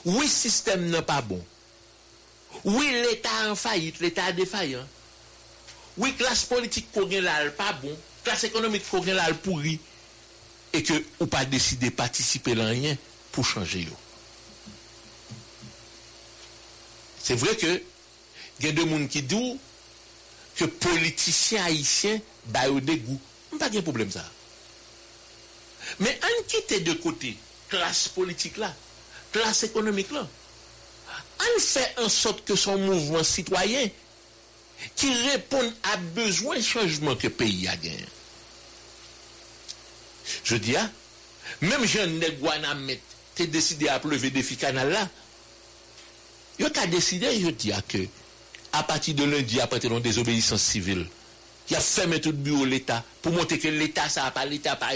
[0.05, 1.43] Oui, système n'est pas bon.
[2.65, 4.87] Oui, l'État en faillite, l'État défaillant.
[5.97, 7.97] Oui, classe politique qu'on là, pas bon.
[8.23, 9.81] Classe économique qu'on là, pourri.
[10.75, 12.97] Et que ou pas décider de participer à rien
[13.33, 13.89] pour changer.
[17.23, 17.83] C'est vrai que
[18.61, 19.57] il y a des gens qui disent
[20.57, 23.21] que politiciens haïtiens bah au dégoût.
[23.59, 24.25] Pas de problème ça.
[25.99, 27.37] Mais en quitte de côté
[27.69, 28.75] classe politique là,
[29.33, 30.27] classe économique là,
[31.41, 33.89] on fait en sorte que son mouvement citoyen
[34.97, 38.05] qui répond à besoin de changement que le pays a gagné.
[40.45, 40.89] Je dis, ah,
[41.61, 43.01] même Jean Negouanamet,
[43.35, 45.09] tu décidé à lever défi canal là,
[46.59, 47.99] il a décidé, je dis, ah, que
[48.73, 51.07] à partir de lundi, après une désobéissance civile,
[51.71, 54.45] il a fermé tout le bureau de l'État pour montrer que l'État, ça n'a pas,
[54.45, 54.91] l'État pas,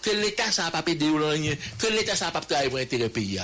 [0.00, 1.06] que l'État, ça n'a pas pédé
[1.78, 3.38] que l'État, ça n'a pas travaillé pour l'intérêt pays.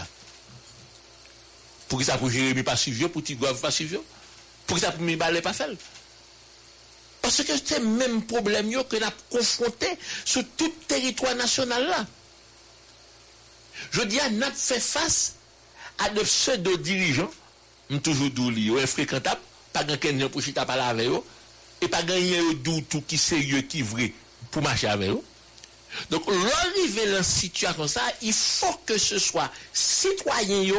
[1.89, 4.03] Pour que ça pour Jérémy pas suivre, pour Tigouave pas suivre,
[4.67, 5.69] pour que ça pour Mibalé pas faire.
[7.21, 9.89] Parce que c'est le même problème que nous confronté
[10.25, 12.07] sur tout territoire national.
[13.91, 15.35] Je dis, nous fait face
[15.99, 17.31] à de pseudo-dirigeants,
[18.03, 19.41] toujours d'ouli, infréquentables,
[19.73, 21.23] pas quelqu'un pour chita parler avec eux,
[21.81, 24.13] et pas gagner d'où tout qui sérieux, qui vrai,
[24.51, 25.23] pour marcher avec eux.
[26.11, 30.73] Donc, l'arrivée dans une situation ça, il faut que ce soit citoyen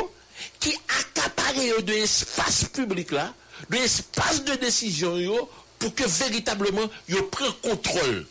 [0.59, 3.33] qui accaparent de l'espace public là,
[3.69, 5.49] de l'espace de décision yo,
[5.79, 8.25] pour que véritablement yo prend contrôle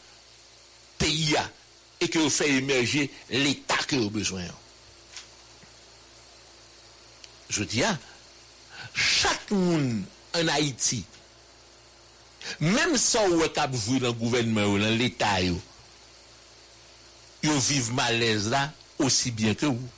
[0.99, 1.37] pays
[2.01, 4.43] et que vous fait émerger l'État que vous avez besoin.
[7.49, 7.99] Je dis, ah,
[8.95, 10.03] chaque monde
[10.35, 11.05] en Haïti,
[12.61, 15.57] Mem sa ou wè kap vwi lan gouvenmen ou lan l'Etat yo,
[17.45, 18.67] yo viv malez la
[19.01, 19.91] osi bien ke ou.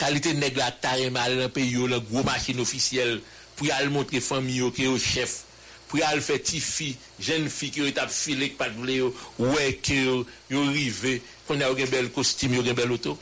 [0.00, 3.20] Kalite neg la tare mal lan pe yo lan gwo machin ofisyel
[3.54, 5.42] pou yal montre fami yo ke yo chef,
[5.86, 6.90] pou yal fe ti fi,
[7.22, 10.20] jen fi ki yo tap filek pat vle yo, wè ke yo,
[10.50, 13.14] yo rive, kon ya yo gen bel kostim, yo gen bel oto.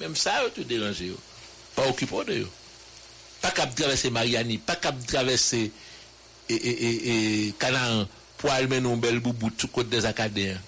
[0.00, 1.18] Mem sa yo te deranje yo,
[1.76, 2.52] pa okipo de yo.
[3.44, 5.70] Pas cap traverser Mariani, pas cap traverser
[6.48, 7.54] et, et, et,
[8.38, 10.58] pour aller mener un bel boubou tout côté des acadéens.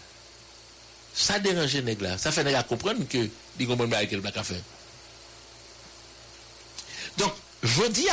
[1.15, 2.19] Ça dérange les là.
[2.19, 4.61] Ça fait les comprendre que les comprennent pas quel black à faire.
[7.17, 7.33] Donc,
[7.63, 8.09] je dis,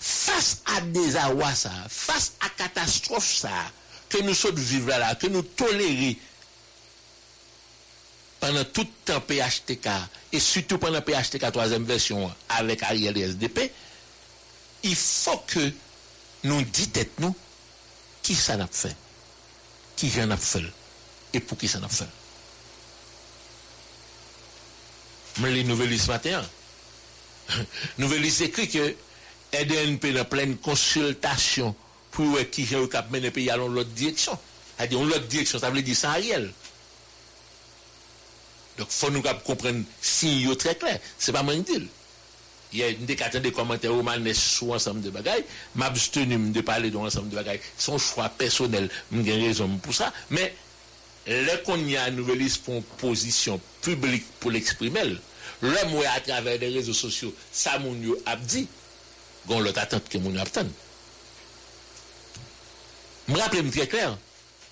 [0.00, 3.48] face à des awas face à catastrophe ça,
[4.10, 6.14] que nous sommes vivre là, que nous tolérons
[8.40, 9.88] pendant tout le temps PHTK,
[10.32, 13.70] et surtout pendant PHTK troisième version avec Ariel et SDP,
[14.82, 15.70] il faut que
[16.44, 17.36] nous disions nous
[18.22, 18.96] qui ça n'a fait,
[19.94, 20.64] qui j'en a fait,
[21.34, 22.08] et pour qui ça n'a fait?
[25.38, 26.42] Mais les nouvelles ce matin,
[27.98, 28.94] nouvelles écrit que
[29.52, 31.74] EDNP dans pleine consultation
[32.10, 34.38] pour qui j'ai cap mener le pays à l'autre direction.
[34.76, 36.52] C'est-à-dire l'autre direction, ça veut dire sans Ariel.
[38.80, 40.98] Donc, il faut nous comprendre si très clair.
[41.18, 41.88] Ce n'est pas moi qui dis.
[42.72, 45.44] Il y a une décatère de commentaires romanesques sur ensemble de bagailles.
[45.74, 47.60] M'abstenir de parler d'un ensemble de bagailles.
[47.76, 50.14] Son choix personnel, j'ai raison pour ça.
[50.30, 50.54] Mais,
[51.26, 52.48] là qu'on y a une nouvelle
[52.96, 55.18] position publique pour l'exprimer,
[55.60, 57.94] moi, à travers les réseaux sociaux, ça, mon
[58.24, 58.66] a dit,
[59.46, 60.66] qu'on l'autre attente que mon attend.
[63.28, 64.16] Me rappelle très clair,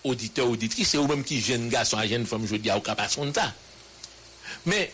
[0.02, 2.80] auditeur, auditrice, c'est ou-même qui jeune garçon, jeune femme, je dis, à
[3.10, 3.52] son temps.
[4.66, 4.90] Mais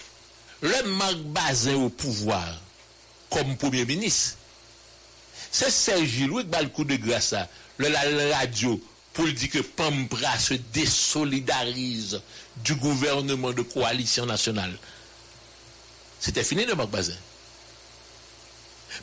[0.60, 2.60] le Marc Bazin au pouvoir
[3.30, 4.36] comme Premier ministre,
[5.50, 7.48] c'est Serge Gilou qui le coup de grâce à
[7.78, 8.80] la radio
[9.12, 12.20] pour dire que Pampra se désolidarise
[12.56, 14.76] du gouvernement de coalition nationale.
[16.20, 17.16] C'était fini de Marc Bazin.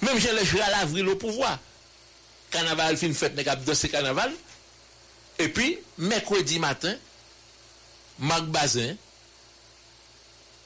[0.01, 1.59] Même le à l'avril au pouvoir.
[2.49, 4.31] Carnaval fin fête de ce carnaval.
[5.39, 6.95] Et puis, mercredi matin,
[8.19, 8.95] Marc Bazin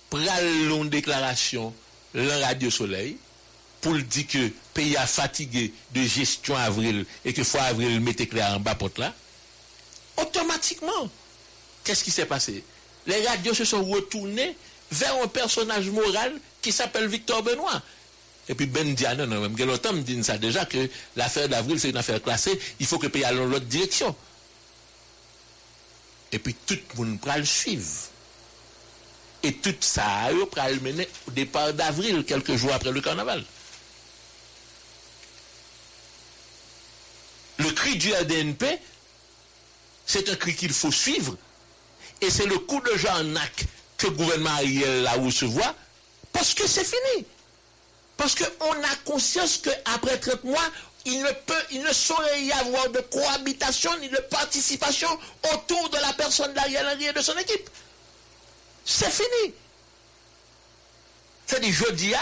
[0.09, 1.73] pral une déclaration
[2.13, 3.17] la Radio Soleil
[3.81, 8.27] pour dire que le pays a fatigué de gestion avril et que faut avril mette
[8.29, 9.13] clair en bas porte là,
[10.17, 11.09] automatiquement,
[11.83, 12.63] qu'est-ce qui s'est passé?
[13.05, 14.55] Les radios se sont retournés
[14.91, 17.81] vers un personnage moral qui s'appelle Victor Benoît.
[18.47, 21.49] Et puis Ben dit, ah non, non, même longtemps me dit ça déjà que l'affaire
[21.49, 24.15] d'avril c'est une affaire classée, il faut que le pays aille dans l'autre direction.
[26.31, 27.85] Et puis tout le monde le suivre.
[29.45, 33.43] Et tout ça a eu le mener au départ d'avril, quelques jours après le carnaval.
[37.59, 38.65] Le cri du ADNP,
[40.07, 41.37] c'est un cri qu'il faut suivre.
[42.21, 43.67] Et c'est le coup de Jean-Nac
[43.99, 45.75] que le gouvernement Ariel a recevoir
[46.33, 47.23] parce que c'est fini.
[48.17, 50.71] Parce qu'on a conscience qu'après 30 mois,
[51.05, 55.19] il ne peut, il ne saurait y avoir de cohabitation ni de participation
[55.53, 57.69] autour de la personne d'Ariel Henry et de son équipe.
[58.85, 59.53] C'est fini.
[61.47, 62.13] C'est-à-dire, je dis,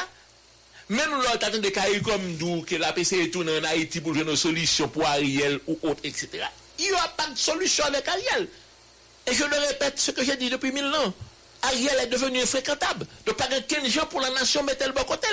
[0.90, 4.16] même l'autre attend de cahiers comme nous, que la PC est tournée en Haïti pour
[4.16, 6.30] une solution pour Ariel ou autre, etc.
[6.80, 8.48] Il n'y a pas de solution avec Ariel.
[9.28, 11.14] Et je le répète ce que j'ai dit depuis mille ans.
[11.62, 13.06] Ariel est devenu infréquentable.
[13.26, 15.28] De pas qu'un gens pour la nation met le bon côté.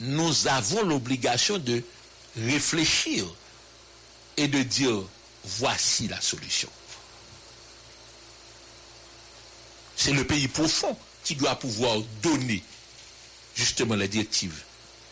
[0.00, 1.82] Nous avons l'obligation de
[2.36, 3.24] réfléchir
[4.36, 5.02] et de dire
[5.44, 6.68] voici la solution.
[9.98, 12.62] C'est le pays profond qui doit pouvoir donner
[13.54, 14.54] justement la directive.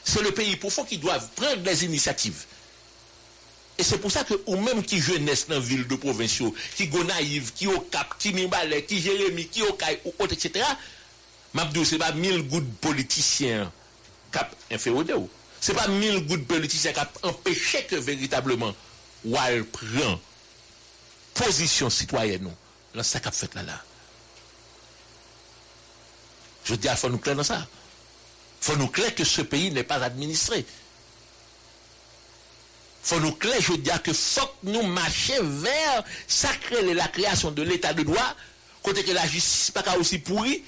[0.04, 2.44] C'est le pays profond qui doit prendre des initiatives.
[3.78, 7.02] Et c'est pour ça que ou même qui jeunesse dans ville de provinciaux, qui go
[7.02, 10.64] naïve, qui au cap, qui Mimbalé, qui Jérémy, qui au Caille, ou autre, etc.
[11.52, 13.70] Mabdou, c'est pas mille gouttes politiciens
[14.30, 15.28] cap inféodé ou.
[15.60, 18.74] C'est pas mille gouttes politiciens qui empêché que véritablement
[19.24, 20.20] Wal prend
[21.34, 22.50] position citoyenne
[22.94, 23.82] dans ça qu'a fait là là.
[26.66, 27.66] Je dis, il faut nous clair dans ça.
[28.60, 30.59] Il faut nous clair que ce pays n'est pas administré.
[30.59, 30.64] Il
[33.09, 37.62] faut nous clair, je dis que faut que nous marchions vers sacrer la création de
[37.62, 38.34] l'état de droit,
[38.82, 40.64] côté que la justice n'est pas aussi pourrie,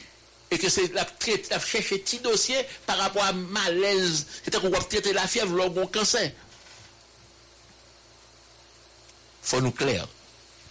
[0.50, 1.04] et que c'est la,
[1.50, 2.56] la petit dossier
[2.86, 6.30] par rapport à malaise, c'est qu'on va traiter la fièvre, le cancer.
[9.42, 10.06] faut nous clair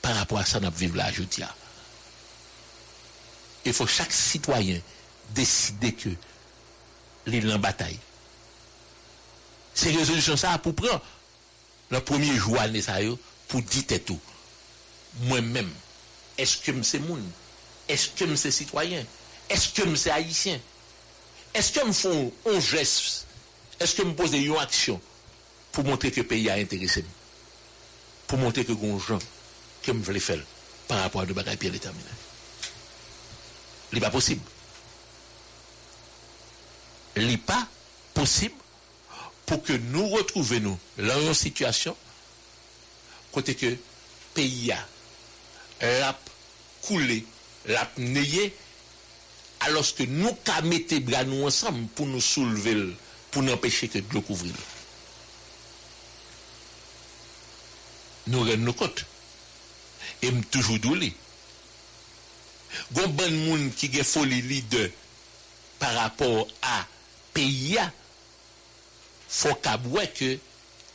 [0.01, 1.41] par rapport à ça, nous vivons là, je dis.
[3.65, 4.79] Il faut chaque citoyen
[5.31, 6.09] décider que
[7.25, 7.99] l'île en bataille.
[9.73, 11.01] C'est résolution ça pour prendre
[11.89, 12.97] le premier jour année ça
[13.47, 14.19] pour dire tout.
[15.21, 15.69] Moi-même,
[16.37, 17.23] est-ce que c'est moun?
[17.87, 19.05] Est-ce que c'est citoyen?
[19.49, 20.59] Est-ce que c'est haïtien?
[21.53, 23.25] Est-ce que me font un geste?
[23.79, 24.99] Est-ce que me pose une action
[25.71, 27.05] pour montrer que le pays a intéressé?
[28.27, 29.19] Pour montrer que les gens
[29.81, 30.43] que me voulais faire
[30.87, 32.03] par rapport à de bagages bien déterminés.
[33.89, 34.41] Ce n'est pas possible.
[37.17, 37.67] N'est pas
[38.13, 38.55] possible
[39.45, 41.95] pour que nous retrouvions dans une situation
[43.31, 43.75] côté que
[44.33, 46.19] pays a
[46.83, 47.25] coulé,
[47.65, 48.55] l'a neyé,
[49.61, 52.95] alors que nous qu'à mettre bras nous ensemble pour nous soulever,
[53.31, 54.53] pour nous empêcher que de couvrir.
[58.27, 59.05] Nous rendons nos compte.
[60.21, 61.13] Et toujours doulé.
[62.91, 64.89] Gon bon moun qui gen folie leader
[65.79, 66.85] par rapport à
[67.37, 67.77] pays
[69.29, 70.39] faut que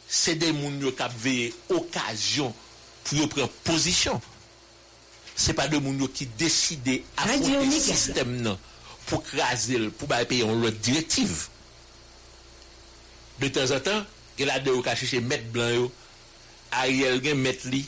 [0.09, 2.53] c'est des moun yo k'ap veillé occasion
[3.05, 4.21] pour yo prendre position.
[5.37, 8.59] C'est pas de moun yo qui décide à le système non
[9.07, 11.49] pour craser pour ba payer l'autre directive.
[13.39, 14.05] De temps en temps,
[14.39, 15.93] il y a deux qui chercher mettre blanc yo,
[16.73, 17.87] Ariel gen mettre li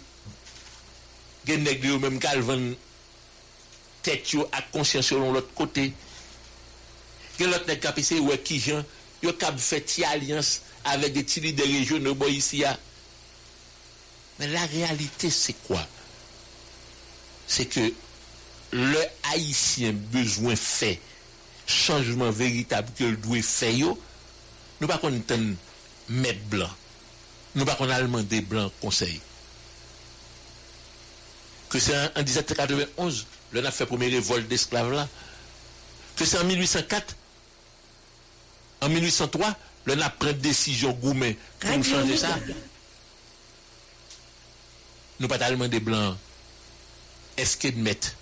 [1.44, 2.72] gen nèg yo même calvin
[4.02, 5.92] tête yo à conscience sur l'autre côté
[7.38, 8.84] gen l'autre nèg cap essayer ouais qui gens
[9.22, 12.62] yo cap fait alliance avec des petits leaders régionaux boy ici
[14.38, 15.86] mais la réalité c'est quoi
[17.46, 17.92] c'est que
[18.72, 19.00] le
[19.32, 21.00] haïtien besoin fait
[21.66, 23.94] changement véritable que le doit faire
[24.80, 25.12] nous pas qu'on
[26.08, 26.70] mettre blanc
[27.54, 29.20] nous pas qu'on allemand des blancs conseil
[31.74, 35.08] que c'est en 1791, l'on a fait premier révolte d'esclaves là,
[36.14, 37.16] que c'est en 1804,
[38.84, 39.56] en 1803,
[39.86, 42.38] l'on a pris décision gourmet pour changer ça.
[45.20, 46.16] Nous pas tellement des blancs.
[47.36, 48.14] Est-ce qu'ils mettent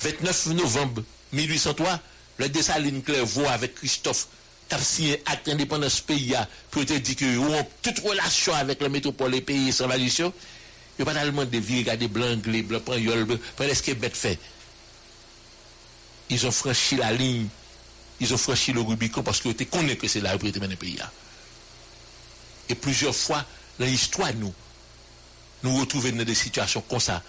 [0.00, 1.02] 29 novembre
[1.32, 2.00] 1803,
[2.38, 4.28] le Dessaline Clairvaux avec Christophe
[4.70, 6.34] a signé acte indépendance pays
[6.70, 10.32] pour te dire que ont toute relation avec la métropole et pays sans validation.
[10.98, 14.38] Il n'y a pas tellement de vies, des blancs, les blancs, prendre ce que fait.
[16.30, 17.48] Ils ont franchi la ligne,
[18.20, 20.98] ils ont franchi le Rubicon parce que tu connais que c'est pour mener le pays.
[22.68, 23.44] Et plusieurs fois,
[23.78, 24.52] dans l'histoire, nous,
[25.62, 27.22] nous retrouvons dans des situations comme ça.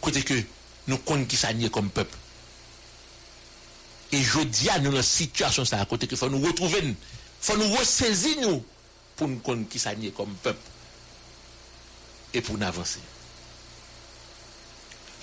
[0.00, 0.34] Côté que
[0.88, 2.16] nous connaissons qui comme peuple.
[4.10, 6.94] Et je dis à nous dans situation ça, à côté qu'il faut nous retrouver, il
[7.40, 8.64] faut nous ressaisir nous
[9.16, 10.60] pour nous connaître qui comme peuple
[12.34, 13.00] et pour nous avancer.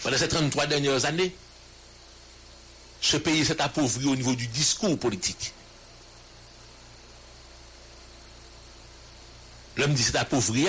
[0.01, 1.35] Pendant ces 33 dernières années,
[3.01, 5.53] ce pays s'est appauvri au niveau du discours politique.
[9.77, 10.67] L'homme dit s'est appauvri,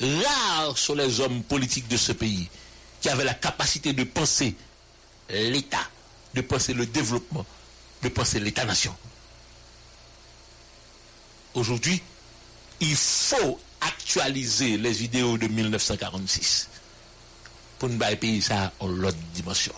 [0.00, 2.48] rares sont les hommes politiques de ce pays
[3.00, 4.54] qui avaient la capacité de penser
[5.30, 5.86] l'État,
[6.34, 7.44] de penser le développement,
[8.02, 8.96] de penser l'État-nation.
[11.54, 12.02] Aujourd'hui,
[12.80, 16.68] il faut actualiser les vidéos de 1946
[17.78, 19.74] pour nous payer ça en l'autre dimension.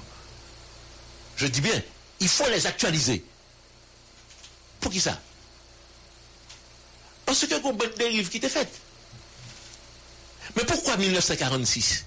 [1.40, 1.82] Je dis bien,
[2.20, 3.24] il faut les actualiser.
[4.78, 5.18] Pour qui ça?
[7.24, 8.78] Parce que une bonne dérive qui était faite.
[10.54, 12.04] Mais pourquoi 1946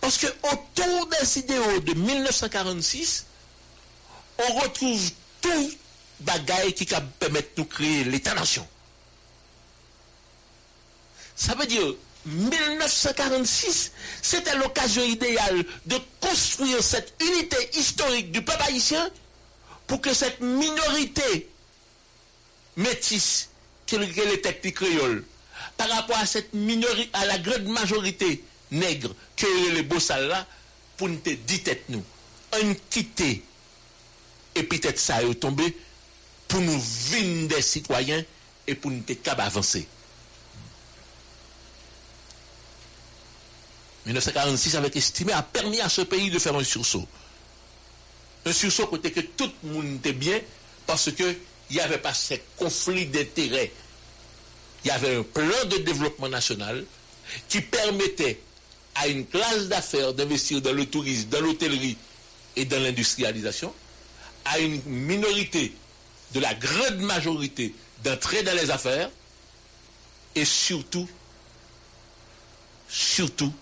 [0.00, 3.26] Parce que autour des idéaux de 1946,
[4.38, 5.08] on retrouve
[5.40, 5.72] tout
[6.18, 6.86] bagaille qui
[7.20, 8.66] permet de créer l'État-nation.
[11.36, 11.94] Ça veut dire
[12.26, 13.92] 1946,
[14.22, 19.10] c'était l'occasion idéale de construire cette unité historique du peuple haïtien
[19.86, 21.48] pour que cette minorité
[22.76, 23.48] métis,
[23.86, 25.24] que le- que les techniques créoles,
[25.76, 26.50] par rapport à cette
[27.12, 30.46] à la grande majorité nègre que les beaux là,
[30.96, 32.04] pour nous dire tête nous,
[32.62, 33.42] on quitter
[34.54, 35.76] et peut-être ça est tombé
[36.48, 38.22] pour nous vivre des citoyens
[38.66, 39.86] et pour nous te cap avancer.
[44.06, 47.06] 1946 avait estimé a permis à ce pays de faire un sursaut.
[48.44, 50.40] Un sursaut côté que tout le monde était bien
[50.86, 51.36] parce que
[51.70, 53.72] il n'y avait pas ces conflits d'intérêts.
[54.84, 56.84] Il y avait un plan de développement national
[57.48, 58.40] qui permettait
[58.96, 61.96] à une classe d'affaires d'investir dans le tourisme, dans l'hôtellerie
[62.56, 63.72] et dans l'industrialisation,
[64.44, 65.72] à une minorité
[66.34, 67.74] de la grande majorité
[68.04, 69.08] d'entrer dans les affaires
[70.34, 71.08] et surtout,
[72.88, 73.52] surtout,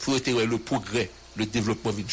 [0.00, 2.10] pour être le progrès, le développement vite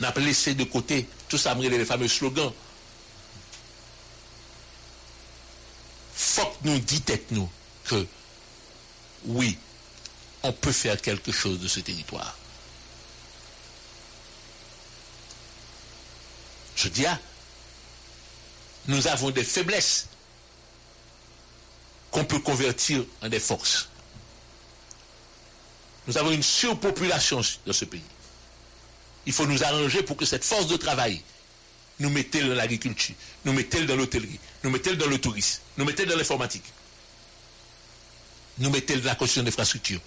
[0.00, 2.52] n'a pas laissé de côté tout ça, les fameux slogans.
[6.14, 7.48] Faut que nous dites nous
[7.84, 8.06] que
[9.26, 9.58] oui,
[10.42, 12.36] on peut faire quelque chose de ce territoire.
[16.76, 17.18] Je dis, ah,
[18.86, 20.06] nous avons des faiblesses
[22.10, 23.88] qu'on peut convertir en des forces.
[26.06, 28.02] Nous avons une surpopulation dans ce pays.
[29.26, 31.22] Il faut nous arranger pour que cette force de travail
[32.00, 33.14] nous mette dans l'agriculture,
[33.44, 36.64] nous mette dans l'hôtellerie, nous mette dans le tourisme, nous mette dans l'informatique,
[38.58, 40.00] nous mette dans la construction d'infrastructures,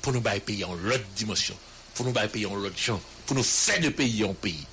[0.00, 1.56] pour nous pays en l'autre dimension,
[1.94, 4.66] pour nous pays en l'autre champ, pour nous faire de pays en pays,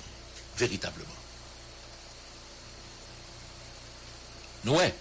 [0.56, 1.06] véritablement.
[4.64, 4.94] Nous, ouais,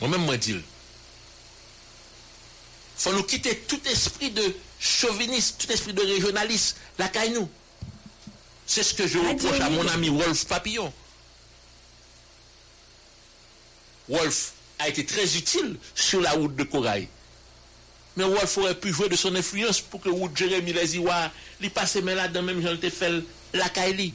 [0.00, 0.56] moi-même, moi, dis
[2.96, 7.48] faut nous quitter tout esprit de chauvinisme, tout esprit de régionalisme, la caille nous.
[8.66, 10.92] C'est ce que je reproche à mon ami Wolf Papillon.
[14.08, 17.08] Wolf a été très utile sur la route de Corail.
[18.16, 21.68] Mais Wolf aurait pu jouer de son influence pour que route Jérémy les Iwa, lui
[21.68, 24.14] passe mais là dans même Jean fait la caille.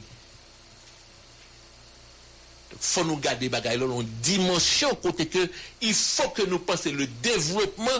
[2.82, 5.48] Faut nous garder bagaille là en dimension côté que
[5.80, 7.90] il faut que nous pensions le développement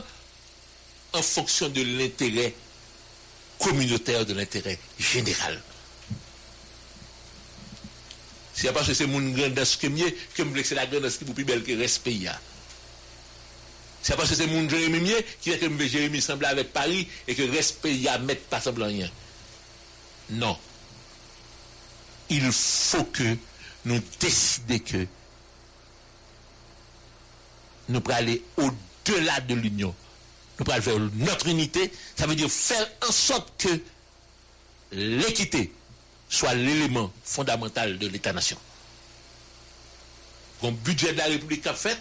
[1.12, 2.52] en fonction de l'intérêt
[3.60, 5.62] communautaire, de l'intérêt général.
[8.54, 11.32] C'est parce que c'est mon grandesse que mieux que me c'est la grandesse qui est
[11.32, 12.18] plus belle que respect.
[14.02, 17.06] C'est parce que c'est mon Jérémy mieux qui fait que me Jérémy semble avec Paris
[17.28, 19.08] et que respect y a pas semble rien.
[20.30, 20.58] Non.
[22.30, 23.36] Il faut que
[23.84, 25.06] nous décidions que
[27.88, 29.94] nous pourrons aller au-delà de l'union.
[30.58, 31.92] Nous pourrons faire notre unité.
[32.16, 33.68] Ça veut dire faire en sorte que
[34.92, 35.72] l'équité
[36.28, 38.56] soit l'élément fondamental de l'État-nation.
[40.62, 41.98] Le budget de la République a fait,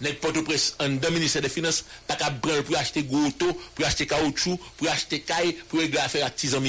[0.00, 4.06] n'importe presse en deux ministère des Finances, pas qu'à prendre pour acheter gros pour acheter
[4.06, 6.62] caoutchouc, pour acheter caille, pour régler l'affaire à 10 ans.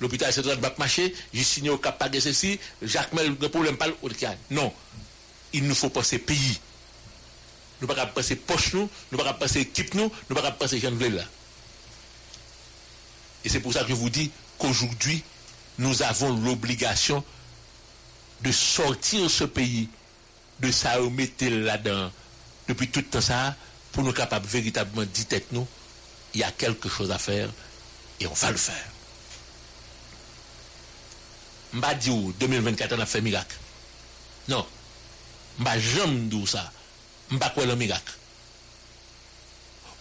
[0.00, 3.76] L'hôpital c'est de bac marché, j'ai signé au cap de ceci, Jacques Mel, le problème
[3.76, 3.86] pas
[4.50, 4.72] Non.
[5.52, 6.58] Il nous faut penser pays.
[7.80, 10.08] Nous ne pouvons pas penser poche nous, nous ne pouvons pas penser équipe nous, nous
[10.08, 11.22] ne pouvons pas penser Jean là.
[13.44, 15.22] Et c'est pour ça que je vous dis qu'aujourd'hui,
[15.78, 17.22] nous avons l'obligation
[18.42, 19.88] de sortir ce pays
[20.60, 22.10] de ça remettre là-dedans
[22.68, 23.54] depuis tout le temps ça
[23.92, 25.66] pour nous capables véritablement dire tête nous,
[26.32, 27.48] il y a quelque chose à faire
[28.20, 28.93] et on va le faire.
[31.74, 33.56] M'a dit 2024 on a fait miracle.
[34.48, 34.64] Non.
[35.58, 36.72] M'a jamais dit ça?
[37.30, 38.12] M'a quoi le miracle?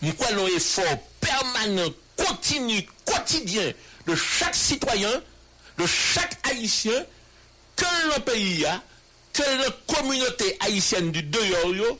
[0.01, 3.71] M'a quoi effort permanent, continu, quotidien
[4.05, 5.21] de chaque citoyen,
[5.77, 7.05] de chaque haïtien,
[7.75, 7.85] que
[8.15, 8.81] le pays a,
[9.31, 11.97] que la communauté haïtienne du dehors,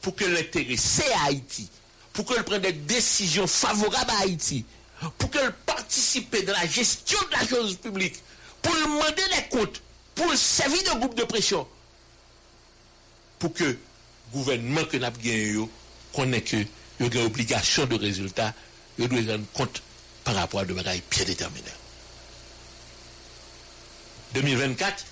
[0.00, 1.68] pour que l'intérêt c'est Haïti,
[2.12, 4.64] pour qu'elle prenne des décisions favorables à Haïti,
[5.16, 8.16] pour qu'elle participe dans la gestion de la chose publique,
[8.62, 9.80] pour demander des comptes,
[10.14, 11.66] pour servir de groupe de pression,
[13.38, 13.78] pour que le
[14.32, 15.68] gouvernement que nous avons gagné,
[16.12, 16.64] connaisse que a
[17.00, 18.52] une obligation de résultat,
[18.98, 19.82] il doit rendre compte
[20.24, 21.64] par rapport à des bagailles bien déterminés.
[24.34, 25.04] 2024,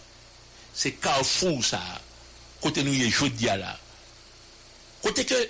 [0.74, 1.80] c'est carrefour ça,
[2.60, 3.78] côté nous est jeudi là.
[5.02, 5.48] Côté que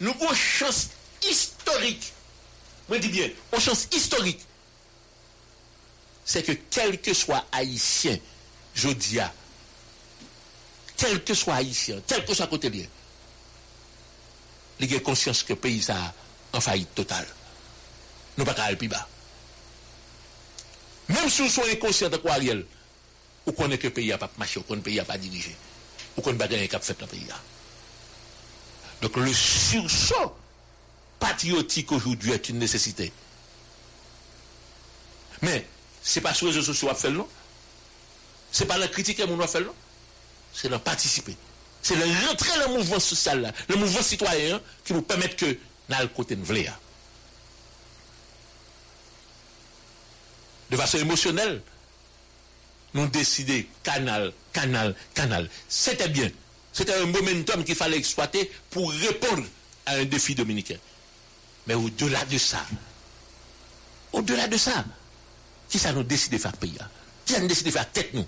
[0.00, 0.88] nous avons une chance
[1.28, 2.12] historique,
[2.90, 4.40] je dis bien, une chance historique,
[6.30, 8.16] c'est que quel que soit haïtien,
[8.72, 9.34] je dis à,
[10.96, 12.86] quel que soit haïtien, quel que soit côté bien,
[14.78, 16.14] il a conscience que le pays a
[16.52, 17.26] en faillite totale.
[18.38, 19.08] Nous pas aller plus bas.
[21.08, 22.64] Même si vous soyez inconscient de quoi Ariel,
[23.44, 25.18] vous connaissez que le pays n'a pas marché, vous connaissez que le pays n'a pas
[25.18, 25.56] dirigé.
[26.14, 27.26] Vous connaissez pas gagner cap fait dans le pays.
[29.02, 30.36] Donc le sursaut
[31.18, 33.12] patriotique aujourd'hui est une nécessité.
[35.42, 35.66] Mais
[36.02, 37.28] ce n'est pas sur les réseaux sociaux à faire, non?
[38.52, 39.74] Ce n'est pas la critique que nous faire, non?
[40.52, 41.36] C'est de participer.
[41.82, 45.56] C'est de rentrer dans le mouvement social, le mouvement citoyen, qui nous permet que
[45.88, 46.78] nous le côté de.
[50.70, 51.62] De façon émotionnelle,
[52.94, 55.48] nous décider canal, canal, canal.
[55.68, 56.30] C'était bien.
[56.72, 59.44] C'était un momentum qu'il fallait exploiter pour répondre
[59.86, 60.76] à un défi dominicain.
[61.66, 62.64] Mais au-delà de ça,
[64.12, 64.84] au-delà de ça,
[65.70, 66.76] qui ça nous décide de faire pays
[67.24, 68.26] Qui ça nous décide de faire tête nous?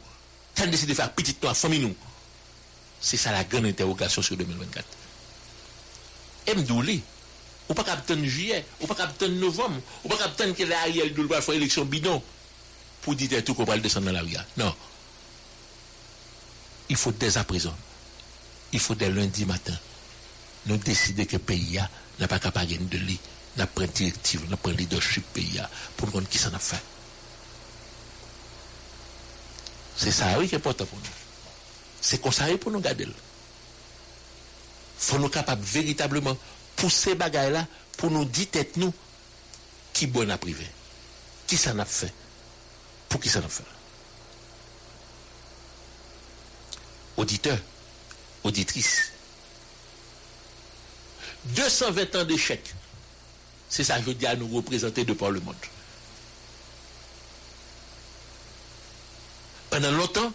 [0.54, 1.94] Qui ça nous décide de faire petite nous, famille nous?
[3.00, 4.86] C'est ça la grande interrogation sur 2024.
[6.46, 7.02] Et m'douli,
[7.68, 11.54] ou pas capitaine juillet, ou pas capitaine novembre, ou pas capitaine que l'Ariel doit faire
[11.54, 12.22] élection bidon
[13.02, 14.36] pour dire tout qu'on va le descendre dans la rue.
[14.56, 14.74] Non.
[16.88, 17.76] Il faut dès à présent,
[18.72, 19.76] il faut dès lundi matin,
[20.66, 21.80] nous décider que le pays
[22.20, 23.18] n'a pas capable de lit,
[23.56, 25.60] n'a pas directive, n'a pas leadership pays
[25.96, 26.80] pour nous qui s'en a fait.
[29.96, 31.04] C'est ça oui qui est important pour nous.
[32.00, 33.04] C'est comme ça pour nous garder.
[33.04, 33.14] Il
[34.98, 36.36] faut nous capables véritablement
[36.76, 37.66] pousser bagaille là
[37.96, 38.92] pour nous dire tête nous
[39.92, 40.66] qui bon à privé.
[41.46, 42.12] Qui s'en a fait?
[43.08, 43.64] Pour qui s'en a fait?
[47.16, 47.58] Auditeurs,
[48.42, 49.12] auditrices,
[51.44, 52.74] 220 ans d'échec,
[53.68, 55.54] c'est ça que je dis à nous représenter de par le monde.
[59.72, 60.30] Pendant longtemps,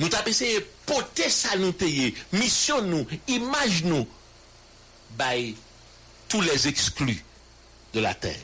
[0.00, 1.74] nous avons essayé de porter ça nous
[2.34, 4.06] mission nous, image nous,
[5.18, 5.56] by
[6.28, 7.24] tous les exclus
[7.94, 8.38] de la terre.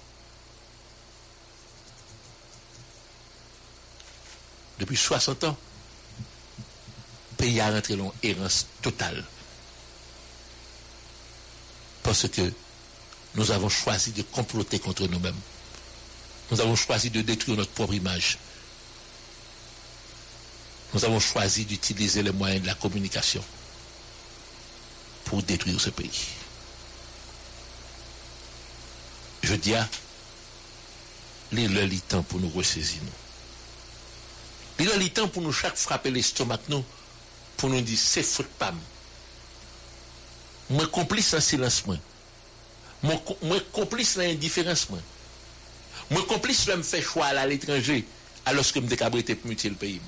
[4.79, 5.57] Depuis 60 ans,
[7.33, 9.23] le pays a rentré dans errance totale.
[12.03, 12.51] Parce que
[13.35, 15.37] nous avons choisi de comploter contre nous-mêmes.
[16.51, 18.39] Nous avons choisi de détruire notre propre image.
[20.93, 23.45] Nous avons choisi d'utiliser les moyens de la communication
[25.25, 26.11] pour détruire ce pays.
[29.43, 29.89] Je dis à
[31.53, 34.85] les le temps pour nous ressaisir nous.
[34.85, 36.85] Le temps pour nous chaque frapper l'estomac nous
[37.57, 38.73] pour nous dire c'est faute pas
[40.71, 41.97] moi complice en silence moi
[43.03, 45.01] moi complice dans l'indifférence moi
[46.11, 48.07] moi complice de me faire choix à l'étranger
[48.47, 50.01] alors que me décabrité pour muter le pays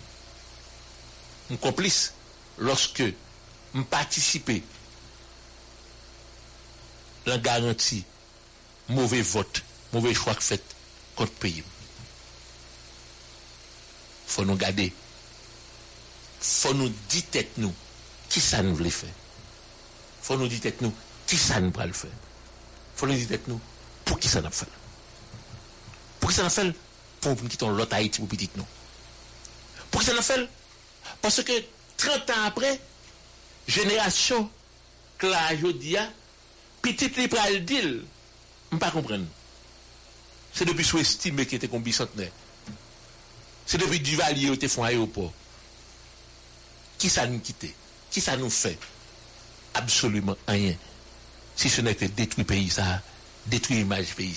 [1.52, 2.14] un complice
[2.58, 3.02] lorsque
[3.74, 4.50] je participe
[7.26, 8.04] la garantie
[8.88, 9.62] mauvais vote,
[9.92, 10.62] mauvais choix fait
[11.14, 11.62] contre pays.
[14.26, 14.92] faut nous garder.
[16.40, 17.72] faut nous dire nous
[18.28, 19.10] qui ça nous voulait faire?
[20.22, 20.92] faut nous dire nous
[21.26, 22.10] qui ça nous va le faire?
[22.96, 23.60] faut nous dire nous
[24.04, 24.66] pour qui ça nous fait?
[26.18, 26.72] Pour qui ça nous fait?
[27.20, 28.66] Pour nous quitter l'autre Haïti pour petit nous.
[29.90, 30.48] Pour qui ça nous fait?
[31.22, 31.52] Parce que
[31.96, 32.80] 30 ans après,
[33.66, 34.50] génération
[35.16, 36.10] que la jodia,
[36.82, 38.02] petit li pral dil,
[38.70, 39.24] je ne pas comprendre.
[40.52, 42.32] C'est depuis sous-estimé qui était comme bicentenaire.
[43.64, 45.32] C'est depuis Duvalier qui était font aéroport.
[46.98, 47.72] Qui ça nous quitte?
[48.10, 48.78] Qui ça nous fait?
[49.74, 50.74] Absolument rien.
[51.54, 52.72] Si ce n'est que détruire pays,
[53.46, 54.34] détruire l'image pays,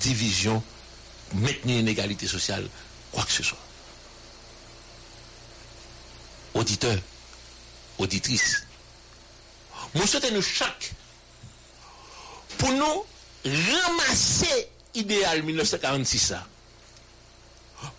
[0.00, 0.62] division,
[1.34, 2.68] maintenir une sociale,
[3.12, 3.58] quoi que ce soit
[6.54, 6.98] auditeurs,
[7.98, 8.64] auditrices,
[9.94, 10.92] nous souhaitons chaque
[12.58, 13.04] pour nous
[13.44, 16.34] ramasser l'idéal 1946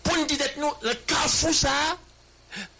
[0.02, 1.98] Pour nous dire que nous, le carrefour ça,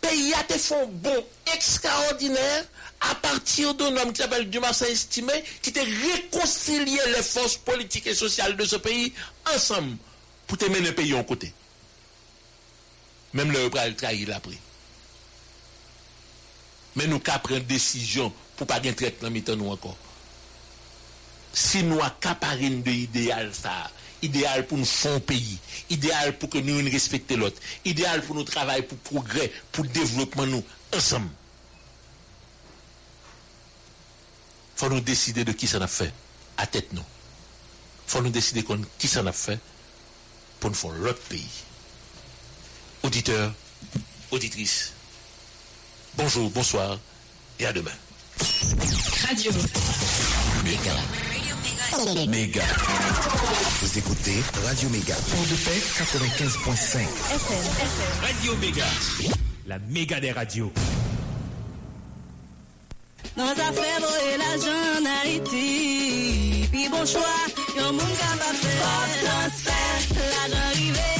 [0.01, 1.25] pays a fait bon
[1.55, 2.65] extraordinaire
[3.01, 5.33] à partir d'un homme qui s'appelle Dumas estimé,
[5.63, 9.13] qui a réconcilié les forces politiques et sociales de ce pays
[9.55, 9.97] ensemble
[10.47, 11.55] pour te mener le pays en côté.
[13.33, 14.59] Même le bras trahi l'a pris
[17.01, 19.97] mais nous qu'à prendre décision pour pas gagner traite dans mi nous encore.
[21.53, 23.91] Si nous accaparons de idéal ça,
[24.21, 25.59] idéal pour nous fond pays,
[25.89, 30.63] idéal pour que nous respections l'autre, idéal pour nous travailler pour progrès, pour développement nous
[30.95, 31.31] ensemble.
[34.77, 36.13] faut nous décider de qui ça a fait
[36.57, 37.05] à tête nous.
[38.07, 39.59] faut nous décider de qui ça a fait
[40.59, 41.47] pour nous faire l'autre pays.
[43.03, 43.53] Auditeurs,
[44.31, 44.93] auditrices,
[46.17, 46.99] Bonjour, bonsoir
[47.59, 47.91] et à demain.
[49.29, 49.53] Radio
[50.65, 50.93] Méga.
[52.29, 52.63] Méga.
[53.81, 55.15] Vous écoutez Radio Méga.
[55.15, 56.99] Pour de paix, 95.5.
[58.23, 58.85] Radio Méga.
[59.67, 60.73] La méga des radios.
[63.37, 63.75] Dans affaires
[64.35, 67.23] et l'argent en Haïti, puis bon choix,
[67.79, 68.83] yon moun capable faire.
[68.83, 71.20] Corp transfert, l'argent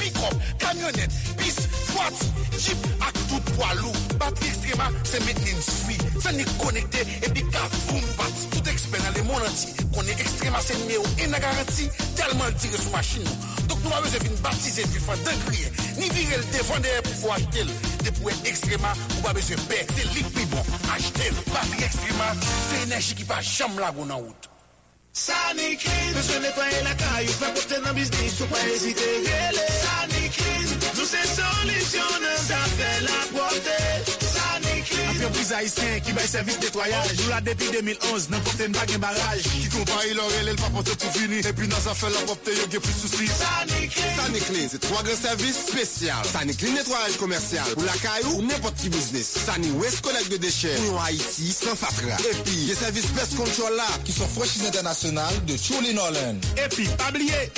[0.21, 1.57] pikop, kamyonet, bis,
[1.89, 2.25] fwati,
[2.57, 3.93] jip ak tout walou.
[4.19, 8.49] Batri ekstrema se metnen swi, se ni konekte epi ka voun pati.
[8.51, 11.89] Tout eksper nan le moun anti, konen ekstrema se nme ou ena garanti,
[12.19, 13.55] telman tire sou machin nou.
[13.71, 17.39] Dok nou avè se vin batize vi fwa de kriye, ni virel defande pou fwa
[17.39, 17.73] achete l.
[18.05, 21.43] De pou e ekstrema, ou ba beze pe, se lik pi bon, achete l.
[21.49, 22.31] Batri ekstrema,
[22.69, 24.49] se enerji ki pa jam la goun an wout.
[25.11, 29.67] Sa ni kri, bezwen netoye la kayo, fè pote nan biznis, sou pa ezite, gele
[29.81, 30.00] sa.
[31.01, 32.80] Sanikrin, nous c'est solution, nous
[35.21, 37.13] Entreprise haïtien qui baille service nettoyage.
[37.21, 39.43] Nous là depuis 2011, n'importe une bague barrage.
[39.43, 41.45] Qui compagnie l'oreille, elle pas porter pour finir.
[41.45, 43.29] Et puis dans sa fait la porte, il y a plus de soucis.
[44.17, 46.15] Saniclean, c'est trois grands services spéciaux.
[46.33, 49.37] Saniclean nettoyage commercial pour la caillou ou n'importe qui business.
[49.45, 52.17] Sani West collecte de déchets pour Haïti sans fatra.
[52.31, 56.37] Et puis, les services Pest Control là qui sont franchise internationale de Chuli Nolan.
[56.57, 57.51] Et puis, pas oublier,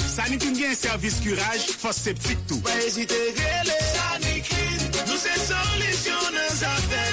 [0.54, 2.60] vient un service curage, fosse septique tout.
[2.60, 3.74] Pas hésiter, rele.
[3.96, 7.13] Sanikrin, nous c'est solution, nous affaires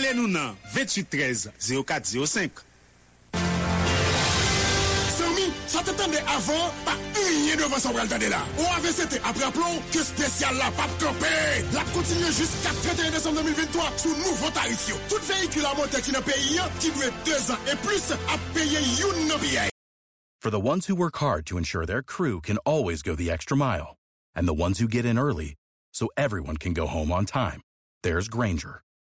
[0.00, 0.10] Sanikrin.
[0.10, 1.52] Relais nous nan 28 13
[1.86, 2.50] 0405.
[5.18, 8.38] Sami, ça t'attendait avant, pas rien devant ça, on va le là.
[8.58, 11.26] On avait c'était après appelons que spécial la pape campé.
[11.72, 14.88] La continue jusqu'à 31 décembre 2023 sous nouveau tarif.
[14.88, 14.96] yo.
[15.08, 18.78] Tout véhicule à moteur qui n'a payé, qui doit deux ans et plus, à payer
[18.78, 19.70] une no billet.
[20.42, 23.54] For the ones who work hard to ensure their crew can always go the extra
[23.54, 23.96] mile,
[24.34, 25.54] and the ones who get in early
[25.92, 27.60] so everyone can go home on time,
[28.02, 28.80] there's Granger,